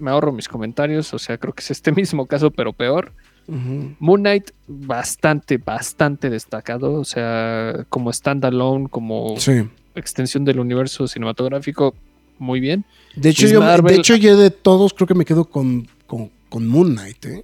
[0.00, 3.12] me ahorro mis comentarios, o sea, creo que es este mismo caso, pero peor.
[3.50, 9.62] Moon Knight, bastante, bastante destacado, o sea, como standalone, como Sí.
[9.94, 11.94] extensión del universo cinematográfico,
[12.38, 12.84] muy bien.
[13.16, 16.30] De hecho, yo, Marvel- de hecho, yo de todos creo que me quedo con, con,
[16.50, 17.42] con Moon Knight, ¿eh?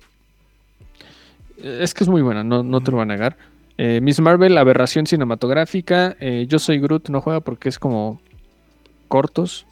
[1.56, 3.36] Es que es muy buena, no, no te lo voy a negar.
[3.78, 6.16] Eh, Miss Marvel, aberración cinematográfica.
[6.20, 8.20] eh, Yo soy Groot, no juega porque es como
[9.14, 9.64] cortos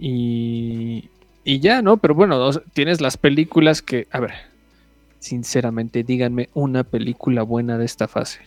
[0.00, 1.08] y,
[1.44, 1.98] y ya, ¿no?
[1.98, 4.32] Pero bueno, tienes las películas que, a ver,
[5.20, 8.40] sinceramente, díganme una película buena de esta fase.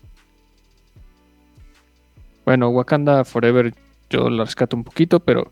[2.44, 3.74] Bueno, Wakanda Forever
[4.10, 5.50] yo la rescato un poquito, pero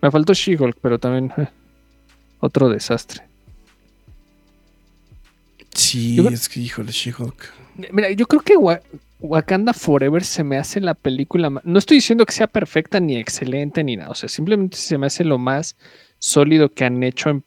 [0.00, 1.48] me faltó She-Hulk, pero también eh,
[2.38, 3.24] otro desastre.
[5.74, 7.52] Sí, es que híjole, She-Hulk.
[7.92, 8.80] Mira, yo creo que Wa-
[9.20, 11.50] Wakanda Forever se me hace la película.
[11.64, 14.10] No estoy diciendo que sea perfecta ni excelente ni nada.
[14.10, 15.76] O sea, simplemente se me hace lo más
[16.18, 17.44] sólido que han hecho en-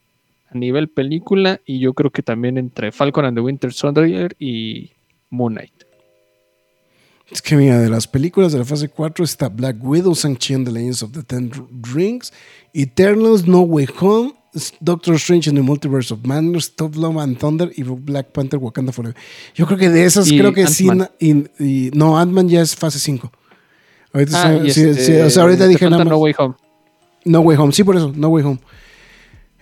[0.52, 1.60] a nivel película.
[1.66, 4.92] Y yo creo que también entre Falcon and the Winter Soldier y
[5.30, 5.74] Moon Knight.
[7.32, 10.68] Es que mira, de las películas de la fase 4 está Black Widow, Shang-Chi and
[10.68, 11.52] the Legends of the Ten
[11.94, 12.32] Rings,
[12.74, 14.34] Eternals, No Way Home,
[14.80, 18.92] Doctor Strange in the Multiverse of Madness, Top Love and Thunder y Black Panther Wakanda
[18.92, 19.16] Forever.
[19.56, 20.88] Yo creo que de esas Y creo que sí.
[21.20, 23.32] Y- y- no, Ant-Man ya es fase 5.
[24.14, 26.12] Ahorita Ah, sí- este, sí, o sea, ahorita dije falta nada más.
[26.12, 26.56] No Way Home.
[27.26, 28.60] No Way Home, sí, por eso, No Way Home.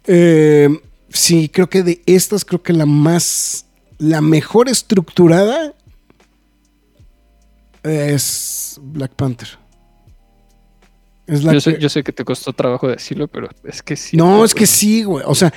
[0.07, 0.68] Eh,
[1.09, 3.65] sí, creo que de estas, creo que la más,
[3.97, 5.73] la mejor estructurada
[7.84, 9.47] es Black Panther.
[11.31, 13.95] Es la Yo sé, que- yo sé que te costó trabajo decirlo, pero es que
[13.95, 14.15] sí.
[14.17, 15.23] no, es que sí, güey.
[15.27, 15.51] O sea,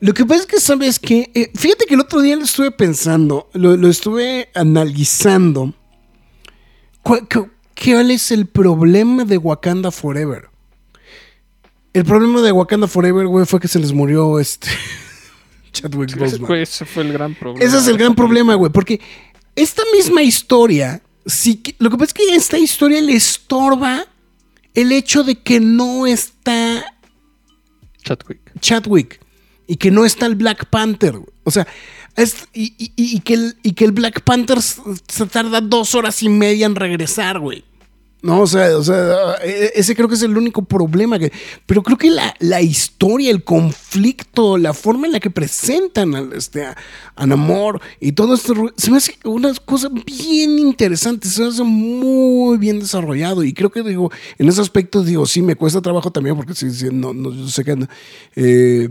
[0.00, 1.30] lo que pasa es que, ¿sabes qué?
[1.34, 5.72] Eh, fíjate que el otro día lo estuve pensando, lo, lo estuve analizando.
[7.02, 7.50] ¿Cuál, cu-
[7.82, 10.48] ¿Cuál es el problema de Wakanda Forever?
[11.92, 14.68] El problema de Wakanda Forever, güey, fue que se les murió este
[15.72, 16.46] Chadwick Ese Boseman.
[16.46, 17.64] fue, ese fue el gran problema.
[17.64, 19.00] Ese es el gran problema, güey, porque
[19.54, 24.06] esta misma historia, sí que- lo que pasa es que esta historia le estorba
[24.74, 26.84] el hecho de que no está
[28.04, 28.40] Chadwick.
[28.60, 29.20] Chadwick
[29.66, 31.14] y que no está el Black Panther.
[31.44, 31.66] O sea,
[32.16, 36.22] es- y, y- y que el, y que el Black Panther se tarda dos horas
[36.22, 37.64] y media en regresar, güey.
[38.22, 41.18] No, o sea, o sea, e- ese creo que es el único problema.
[41.18, 41.32] Que,
[41.66, 46.32] pero creo que la, la historia, el conflicto, la forma en la que presentan al,
[46.32, 46.76] este, a,
[47.16, 51.64] a Namor y todo esto, se me hace una cosa bien interesante, se me hace
[51.64, 53.42] muy bien desarrollado.
[53.42, 56.70] Y creo que, digo, en ese aspecto, digo, sí, me cuesta trabajo también, porque sí,
[56.70, 57.88] sí, no, no, yo sé que.
[58.36, 58.88] eh,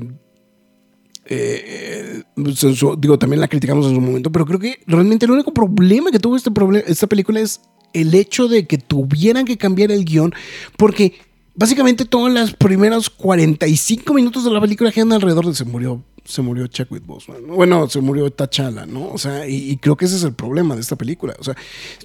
[1.26, 2.24] eh,
[2.56, 6.12] su- digo, también la criticamos en su momento, pero creo que realmente el único problema
[6.12, 7.62] que tuvo este problema, esta película es
[7.94, 10.34] el hecho de que tuvieran que cambiar el guion,
[10.78, 11.14] porque
[11.56, 16.42] básicamente todas las primeros 45 minutos de la película giran alrededor de se murió, se
[16.42, 17.56] murió Chadwick Boseman, ¿no?
[17.56, 19.10] bueno, se murió T'Challa, ¿no?
[19.10, 21.56] O sea, y, creo que ese es el problema de esta película, o sea,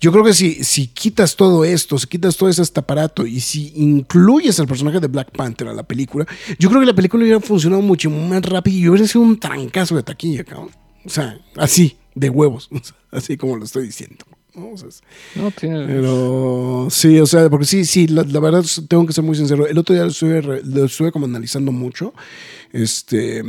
[0.00, 3.72] yo creo que si, si quitas todo esto, si quitas todo este aparato y si
[3.76, 6.26] incluyes al personaje de Black Panther a la película,
[6.58, 9.96] yo creo que la película hubiera funcionado mucho más rápido y hubiera sido un trancazo
[9.96, 10.70] de taquilla, cabrón.
[11.04, 12.68] O sea, así, de huevos,
[13.12, 14.24] así como lo estoy diciendo.
[14.56, 14.70] ¿No?
[14.70, 14.88] O sea,
[15.36, 15.86] No, tiene.
[15.86, 19.66] pero sí, o sea, porque sí, sí, la, la verdad tengo que ser muy sincero.
[19.66, 22.14] El otro día lo estuve, lo estuve como analizando mucho.
[22.72, 23.42] Este,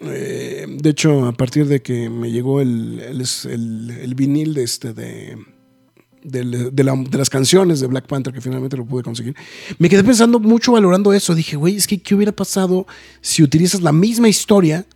[0.00, 3.22] eh, de hecho, a partir de que me llegó el, el,
[3.52, 5.38] el- el vinil de este de,
[6.22, 9.34] de, la- de las canciones de Black Panther, que finalmente lo pude conseguir,
[9.78, 11.34] me quedé pensando mucho valorando eso.
[11.34, 12.86] Dije, güey, es que ¿qué hubiera pasado
[13.20, 14.86] si utilizas la misma historia,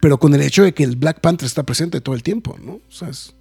[0.00, 2.74] pero con el hecho de que el Black Panther está presente todo el tiempo, ¿no?
[2.74, 3.34] O sea, es-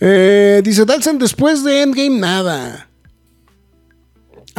[0.00, 2.84] eh, dice Dalsen, después de Endgame, nada.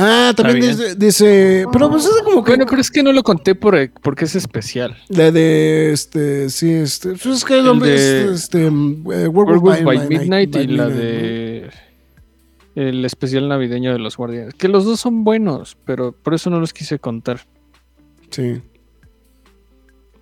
[0.02, 2.52] Ah, también dice, dice- Pero pues es como que.
[2.52, 4.96] Bueno, pero es que no lo conté por, porque es especial.
[5.10, 6.50] La de este.
[6.50, 7.10] Sí, este.
[7.10, 8.68] Pues es que el nombre es este.
[8.68, 11.70] eh, Werewolf Werewolf by, by Midnight by y la de
[12.76, 14.54] el especial navideño de los guardianes.
[14.54, 17.46] Que los dos son buenos, pero por eso no los quise contar.
[18.30, 18.62] Sí.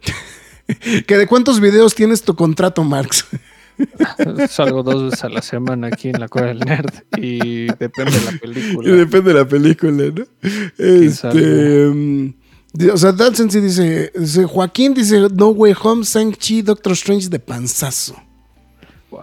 [1.06, 3.27] ¿Que de cuántos videos tienes tu contrato, Marx?
[4.49, 8.26] Salgo dos veces a la semana aquí en la Cueva del Nerd y depende de
[8.26, 8.91] la Y película.
[8.95, 10.26] Depende de la película, ¿no?
[10.78, 11.90] Este.
[11.94, 12.34] mm,
[12.94, 14.45] O sea, Dalsen sí dice, dice.
[14.45, 18.16] Joaquín dice: No Way Home, Shang-Chi, Doctor Strange de panzazo.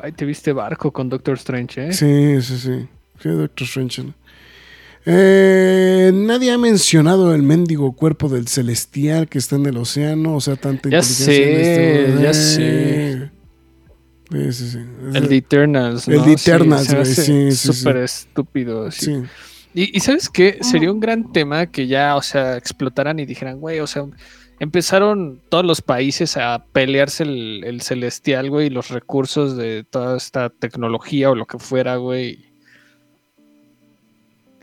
[0.03, 1.93] Ay, te viste barco con Doctor Strange, ¿eh?
[1.93, 2.89] Sí, sí, sí.
[3.23, 4.03] Sí, Doctor Strange.
[4.05, 4.15] ¿no?
[5.07, 10.41] Eh, nadie ha mencionado el mendigo cuerpo del celestial que está en el océano, o
[10.41, 11.35] sea, tanta Ya inteligencia.
[11.35, 13.31] en sé, este- ya Eh, sé.
[14.31, 14.79] Sí, sí, sí.
[15.15, 16.09] El de Eternals.
[16.09, 17.53] El de Eternals, güey, sí.
[17.53, 18.91] Súper estúpido.
[18.91, 19.05] sí.
[19.05, 19.23] Sí.
[19.75, 20.59] Y, y ¿sabes qué?
[20.61, 24.05] Sería un gran tema que ya, o sea, explotaran y dijeran, güey, o sea,
[24.61, 30.17] empezaron todos los países a pelearse el, el celestial, güey, y los recursos de toda
[30.17, 32.47] esta tecnología o lo que fuera, güey.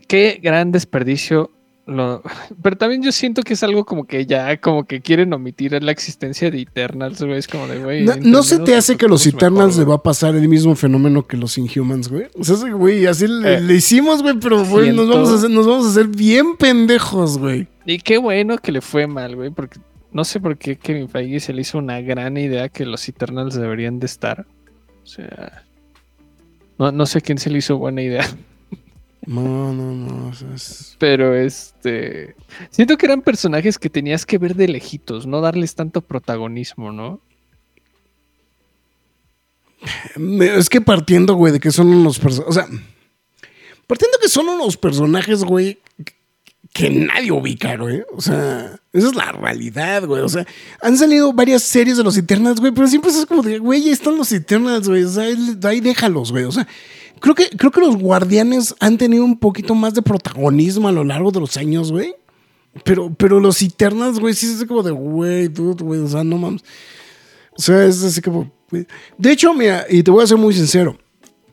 [0.08, 1.50] Qué gran desperdicio
[1.92, 2.22] lo-
[2.62, 5.92] pero también yo siento que es algo como que ya, como que quieren omitir la
[5.92, 7.38] existencia de Eternals, güey.
[7.38, 8.04] Es como de, güey.
[8.04, 10.74] No, ¿no se te hace que los Eternals le mejor, va a pasar el mismo
[10.74, 12.26] fenómeno que los Inhumans, güey?
[12.38, 15.50] O sea, güey, así le, Eh, le hicimos, güey, pero güey, nos vamos, a hacer,
[15.50, 17.68] nos vamos a hacer bien pendejos, güey.
[17.86, 19.78] Y qué bueno que le fue mal, güey, porque
[20.12, 23.54] no sé por qué Kevin Feige se le hizo una gran idea que los Eternals
[23.54, 24.46] deberían de estar.
[25.02, 25.62] O sea,
[26.78, 28.24] no, no sé quién se le hizo buena idea,
[29.26, 30.28] No, no, no.
[30.28, 32.34] o sea, es- pero este...
[32.70, 37.20] Siento que eran personajes que tenías que ver de lejitos, no darles tanto protagonismo, ¿no?
[40.40, 42.50] Es que partiendo, güey, de que son unos personajes.
[42.50, 42.66] O sea,
[43.86, 45.78] partiendo que son unos personajes, güey,
[46.72, 48.02] que nadie ubica, güey.
[48.12, 50.22] O sea, esa es la realidad, güey.
[50.22, 50.46] O sea,
[50.80, 53.90] han salido varias series de los Eternals, güey, pero siempre es como de, güey, ahí
[53.90, 55.02] están los Eternals, güey.
[55.02, 56.44] O sea, ahí, ahí déjalos, güey.
[56.44, 56.66] O sea,
[57.22, 61.04] creo que, creo que los guardianes han tenido un poquito más de protagonismo a lo
[61.04, 62.14] largo de los años, güey.
[62.84, 66.36] Pero, pero los Eternals, güey, sí es como de, güey, dude, güey, o sea, no
[66.36, 66.62] mames.
[67.56, 68.50] O sea, es así como.
[69.18, 70.98] De hecho, mira, y te voy a ser muy sincero.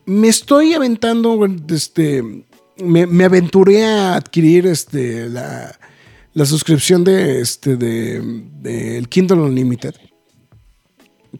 [0.05, 2.45] Me estoy aventando, güey, este.
[2.77, 5.77] Me, me aventuré a adquirir este, la,
[6.33, 8.21] la suscripción de este de,
[8.61, 9.95] de el Kindle Unlimited.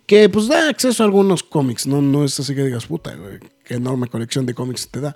[0.05, 1.87] Que pues da acceso a algunos cómics.
[1.87, 3.39] No, no es así que digas, puta, güey,
[3.69, 5.15] enorme colección de cómics te da.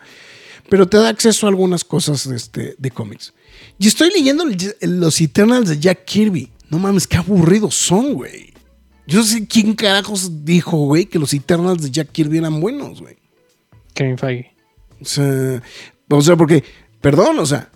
[0.70, 3.34] Pero te da acceso a algunas cosas este, de cómics.
[3.78, 4.46] Y estoy leyendo
[4.82, 6.52] los Eternals de Jack Kirby.
[6.70, 8.54] No mames, qué aburridos son, güey.
[9.06, 13.02] Yo no sé quién carajos dijo, güey, que los Eternals de Jack Kirby eran buenos,
[13.02, 13.18] güey.
[13.94, 14.56] Kevin Feige.
[15.02, 15.62] O sea,
[16.10, 16.64] o sea, porque,
[17.02, 17.70] perdón, o sea,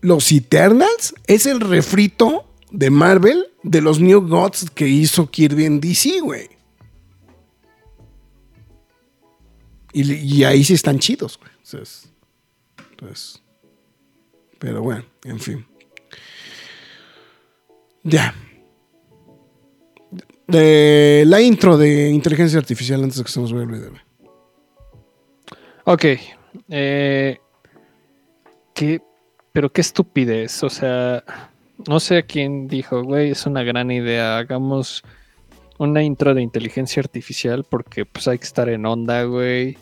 [0.00, 5.80] los Eternals es el refrito de Marvel de los New Gods que hizo Kirby en
[5.80, 6.48] DC, güey.
[9.92, 11.50] Y, ahí sí están chidos, güey.
[12.92, 13.42] Entonces,
[14.58, 15.66] pero bueno, en fin.
[18.04, 18.34] Ya.
[20.46, 24.02] De la intro de inteligencia artificial antes de que se nos vaya olvidar, güey.
[25.84, 26.04] Ok.
[26.68, 27.38] eh,
[28.74, 29.02] qué,
[29.52, 30.62] pero qué estupidez.
[30.62, 31.24] O sea,
[31.88, 34.38] no sé a quién dijo, güey, es una gran idea.
[34.38, 35.02] Hagamos
[35.78, 39.78] una intro de inteligencia artificial porque pues hay que estar en onda, güey.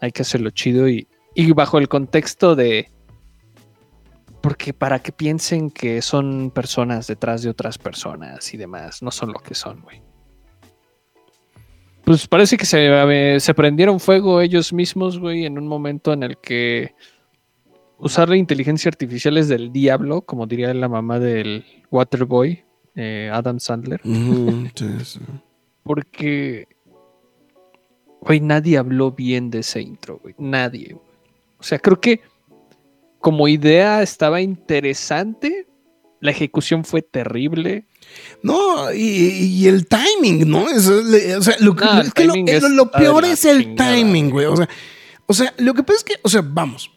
[0.00, 1.06] Hay que hacerlo chido y,
[1.54, 2.90] bajo el contexto de...
[4.40, 9.32] Porque para que piensen que son personas detrás de otras personas y demás, no son
[9.32, 10.02] lo que son, güey.
[12.04, 16.38] Pues parece que se, se prendieron fuego ellos mismos, güey, en un momento en el
[16.38, 16.94] que
[17.98, 22.64] usar la inteligencia artificial es del diablo, como diría la mamá del Waterboy,
[22.96, 25.20] eh, Adam Sandler, Ujú, sí, sí.
[25.82, 26.66] porque,
[28.20, 30.96] güey, nadie habló bien de ese intro, güey, nadie.
[31.58, 32.20] O sea, creo que
[33.18, 35.66] como idea estaba interesante,
[36.20, 37.84] la ejecución fue terrible.
[38.42, 40.68] No, y, y el timing, ¿no?
[40.68, 43.24] Es, o sea, lo, que- No, el es que lo, timing eh, lo- es- peor
[43.24, 44.46] es el chingada, timing, güey.
[44.46, 44.68] O sea,
[45.26, 46.90] o sea, lo que pasa es que, o sea, vamos.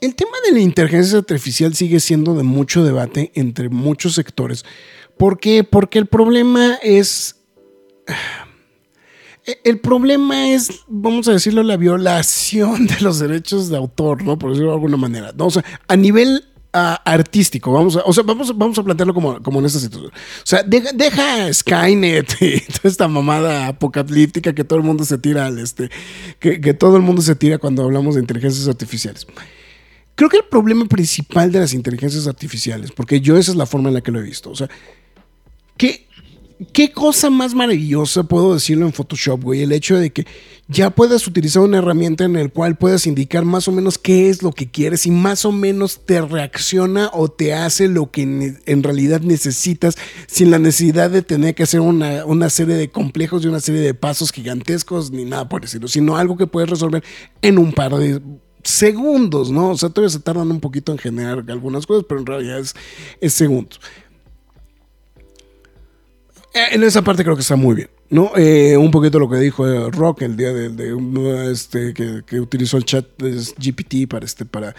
[0.00, 4.64] El tema de la inteligencia artificial sigue siendo de mucho debate entre muchos sectores.
[5.16, 5.64] ¿Por qué?
[5.64, 7.36] Porque el problema es.
[9.62, 14.36] El problema es, vamos a decirlo, la violación de los derechos de autor, ¿no?
[14.36, 15.32] Por decirlo de alguna manera.
[15.38, 19.60] O sea, a nivel artístico, vamos a, o sea, vamos, vamos a plantearlo como, como
[19.60, 20.10] en esta situación.
[20.12, 25.16] O sea, deja, deja Skynet y toda esta mamada apocalíptica que todo el mundo se
[25.18, 25.90] tira al este,
[26.38, 29.26] que, que todo el mundo se tira cuando hablamos de inteligencias artificiales.
[30.14, 33.88] Creo que el problema principal de las inteligencias artificiales, porque yo esa es la forma
[33.88, 34.68] en la que lo he visto, o sea,
[35.76, 36.06] ¿qué,
[36.72, 39.62] qué cosa más maravillosa puedo decirlo en Photoshop, güey?
[39.62, 40.26] El hecho de que
[40.68, 44.42] ya puedas utilizar una herramienta en la cual puedas indicar más o menos qué es
[44.42, 48.22] lo que quieres y más o menos te reacciona o te hace lo que
[48.66, 49.96] en realidad necesitas
[50.26, 53.80] sin la necesidad de tener que hacer una, una serie de complejos y una serie
[53.80, 57.04] de pasos gigantescos ni nada por decirlo, sino algo que puedes resolver
[57.42, 58.20] en un par de
[58.64, 59.70] segundos, ¿no?
[59.70, 62.60] O sea, todavía se tardan un poquito en generar algunas cosas, pero en realidad
[63.20, 63.80] es segundos.
[66.56, 68.32] Eh, En esa parte creo que está muy bien, ¿no?
[68.36, 72.84] Eh, un poquito lo que dijo eh, Rock el día de, este, que, utilizó el
[72.84, 74.74] chat GPT para, este, para,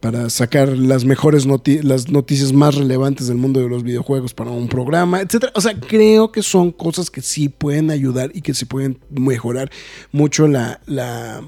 [0.00, 4.50] para sacar las mejores noti- las noticias más relevantes del mundo de los videojuegos para
[4.50, 5.52] un programa, etcétera.
[5.54, 9.70] O sea, creo que son cosas que sí pueden ayudar y que sí pueden mejorar
[10.10, 11.40] mucho la, la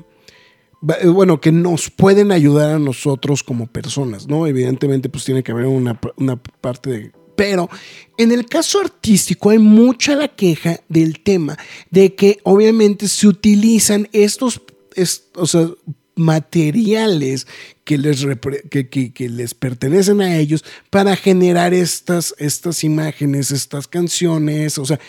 [0.80, 4.46] bueno, que nos pueden ayudar a nosotros como personas, ¿no?
[4.46, 7.23] Evidentemente, pues tiene que haber una, una parte de...
[7.36, 7.69] Pero
[8.16, 11.59] en el caso artístico hay mucha la queja del tema
[11.90, 14.61] de que obviamente se utilizan estos,
[14.94, 15.69] es- o sea,
[16.16, 17.47] materiales
[17.85, 18.24] que les,
[18.70, 24.78] que, les pertenecen a ellos para generar estas, estas imágenes, estas canciones.
[24.78, 25.01] O sea,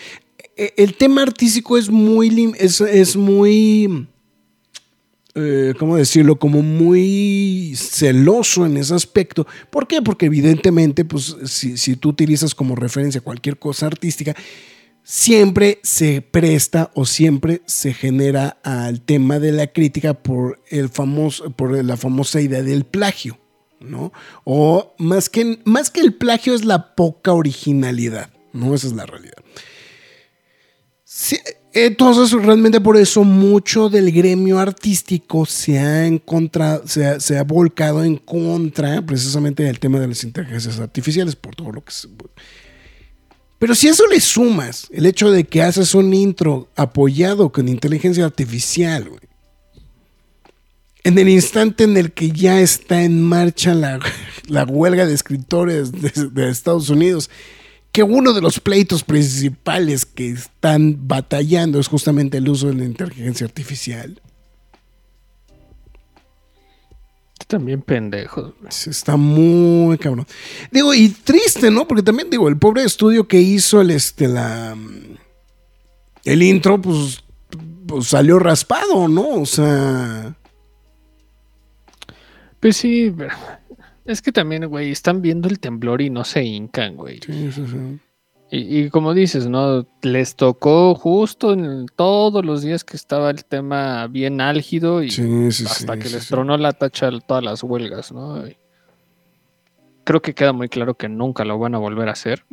[0.56, 4.08] e- el tema artístico es muy, es, es muy,
[5.36, 6.38] eh, ¿cómo decirlo?
[6.38, 9.46] Como muy celoso en ese aspecto.
[9.70, 10.00] ¿Por qué?
[10.00, 14.34] Porque evidentemente, pues, si, si tú utilizas como referencia cualquier cosa artística,
[15.02, 21.50] siempre se presta o siempre se genera al tema de la crítica por el famoso,
[21.50, 23.38] por la famosa idea del plagio,
[23.78, 24.12] ¿no?
[24.42, 28.74] O más que, más que el plagio es la poca originalidad, ¿no?
[28.74, 29.36] Esa es la realidad.
[31.04, 31.36] Sí,
[31.84, 37.44] entonces, realmente por eso mucho del gremio artístico se ha encontrado, se ha, se ha
[37.44, 42.08] volcado en contra precisamente del tema de las inteligencias artificiales, por todo lo que se...
[43.58, 48.24] Pero si eso le sumas el hecho de que haces un intro apoyado con inteligencia
[48.24, 49.20] artificial, güey,
[51.04, 54.00] en el instante en el que ya está en marcha la,
[54.48, 57.28] la huelga de escritores de Estados Unidos,
[57.96, 62.84] que uno de los pleitos principales que están batallando es justamente el uso de la
[62.84, 64.20] inteligencia artificial.
[67.46, 68.52] También pendejos.
[68.86, 70.26] Está muy cabrón.
[70.70, 71.88] Digo, y triste, ¿no?
[71.88, 74.76] Porque también, digo, el pobre estudio que hizo el, este, la,
[76.24, 77.24] el intro, pues,
[77.88, 79.26] pues salió raspado, ¿no?
[79.40, 80.36] O sea,
[82.60, 83.32] Pues sí, pero-
[84.06, 87.20] es que también, güey, están viendo el temblor y no se hincan, güey.
[87.24, 87.98] sí, sí, sí.
[88.48, 89.84] Y, y como dices, ¿no?
[90.02, 95.50] Les tocó justo en todos los días que estaba el tema bien álgido y Sí,
[95.50, 98.46] sí, hasta sí, que les tronó la tacha todas las huelgas, ¿no?
[98.46, 98.56] Y
[100.04, 102.44] creo que queda muy claro que nunca lo van a volver a hacer.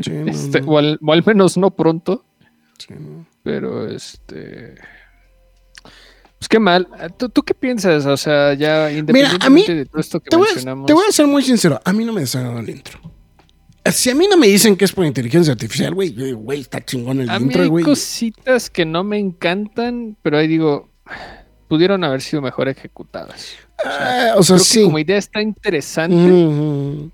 [0.00, 2.24] Sí, no, Este, no, o, al, o al menos no pronto.
[2.78, 3.26] sí, no.
[3.44, 4.74] Pero este.
[6.38, 6.86] Pues qué mal.
[7.16, 8.04] ¿Tú, tú qué piensas?
[8.06, 10.86] O sea, ya independientemente a mí- de todo esto que Te voy, a, mencionamos.
[10.86, 12.98] te voy a ser muy sincero, a mí no me desagradó el intro.
[13.86, 16.60] Si a mí no me dicen que es por inteligencia artificial, güey, yo digo, güey,
[16.60, 17.84] está chingón el A mí intro, hay güey.
[17.84, 20.90] cositas que no me encantan, pero ahí digo,
[21.68, 23.54] pudieron haber sido mejor ejecutadas.
[23.84, 24.78] Ah, o sea, Creo sí.
[24.80, 27.10] que como idea está interesante,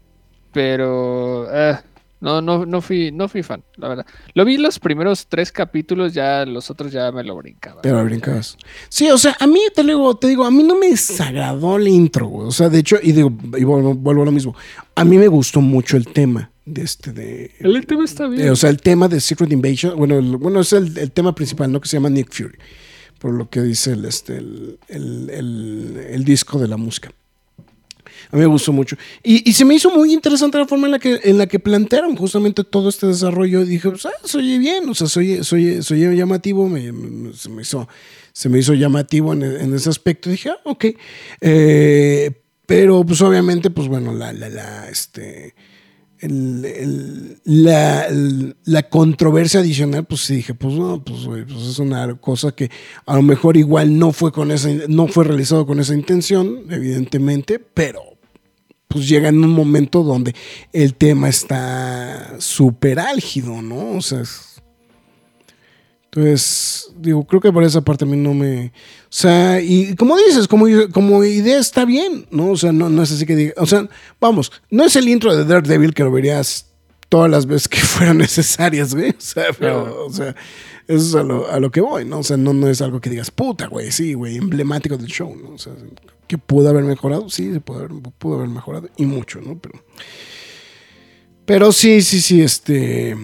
[0.52, 1.82] pero ah,
[2.22, 4.06] no, no, no fui, no fui fan, la verdad.
[4.32, 7.82] Lo vi los primeros tres capítulos, ya los otros ya me lo brincaba.
[7.82, 8.56] Pero brincabas.
[8.88, 11.88] Sí, o sea, a mí te digo, te digo, a mí no me desagradó el
[11.88, 12.48] intro, güey.
[12.48, 14.56] O sea, de hecho, y digo, y vuelvo, vuelvo a lo mismo.
[14.94, 17.50] A mí me gustó mucho el tema de este de.
[17.58, 18.42] El tema está bien.
[18.42, 19.96] de- o sea, el tema de Secret Invasion.
[19.98, 21.80] Bueno, el- bueno, es el, el tema principal, ¿no?
[21.80, 22.56] Que se llama Nick Fury.
[23.18, 27.10] Por lo que dice el, este, el, el- el- el disco de la música.
[28.32, 28.96] A mí me gustó mucho.
[29.22, 31.58] Y, y se me hizo muy interesante la forma en la que, en la que
[31.60, 33.60] plantearon justamente todo este desarrollo.
[33.62, 36.66] Y dije, pues, ah, se oye bien, o sea, soy, soy, soy llamativo,
[37.34, 37.86] se, me hizo,
[38.32, 40.30] se me hizo llamativo en, en ese aspecto.
[40.30, 40.86] dije, ah, ok.
[41.42, 42.30] Eh,
[42.64, 45.54] pero, pues, obviamente, pues, bueno, la, la, la, este,
[46.20, 48.06] el- el- la,
[48.64, 52.70] la controversia adicional, pues sí dije, pues no, pues, güey, pues es una cosa que
[53.04, 57.58] a lo mejor igual no fue con esa, no fue realizado con esa intención, evidentemente,
[57.58, 58.00] pero
[58.92, 60.34] pues llega en un momento donde
[60.72, 63.92] el tema está súper álgido, ¿no?
[63.96, 64.48] O sea, es-
[66.14, 68.66] entonces, digo, creo que por esa parte a mí no me...
[68.66, 68.70] O
[69.08, 72.50] sea, y como dices, como, como idea está bien, ¿no?
[72.50, 73.54] O sea, no, no es así que diga...
[73.56, 73.88] O sea,
[74.20, 76.66] vamos, no es el intro de Daredevil que lo verías
[77.08, 79.10] todas las veces que fueran necesarias, güey.
[79.10, 80.36] O sea, pero, o sea,
[80.86, 82.18] eso es a lo, a lo que voy, ¿no?
[82.18, 85.34] O sea, no, no es algo que digas, puta, güey, sí, güey, emblemático del show,
[85.34, 85.54] ¿no?
[85.54, 85.72] O sea,
[86.32, 89.58] que pudo haber mejorado, sí, se pudo haber, pudo haber mejorado, y mucho, ¿no?
[89.58, 89.84] Pero,
[91.44, 93.14] pero sí, sí, sí, este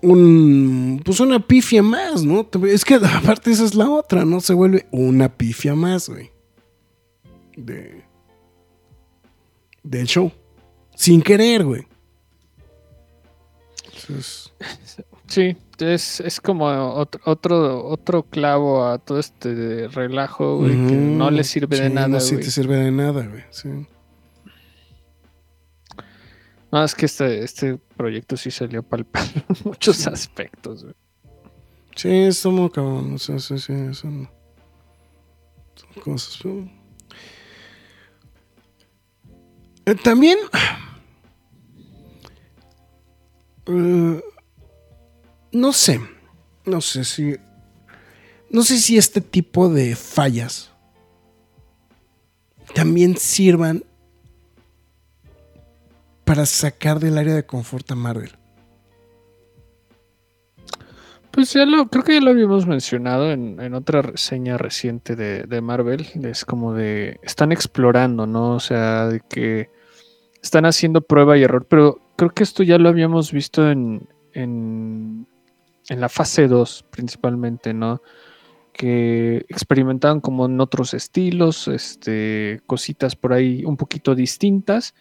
[0.00, 2.48] un pues una pifia más, ¿no?
[2.66, 4.40] Es que aparte esa es la otra, ¿no?
[4.40, 6.30] Se vuelve una pifia más, güey.
[7.54, 8.02] De
[9.82, 10.32] del show.
[10.94, 11.86] Sin querer, güey.
[13.84, 14.52] Entonces,
[15.26, 21.30] Sí, es, es como otro, otro, otro clavo a todo este relajo, güey, que no
[21.30, 22.44] le sirve de nada, No sí güey.
[22.44, 23.44] te sirve de nada, güey.
[23.50, 23.68] Sí.
[26.72, 29.06] No, es que este, este proyecto sí salió en
[29.64, 30.94] muchos aspectos, güey.
[31.96, 33.14] Sí, está muy cabrón.
[33.14, 34.28] O sea, sí, sí, son,
[35.74, 36.38] son cosas.
[36.42, 36.68] pero-
[39.86, 40.38] Eh, también.
[43.66, 44.20] eh,
[45.52, 46.00] no sé.
[46.64, 47.36] No sé si.
[48.50, 50.72] No sé si este tipo de fallas
[52.74, 53.84] también sirvan
[56.24, 58.30] para sacar del área de confort a Marvel.
[61.30, 65.44] Pues ya lo, creo que ya lo habíamos mencionado en, en otra reseña reciente de,
[65.44, 66.06] de Marvel.
[66.24, 68.52] Es como de, están explorando, ¿no?
[68.52, 69.70] O sea, de que
[70.42, 75.26] están haciendo prueba y error, pero creo que esto ya lo habíamos visto en, en,
[75.90, 78.00] en la fase 2 principalmente, ¿no?
[78.72, 84.94] Que experimentaban como en otros estilos, este, cositas por ahí un poquito distintas,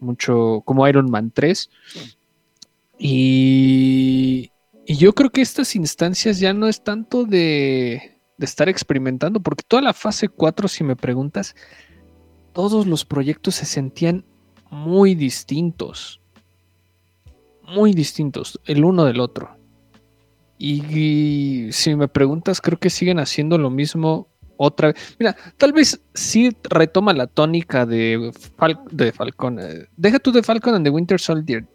[0.00, 1.70] mucho como Iron Man 3.
[2.98, 4.52] Y,
[4.86, 9.64] y yo creo que estas instancias ya no es tanto de, de estar experimentando, porque
[9.66, 11.56] toda la fase 4, si me preguntas,
[12.52, 14.26] todos los proyectos se sentían
[14.70, 16.20] muy distintos.
[17.62, 19.61] Muy distintos, el uno del otro.
[20.64, 25.16] Y, y si me preguntas, creo que siguen haciendo lo mismo otra vez.
[25.18, 29.58] Mira, tal vez sí retoma la tónica de, Fal- de Falcon.
[29.58, 31.66] eh, Deja tú de Falcon and the Winter Soldier.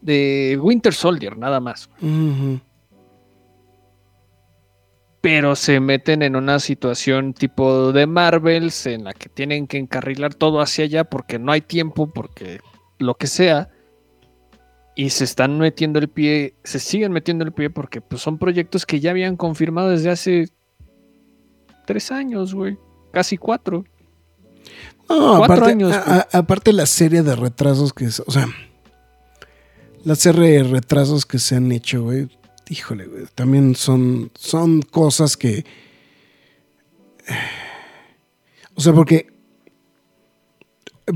[0.00, 1.88] De Winter Soldier, nada más.
[5.20, 10.34] Pero se meten en una situación tipo de Marvels en la que tienen que encarrilar
[10.34, 12.58] todo hacia allá porque no hay tiempo, porque
[12.98, 13.70] lo que sea.
[14.96, 18.86] Y se están metiendo el pie, se siguen metiendo el pie porque pues, son proyectos
[18.86, 20.48] que ya habían confirmado desde hace
[21.86, 22.78] tres años, güey.
[23.12, 23.84] Casi cuatro.
[25.08, 28.46] No, Cuatro aparte, años, a- a- aparte la serie de retrasos que es, o sea,
[30.04, 32.28] la serie de retrasos que se han hecho, güey,
[32.70, 35.64] híjole, güey, también son, son cosas que,
[38.74, 39.33] o sea, porque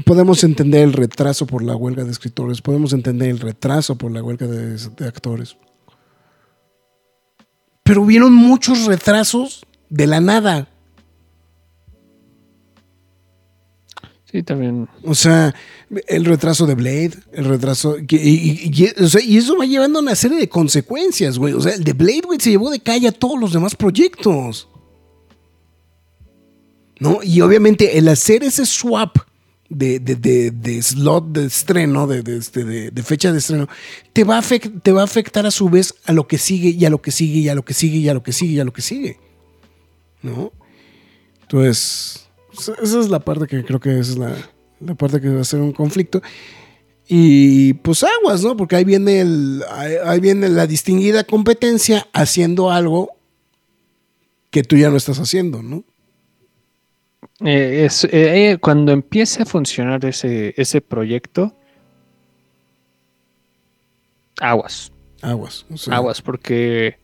[0.05, 4.23] podemos entender el retraso por la huelga de escritores, podemos entender el retraso por la
[4.23, 5.57] huelga de, de actores,
[7.83, 10.69] pero hubieron muchos retrasos de la nada.
[14.31, 14.87] Sí, también.
[15.05, 15.55] O sea,
[16.07, 17.97] el retraso de Blade, el retraso.
[18.07, 21.39] que- y, y- y- o sea, y eso va llevando a una serie de consecuencias,
[21.39, 21.55] güey.
[21.55, 24.69] O sea, el de Blade, güey, se llevó de calle a todos los demás proyectos.
[27.01, 27.21] ¿No?
[27.23, 29.17] Y obviamente el hacer ese swap
[29.71, 33.69] de, de- de- de slot de estreno, este, de- de fecha de estreno,
[34.13, 36.71] te va, a afect- te va a afectar a su vez a lo que sigue
[36.71, 38.53] y a lo que sigue y a lo que sigue y a lo que sigue
[38.55, 39.19] y a lo que sigue.
[40.23, 40.53] ¿No?
[41.43, 42.29] Entonces,
[42.59, 44.35] esa esa es la parte que creo que es la,
[44.81, 46.23] la parte que va a ser un conflicto.
[47.11, 48.55] Y pues aguas, ¿no?
[48.57, 49.63] Porque ahí viene, el,
[50.05, 53.11] ahí viene la distinguida competencia haciendo algo
[54.51, 55.85] que tú ya no estás haciendo, ¿no?
[57.45, 61.55] Eh, es, eh, cuando empiece a funcionar ese, ese proyecto,
[64.41, 64.93] aguas.
[65.23, 65.65] Aguas.
[65.89, 66.99] Aguas, porque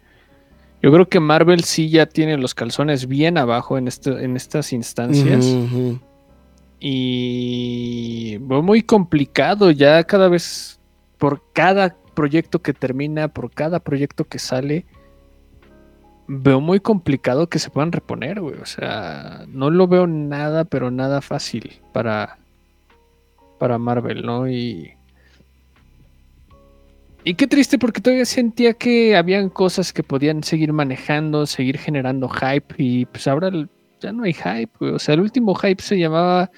[0.82, 4.72] yo creo que Marvel sí ya tiene los calzones bien abajo en, este, en estas
[4.72, 5.44] instancias.
[5.44, 6.00] ujú, ujú.
[6.80, 10.78] Y muy complicado ya cada vez,
[11.16, 14.84] por cada proyecto que termina, por cada proyecto que sale,
[16.26, 18.56] veo muy complicado que se puedan reponer, güey.
[18.60, 22.38] O sea, no lo veo nada, pero nada fácil para,
[23.58, 24.48] para Marvel, ¿no?
[24.48, 24.92] Y,
[27.24, 32.28] y qué triste porque todavía sentía que habían cosas que podían seguir manejando, seguir generando
[32.28, 33.50] hype y pues ahora
[34.00, 34.92] ya no hay hype, güey.
[34.92, 36.50] O sea, el último hype se llamaba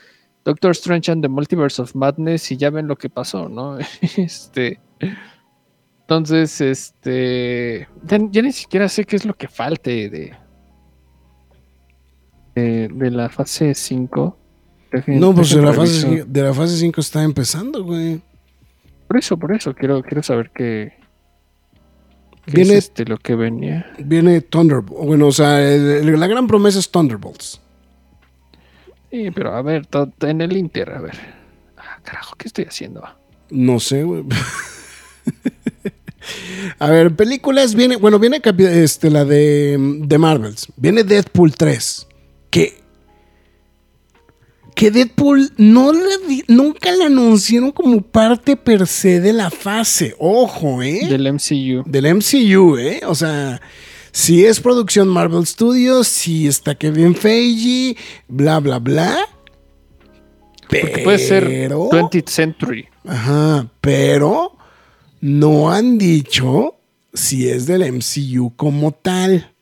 [0.45, 3.79] Doctor Strange and the Multiverse of Madness y ya ven lo que pasó, ¿no?
[4.17, 4.81] este.
[6.07, 7.89] Entonces, este.
[8.05, 10.35] Ya, ya ni siquiera sé qué es lo que falte de.
[12.55, 14.39] De, de la fase 5.
[14.93, 18.21] Dejen- No, pues de la, fase, ci- de la fase 5 está empezando, güey.
[19.09, 20.93] Por eso, por eso, quiero, quiero saber qué.
[22.47, 23.93] qué Viene- es este lo que venía.
[23.99, 25.07] Viene Thunderbolt.
[25.07, 27.61] Bueno, o sea, el- la gran promesa es Thunderbolts.
[29.11, 29.87] Sí, pero a ver,
[30.21, 31.17] en el Inter, a ver.
[31.77, 33.03] Ah, carajo, ¿qué estoy haciendo?
[33.51, 34.25] No sé, güey.
[36.79, 40.69] A ver, películas viene, bueno, viene este, la de, de Marvels.
[40.77, 42.07] Viene Deadpool 3.
[42.51, 42.81] Que,
[44.75, 45.93] que Deadpool no
[46.49, 50.15] nunca la anunciaron como parte per se de la fase.
[50.19, 51.07] Ojo, ¿eh?
[51.09, 51.83] Del MCU.
[51.87, 53.01] Del MCU, ¿eh?
[53.07, 53.61] O sea,
[54.13, 57.97] si es producción Marvel Studios, si está Kevin Feige,
[58.29, 59.17] bla, bla, bla.
[60.69, 62.89] Porque puede ser Pero- 20th Century.
[63.07, 64.56] Ajá, pero
[65.21, 66.75] no han dicho
[67.13, 69.53] si es del MCU como tal.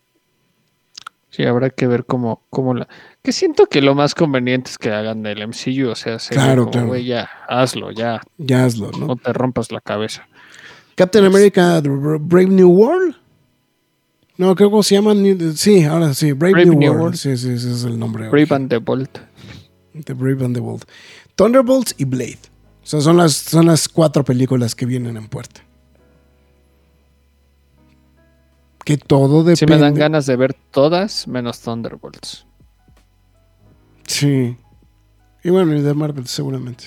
[1.30, 2.86] Sí, habrá que ver cómo, cómo la.
[3.22, 6.70] Que siento que lo más conveniente es que hagan del MCU, o sea, Claro, como,
[6.90, 6.96] claro.
[6.98, 9.16] ya, hazlo, ya, Ya hazlo, no ¿no?
[9.16, 10.28] te rompas la cabeza.
[10.94, 13.16] Captain America The Brave New World.
[14.36, 15.12] No, creo que se llama.
[15.14, 17.02] New- Sí, ahora sí, Brave, Brave New, New World.
[17.02, 17.16] World.
[17.16, 18.28] Sí, sí, ese es el nombre.
[18.28, 18.60] Brave original.
[18.62, 19.18] and the Bolt.
[20.04, 20.84] The Brave and the Bold.
[21.36, 22.38] Thunderbolts y Blade.
[22.84, 25.62] O sea, son las, son las cuatro películas que vienen en puerta.
[28.84, 29.56] Que todo depende.
[29.56, 32.46] Sí me dan ganas de ver todas menos Thunderbolts.
[34.06, 34.58] Sí.
[35.42, 36.84] Y bueno, y de Marvel seguramente.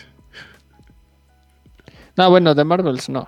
[2.16, 3.28] No, bueno, de Marvels no.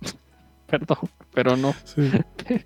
[0.66, 0.98] Perdón,
[1.32, 1.74] pero no.
[1.84, 2.10] Sí.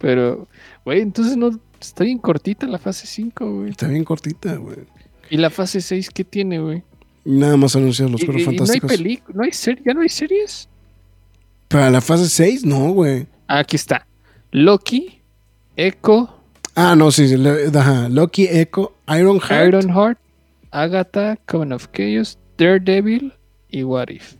[0.00, 0.48] Pero,
[0.84, 1.50] güey, entonces no
[1.80, 3.70] está bien cortita la fase 5, güey.
[3.70, 4.78] Está bien cortita, güey.
[5.30, 6.82] ¿Y la fase 6 qué tiene, güey?
[7.30, 8.90] Nada más anunciados los ¿Y- cuerpos y- fantásticos.
[9.00, 10.68] No hay no hay serie, ya no hay series.
[11.68, 13.26] Para la fase 6, no, güey.
[13.46, 14.06] Ah, aquí está.
[14.50, 15.20] Loki,
[15.76, 16.34] Echo,
[16.74, 18.08] Ah, no, sí, sí, le- ajá.
[18.08, 19.66] Loki, Echo, Ironheart.
[19.68, 20.18] Ironheart,
[20.70, 23.32] Agatha, Coven of Chaos, Daredevil
[23.68, 24.34] y What If.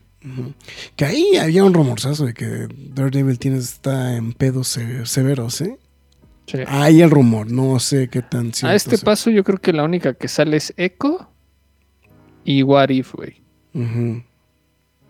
[0.96, 5.78] Que ahí había un rumorzazo de que Daredevil tiene, está en pedos se- severos, ¿eh?
[6.46, 6.58] Sí.
[6.68, 9.04] Hay el rumor, no sé qué tan cierto A este sea.
[9.04, 11.28] paso yo creo que la única que sale es Echo
[12.50, 13.42] y What If, güey.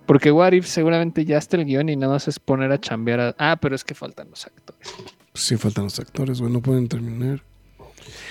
[0.06, 3.20] Porque What If seguramente ya está el guion y nada más es poner a chambear
[3.20, 3.36] a...
[3.38, 4.88] Ah, pero es que faltan los actores.
[5.32, 7.44] Pues sí, faltan los actores, güey, no pueden terminar.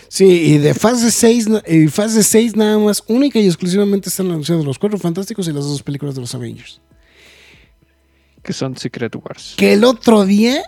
[0.09, 4.25] Sí, y de fase 6, no- y fase 6 nada más, única y exclusivamente están
[4.27, 6.81] anunciados los Cuatro Fantásticos y las dos películas de los Avengers.
[8.43, 9.53] Que son Secret Wars.
[9.57, 10.63] Que el otro día...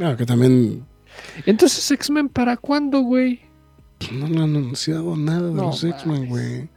[0.00, 0.84] Ah, que también
[1.44, 3.40] Entonces, X-Men, ¿para cuándo, güey?
[4.12, 6.68] no le han anunciado nada de No los X-Men, güey.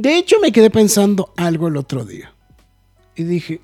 [0.00, 2.32] De hecho, me quedé pensando algo el otro día.
[3.14, 3.60] Y dije,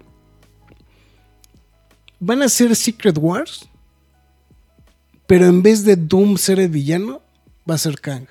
[2.20, 3.66] ¿van a ser Secret Wars?
[5.26, 7.22] Pero en vez de Doom ser el villano,
[7.68, 8.26] va a ser Kang.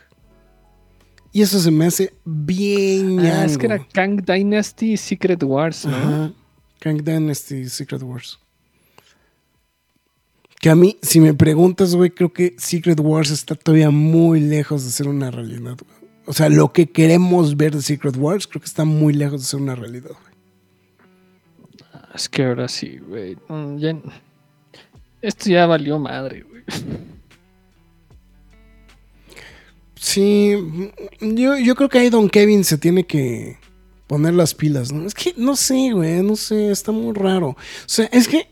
[1.31, 5.85] Y eso se me hace bien Ah, es que era Kang Dynasty y Secret Wars,
[5.85, 5.97] ¿no?
[5.97, 6.33] Ajá.
[6.79, 8.37] Kang Dynasty Secret Wars.
[10.61, 14.85] Que a mí, si me preguntas, güey, creo que Secret Wars está todavía muy lejos
[14.85, 16.04] de ser una realidad, güey.
[16.27, 19.47] O sea, lo que queremos ver de Secret Wars, creo que está muy lejos de
[19.47, 20.35] ser una realidad, güey.
[22.15, 23.35] Es que ahora sí, güey.
[23.47, 23.97] Mm, ya-
[25.21, 26.63] Esto ya valió madre, güey.
[29.95, 30.53] Sí,
[31.21, 33.57] yo, yo creo que ahí Don Kevin se tiene que
[34.07, 35.05] poner las pilas, ¿no?
[35.07, 37.49] Es que no sé, güey, no sé, está muy raro.
[37.49, 37.57] O
[37.87, 38.47] sea, es que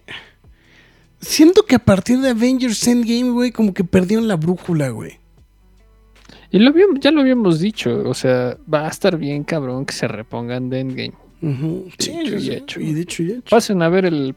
[1.22, 5.20] siento que a partir de Avengers Endgame, güey, como que perdieron la brújula, güey.
[6.54, 9.94] Y lo habíamos- ya lo habíamos dicho, o sea, va a estar bien cabrón que
[9.94, 11.14] se repongan de Endgame.
[11.42, 11.90] Ujú.
[11.98, 12.52] Sí, Dicho y sí, sí.
[12.54, 12.80] hecho.
[12.80, 13.50] Y dicho y hecho.
[13.50, 14.34] Pasen a ver el,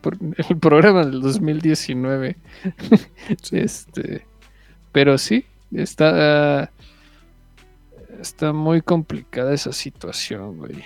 [0.48, 2.36] el programa del 2019.
[3.52, 4.26] este,
[4.92, 6.72] pero sí, está,
[8.20, 10.82] está muy complicada esa situación, güey.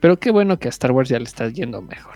[0.00, 2.14] Pero qué bueno que a Star Wars ya le está yendo mejor.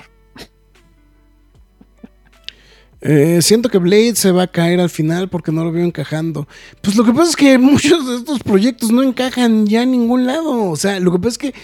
[3.07, 6.49] Eh, siento que Blade se va a caer al final porque no lo veo encajando.
[6.81, 10.27] Pues lo que pasa es que muchos de estos proyectos no encajan ya en ningún
[10.27, 10.71] lado.
[10.71, 11.55] O sea, lo que pasa es que.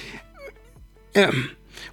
[1.14, 1.30] eh,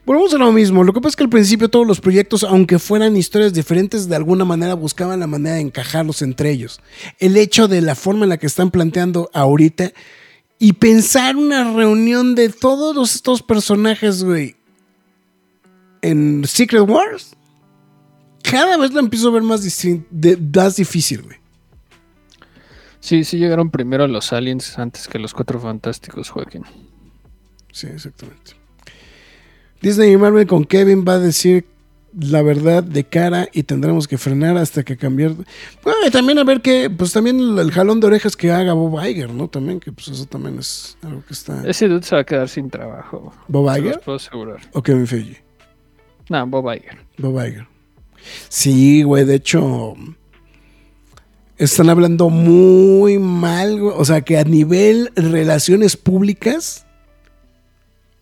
[0.05, 0.83] volvemos a lo mismo.
[0.83, 4.17] Lo que pasa es que al principio todos los proyectos, aunque fueran historias diferentes, de
[4.17, 6.81] alguna manera buscaban la manera de encajarlos entre ellos.
[7.17, 9.93] El hecho de la forma en la que están planteando ahorita
[10.59, 14.57] y pensar una reunión de todos estos personajes, güey,
[16.01, 17.37] en Secret Wars
[18.49, 19.61] cada vez la empiezo a ver más,
[20.09, 21.37] de- más difícil, güey.
[22.99, 26.63] Sí, sí llegaron primero los aliens antes que los cuatro fantásticos, Joaquín.
[27.71, 28.53] Sí, exactamente.
[29.81, 31.65] Disney y Marvel con Kevin va a decir
[32.19, 35.33] la verdad de cara y tendremos que frenar hasta que cambiar.
[35.83, 38.73] Bueno, y también a ver que, pues también el, el jalón de orejas que haga
[38.73, 39.47] Bob Iger, ¿no?
[39.47, 41.61] También, que pues eso también es algo que está.
[41.67, 43.31] Ese dude se va a quedar sin trabajo.
[43.47, 44.59] ¿Bob Se los Iger puedo asegurar.
[44.73, 45.43] o Kevin Feige?
[46.29, 46.97] No, Bob Iger.
[47.19, 47.67] Bob Iger.
[48.49, 49.95] Sí, güey, de hecho.
[51.57, 53.93] Están hablando muy mal, güey.
[53.97, 56.85] O sea, que a nivel relaciones públicas.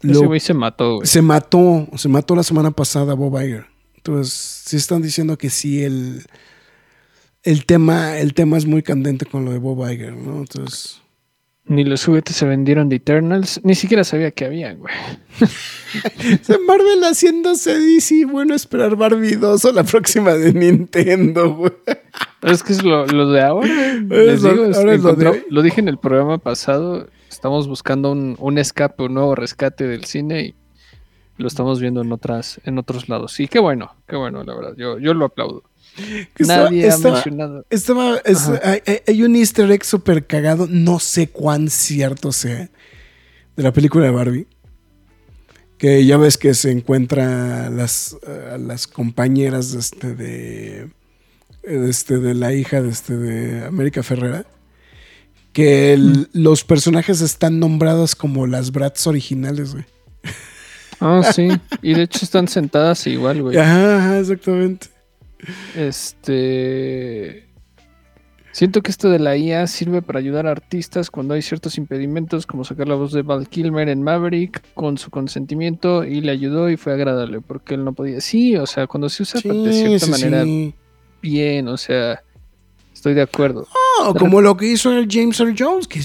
[0.01, 1.07] Ese lo- güey se mató, güey.
[1.07, 3.65] se mató, se mató la semana pasada Bob Iger.
[3.97, 4.33] Entonces,
[4.65, 6.25] sí están diciendo que sí el,
[7.43, 10.37] el tema, el tema es muy candente con lo de Bob Iger, ¿no?
[10.41, 11.01] Entonces,
[11.67, 13.59] Ni los juguetes se vendieron de Eternals.
[13.63, 14.93] Ni siquiera sabía que habían, güey.
[16.41, 21.71] se Marvel haciéndose DC, bueno esperar Barbie 2 o la próxima de Nintendo, güey.
[22.43, 23.67] Es que es lo, lo de ahora.
[24.09, 27.07] Les lo- digo, ahora es lo de lo dije en el programa pasado.
[27.29, 30.55] Estamos buscando un, un escape, un nuevo rescate del cine y
[31.37, 33.39] lo estamos viendo en otras, en otros lados.
[33.39, 34.73] Y qué bueno, qué bueno, la verdad.
[34.77, 35.63] Yo, yo lo aplaudo.
[36.39, 37.65] Nadie estaba- ha mencionado.
[37.69, 38.61] Estaba, es- Ajá.
[39.07, 42.69] hay, un easter egg súper cagado, no sé cuán cierto sea,
[43.55, 44.47] de la película de Barbie.
[45.77, 48.15] Que ya ves que se encuentra a las,
[48.51, 50.89] a las compañeras de este de,
[51.63, 54.45] este de la hija de este de América Ferrera.
[55.51, 59.85] Que el- los personajes están nombrados como las Bratz originales, güey.
[61.01, 61.49] Ah, sí.
[61.81, 63.57] Y de hecho están sentadas igual, güey.
[63.57, 64.87] Ajá, ajá, exactamente.
[65.75, 67.43] Este.
[68.51, 72.47] Siento que esto de la IA sirve para ayudar a artistas cuando hay ciertos impedimentos,
[72.47, 76.69] como sacar la voz de Val Kilmer en Maverick con su consentimiento y le ayudó
[76.69, 78.21] y fue agradable porque él no podía.
[78.21, 80.73] Sí, o sea, cuando se usa de cierta Sí, manera sí.
[81.21, 82.23] bien, o sea,
[82.93, 83.67] estoy de acuerdo.
[84.01, 85.99] No, como lo que hizo el James Earl Jones, que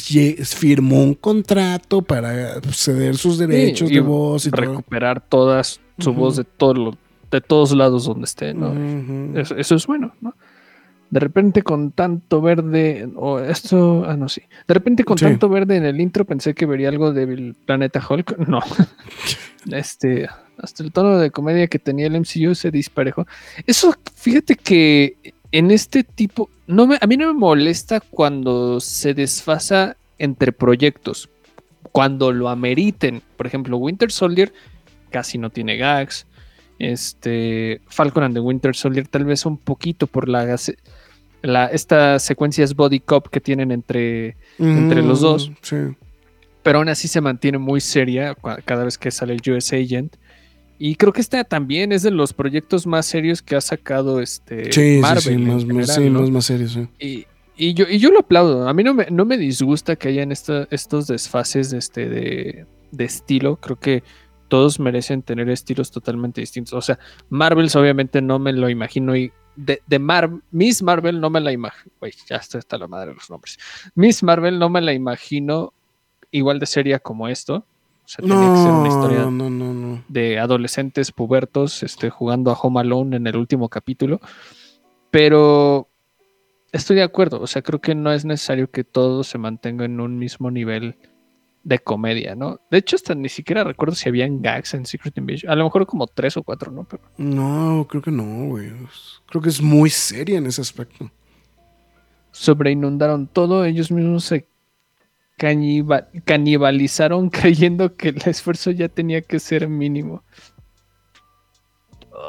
[0.45, 4.62] firmó un contrato para ceder sus derechos de voz y todo.
[4.62, 6.99] recuperar todas su voz de todo lo-
[7.31, 8.73] de todos lados donde esté, ¿no?
[9.39, 10.35] Eso, eso es bueno, ¿no?
[11.11, 14.43] De repente con tanto verde, o esto, ah, no, sí.
[14.69, 15.24] De repente con Sí.
[15.24, 18.36] tanto verde en el intro pensé que vería algo del planeta Hulk.
[18.48, 18.61] No.
[19.73, 20.28] este,
[20.59, 23.27] hasta el tono de comedia que tenía el MCU se disparejó.
[23.66, 25.16] Eso, fíjate que
[25.52, 31.28] en este tipo, no me, a mí no me molesta cuando se desfasa entre proyectos,
[31.93, 33.20] cuando lo ameriten.
[33.36, 34.52] Por ejemplo, Winter Soldier
[35.11, 36.27] casi no tiene gags.
[36.81, 40.57] Este Falcon and the Winter Soldier tal vez un poquito por la,
[41.43, 45.52] la estas secuencias body cop que tienen entre entre los dos.
[45.62, 45.77] Sí.
[46.62, 48.35] pero aún así se mantiene muy seria
[48.65, 50.16] cada vez que sale el US Agent
[50.78, 54.73] y creo que esta también es de los proyectos más serios que ha sacado este
[54.73, 56.20] Sí, Marvel sí, más, más, general, sí, ¿no?
[56.23, 56.89] más, más serio, sí.
[56.98, 57.27] Y,
[57.57, 58.66] y yo, y yo lo aplaudo.
[58.66, 62.65] A mí no me, no me disgusta que hayan esta- estos desfases de, este, de,
[62.93, 63.57] de estilo.
[63.57, 64.02] Creo que
[64.51, 66.74] todos merecen tener estilos totalmente distintos.
[66.74, 66.98] O sea,
[67.31, 69.16] Marvels obviamente no me lo imagino.
[69.16, 71.93] Y de, de Mar Miss Marvel no me la imagino.
[72.28, 73.59] Ya está, está la madre de los nombres.
[73.94, 75.72] Miss Marvel no me la imagino
[76.32, 77.64] igual de seria como esto.
[78.05, 80.05] O sea, tenía que ser una historia No, no, no, no.
[80.09, 84.20] de adolescentes pubertos este, jugando a Home Alone en el último capítulo.
[85.12, 85.86] Pero
[86.72, 87.40] estoy de acuerdo.
[87.40, 90.97] O sea, creo que no es necesario que todo se mantenga en un mismo nivel
[91.62, 92.61] de comedia, ¿no?
[92.70, 95.53] De hecho, hasta ni siquiera recuerdo si habían gags en Secret Invasion.
[95.53, 96.85] A lo mejor como tres o cuatro, ¿no?
[96.85, 98.73] Pero No, creo que no, güey.
[99.28, 101.11] Creo que es muy seria en ese aspecto.
[102.32, 103.65] sobreinundaron todo.
[103.65, 104.47] Ellos mismos se
[106.24, 110.23] canibalizaron creyendo que el esfuerzo ya tenía que ser mínimo.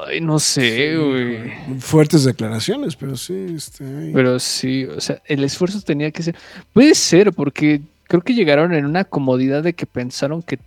[0.08, 1.52] Ay, no sé, güey.
[1.80, 4.12] Fuertes declaraciones, pero sí, este.
[4.14, 6.36] Pero sí, o sea, el esfuerzo tenía que ser.
[6.74, 7.82] Puede ser, porque
[8.12, 10.60] creo que llegaron en una comodidad de que pensaron que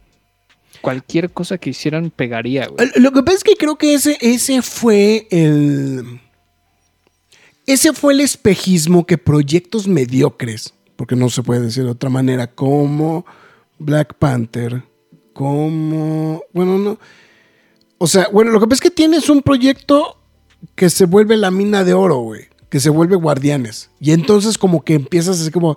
[0.81, 2.89] cualquier cosa que hicieran pegaría, güey.
[2.97, 6.23] Lo que pasa es que creo que ese, ese fue el.
[7.67, 12.47] Ese fue el espejismo que proyectos mediocres, porque no se puede decir de otra manera,
[12.47, 13.27] como
[13.79, 14.83] Black Panther,
[15.35, 16.45] como.
[16.55, 16.99] Bueno, no.
[17.99, 20.17] O sea, bueno, lo que pasa es que tienes un proyecto
[20.77, 22.45] que se vuelve la mina de oro, güey.
[22.71, 23.91] Que se vuelve guardianes.
[24.01, 25.77] Y entonces, como que empiezas así como.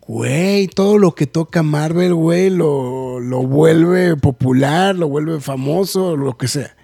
[0.00, 6.38] Güey, todo lo que toca Marvel, güey, lo, lo vuelve popular, lo vuelve famoso, lo
[6.38, 6.74] que sea.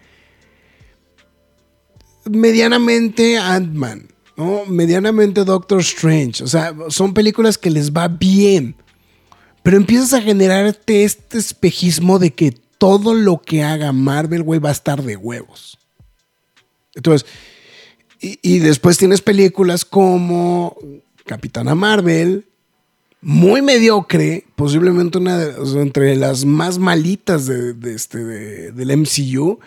[2.27, 4.67] Medianamente Ant-Man, ¿no?
[4.67, 6.45] Medianamente Doctor Strange.
[6.45, 8.77] O sea, son películas que les va bien.
[9.63, 14.69] Pero empiezas a generarte este espejismo de que todo lo que haga Marvel, güey, va
[14.69, 15.79] a estar de huevos.
[16.95, 17.27] Entonces,
[18.21, 20.77] y, y después tienes películas como
[21.25, 22.49] Capitana Marvel,
[23.21, 29.59] muy mediocre, posiblemente una de, entre las más malitas de, este, de- del MCU,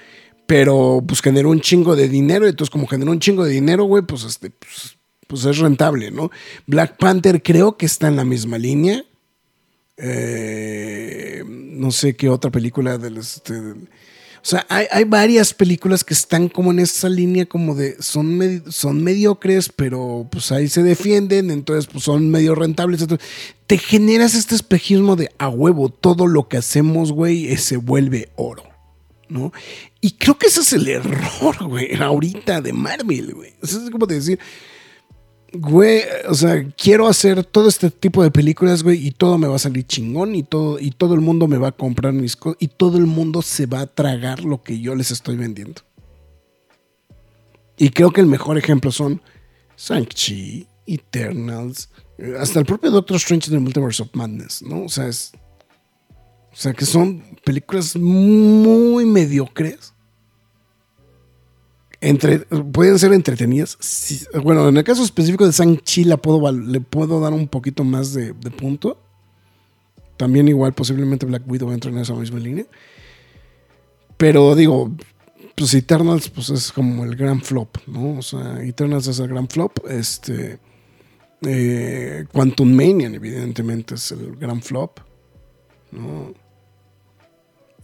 [0.48, 4.04] pero pues generó un chingo de dinero, entonces como generó un chingo de dinero, güey,
[4.04, 4.98] pues, este, pues,
[5.28, 6.30] pues es rentable, ¿no?
[6.68, 9.04] Black Panther creo que está en la misma línea.
[9.98, 13.18] Eh, no sé qué otra película del...
[13.18, 13.90] Este, del-
[14.44, 18.40] o sea, hay, hay varias películas que están como en esa línea como de son,
[18.40, 23.06] medi- son mediocres, pero pues ahí se defienden, entonces pues son medio rentables.
[23.68, 28.30] te generas este espejismo de a huevo, todo lo que hacemos, güey, eh, se vuelve
[28.36, 28.64] oro,
[29.30, 29.54] ¿no?
[30.02, 33.54] Y creo que ese es el error, güey, ahorita de Marvel, güey.
[33.62, 34.40] O sea, es como de decir,
[35.54, 39.56] güey, o sea, quiero hacer todo este tipo de películas, güey, y todo me va
[39.56, 42.58] a salir chingón y todo, y todo el mundo me va a comprar mis cosas
[42.60, 45.82] y todo el mundo se va a tragar lo que yo les estoy vendiendo.
[47.78, 49.22] Y creo que el mejor ejemplo son
[49.78, 51.90] Shang-Chi, Eternals,
[52.40, 54.84] hasta el propio Doctor Strange en el Multiverse of Madness, ¿no?
[54.84, 55.32] O sea, es.
[56.52, 59.94] O sea, que son películas muy mediocres.
[62.02, 63.78] Entre, pueden ser entretenidas.
[64.44, 66.20] bueno, en el caso específico de Shang-Chi la
[66.52, 68.98] le puedo dar un poquito más de, de punto.
[70.18, 72.66] También igual posiblemente Black Widow entra en esa misma línea.
[74.18, 74.92] Pero digo,
[75.56, 78.18] pues Eternals pues es como el gran flop, ¿no?
[78.18, 79.80] O sea, Eternals es el gran flop.
[79.88, 80.60] Este,
[81.44, 85.00] eh, Quantum Mania evidentemente es el gran flop,
[85.92, 86.34] ¿no?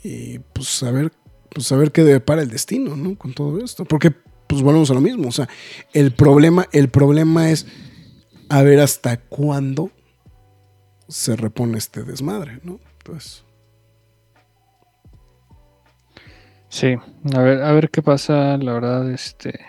[0.04, 1.12] Y pues a ver,
[1.50, 3.18] pues a ver qué depara el destino, ¿no?
[3.18, 3.86] Con todo esto.
[3.86, 4.12] Porque
[4.48, 5.28] pues volvemos a lo mismo.
[5.28, 5.48] O sea,
[5.94, 7.68] el problema, el problema es
[8.50, 9.92] a ver hasta cuándo
[11.08, 12.80] se repone este desmadre, ¿no?
[13.04, 13.44] Pues.
[16.70, 16.96] Sí,
[17.34, 19.60] a ver, a ver qué pasa, la verdad, este.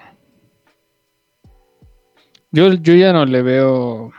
[2.50, 4.10] Yo, yo ya no le veo.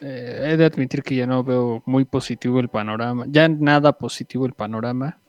[0.00, 3.26] eh, he de admitir que ya no veo muy positivo el panorama.
[3.28, 5.20] Ya nada positivo el panorama.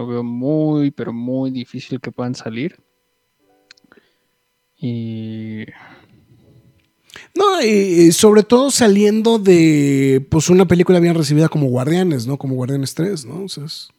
[0.00, 2.80] Lo veo muy, pero muy difícil que puedan salir.
[4.78, 5.66] Y.
[7.34, 12.38] No, y, sobre todo saliendo de pues una película bien recibida como Guardianes, ¿no?
[12.38, 13.44] Como Guardianes 3, ¿no?
[13.44, 13.90] O sea, es,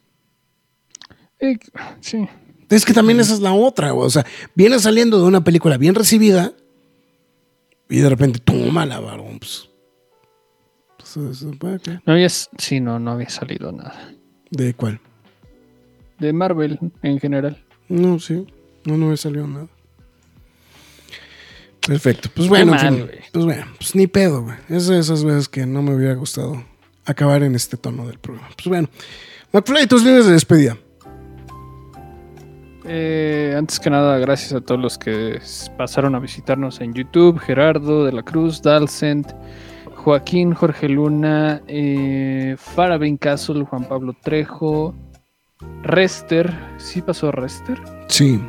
[1.38, 1.56] eh,
[2.00, 2.28] sí.
[2.68, 4.26] es que también esa es la otra, o sea,
[4.56, 6.52] viene saliendo de una película bien recibida
[7.88, 9.68] y de repente, toma la varón, pues.
[11.14, 11.82] pues, pues.
[12.04, 14.12] No había, sí, no, no había salido nada.
[14.50, 15.00] ¿De cuál?
[16.22, 17.60] De Marvel en general.
[17.88, 18.46] No, sí.
[18.84, 19.66] No, no me salió nada.
[21.84, 22.28] Perfecto.
[22.32, 23.08] Pues bueno, mal, fin.
[23.32, 24.56] pues bueno, pues ni pedo, güey.
[24.68, 26.62] Es de esas veces que no me hubiera gustado
[27.04, 28.50] acabar en este tono del programa.
[28.54, 28.88] Pues bueno.
[29.52, 30.76] McFly, tus líneas de despedida.
[32.84, 35.40] Eh, antes que nada, gracias a todos los que
[35.76, 39.32] pasaron a visitarnos en YouTube: Gerardo de la Cruz, Dalcent,
[39.96, 44.94] Joaquín, Jorge Luna, eh, Farabin Castle, Juan Pablo Trejo,
[45.82, 46.52] Rester.
[46.78, 47.78] ¿Sí pasó Rester?
[48.08, 48.40] Sí.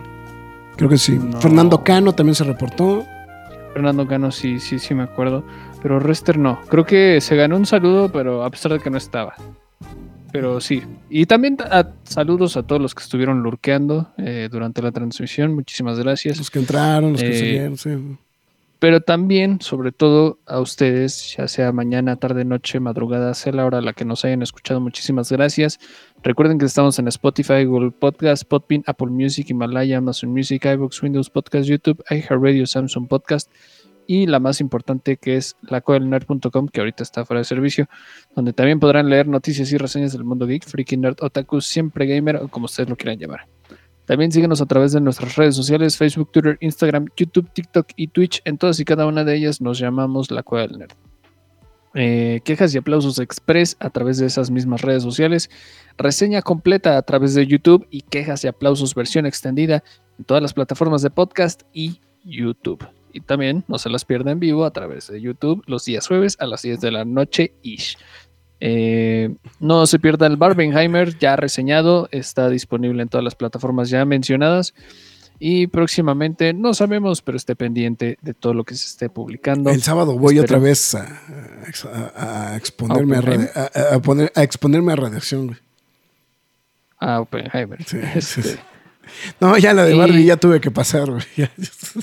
[0.76, 1.14] Creo que sí.
[1.18, 1.40] No.
[1.42, 3.06] Fernando Cano también se reportó.
[3.74, 5.44] Fernando Cano, sí, sí, sí me acuerdo.
[5.82, 6.62] Pero Rester no.
[6.70, 9.34] Creo que se ganó un saludo, pero a pesar de que no estaba.
[10.32, 10.82] Pero sí.
[11.10, 15.54] Y también a- saludos a todos los que estuvieron lurqueando eh, durante la transmisión.
[15.54, 16.38] Muchísimas gracias.
[16.38, 17.90] Los que entraron, los que Eh, salieron, sí.
[18.80, 23.78] pero también, sobre todo, a ustedes, ya sea mañana, tarde, noche, madrugada, sea la hora
[23.78, 25.80] a la que nos hayan escuchado, muchísimas gracias.
[26.24, 31.30] Recuerden que estamos en Spotify, Google Podcast, Podbean, Apple Music, Himalaya, Amazon Music, iVoox, Windows
[31.30, 33.52] Podcast, YouTube, iHeartRadio, Samsung Podcast
[34.08, 37.90] y la más importante que es lacodelnerd.com, que ahorita está fuera de servicio,
[38.38, 42.38] donde también podrán leer noticias y reseñas del mundo geek, freaky nerd, otaku, siempre gamer
[42.38, 43.46] o como ustedes lo quieran llamar.
[44.06, 48.42] También síguenos a través de nuestras redes sociales, Facebook, Twitter, Instagram, YouTube, TikTok y Twitch.
[48.46, 50.94] En todas y cada una de ellas nos llamamos La Cueva del Nerd.
[51.96, 55.50] Eh, quejas y aplausos express a través de esas mismas redes sociales.
[55.98, 59.84] Reseña completa a través de YouTube y quejas y aplausos versión extendida
[60.18, 62.86] en todas las plataformas de podcast y YouTube.
[63.12, 66.36] Y también no se las pierda en vivo a través de YouTube los días jueves
[66.40, 67.98] a las 10 de la noche ish.
[68.60, 74.04] Eh, no se pierda el Barbenheimer ya reseñado, está disponible en todas las plataformas ya
[74.06, 74.74] mencionadas.
[75.40, 79.70] Y próximamente, no sabemos, pero esté pendiente de todo lo que se esté publicando.
[79.72, 80.58] El sábado voy Espero.
[80.58, 81.22] otra vez a,
[82.16, 85.58] a- a exponerme a, a- a poner- a exponerme a radiación.
[87.00, 87.84] Ah, Oppenheimer.
[87.84, 88.56] Sí, Este, sí, sí.
[89.42, 91.24] No, ya la de Y- Barbie ya tuve que pasar, güey.
[91.36, 91.52] Ya-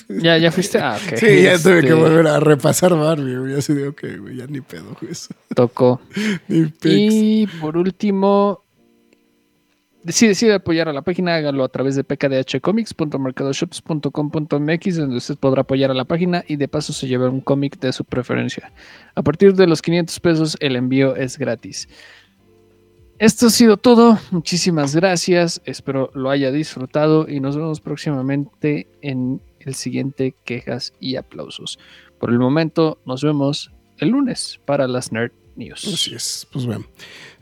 [0.08, 0.78] ¿Ya, ¿Ya fuiste?
[0.78, 1.16] Ah, ok.
[1.16, 3.54] Sí, ya tuve que Este, volver a repasar Barbie, güey.
[3.54, 5.12] Así de, ok, güey, ya ni pedo, güey.
[5.54, 6.00] Tocó.
[6.48, 6.82] Ni pex.
[7.14, 8.62] Y por último,
[10.08, 15.90] si decide apoyar a la página, hágalo a través de pkdhcomics.mercadoshops.com.mx, donde usted podrá apoyar
[15.90, 18.72] a la página y de paso se lleva un cómic de su preferencia.
[19.14, 21.88] A partir de los 500 pesos, el envío es gratis.
[23.18, 24.18] Esto ha sido todo.
[24.30, 25.60] Muchísimas gracias.
[25.66, 31.78] Espero lo haya disfrutado y nos vemos próximamente en el siguiente quejas y aplausos.
[32.18, 35.86] Por el momento, nos vemos el lunes para las Nerd News.
[35.92, 36.86] Así es, pues bueno.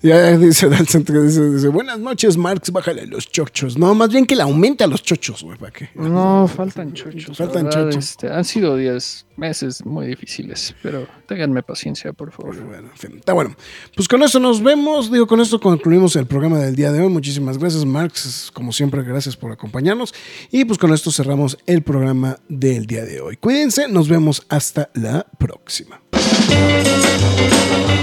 [0.00, 3.76] Ya dice Dalton que dice, dice, buenas noches, Marx, bájale los chochos.
[3.76, 5.90] No, más bien que le aumente a los chochos, güey, ¿para qué?
[5.96, 7.36] No, faltan chochos.
[7.36, 8.10] Faltan verdad, chochos.
[8.10, 12.54] este, han sido días, meses muy difíciles, pero ténganme paciencia, por favor.
[12.54, 13.56] Pero bueno, en fin, está bueno.
[13.96, 15.10] Pues con eso nos vemos.
[15.10, 17.08] Digo, con esto concluimos el programa del día de hoy.
[17.08, 18.52] Muchísimas gracias, Marx.
[18.54, 20.14] Como siempre, gracias por acompañarnos.
[20.52, 23.36] Y pues con esto cerramos el programa del día de hoy.
[23.36, 26.00] Cuídense, nos vemos hasta la próxima.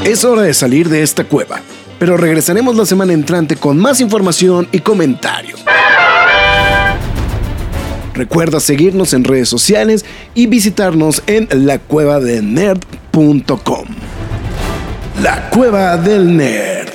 [0.04, 1.62] Es hora de salir de esta cueva,
[2.00, 5.64] pero regresaremos la semana entrante con más información y comentarios.
[8.14, 13.88] Recuerda seguirnos en redes sociales y visitarnos en lacuevadelnerd.com.
[15.22, 16.95] La Cueva del Nerd.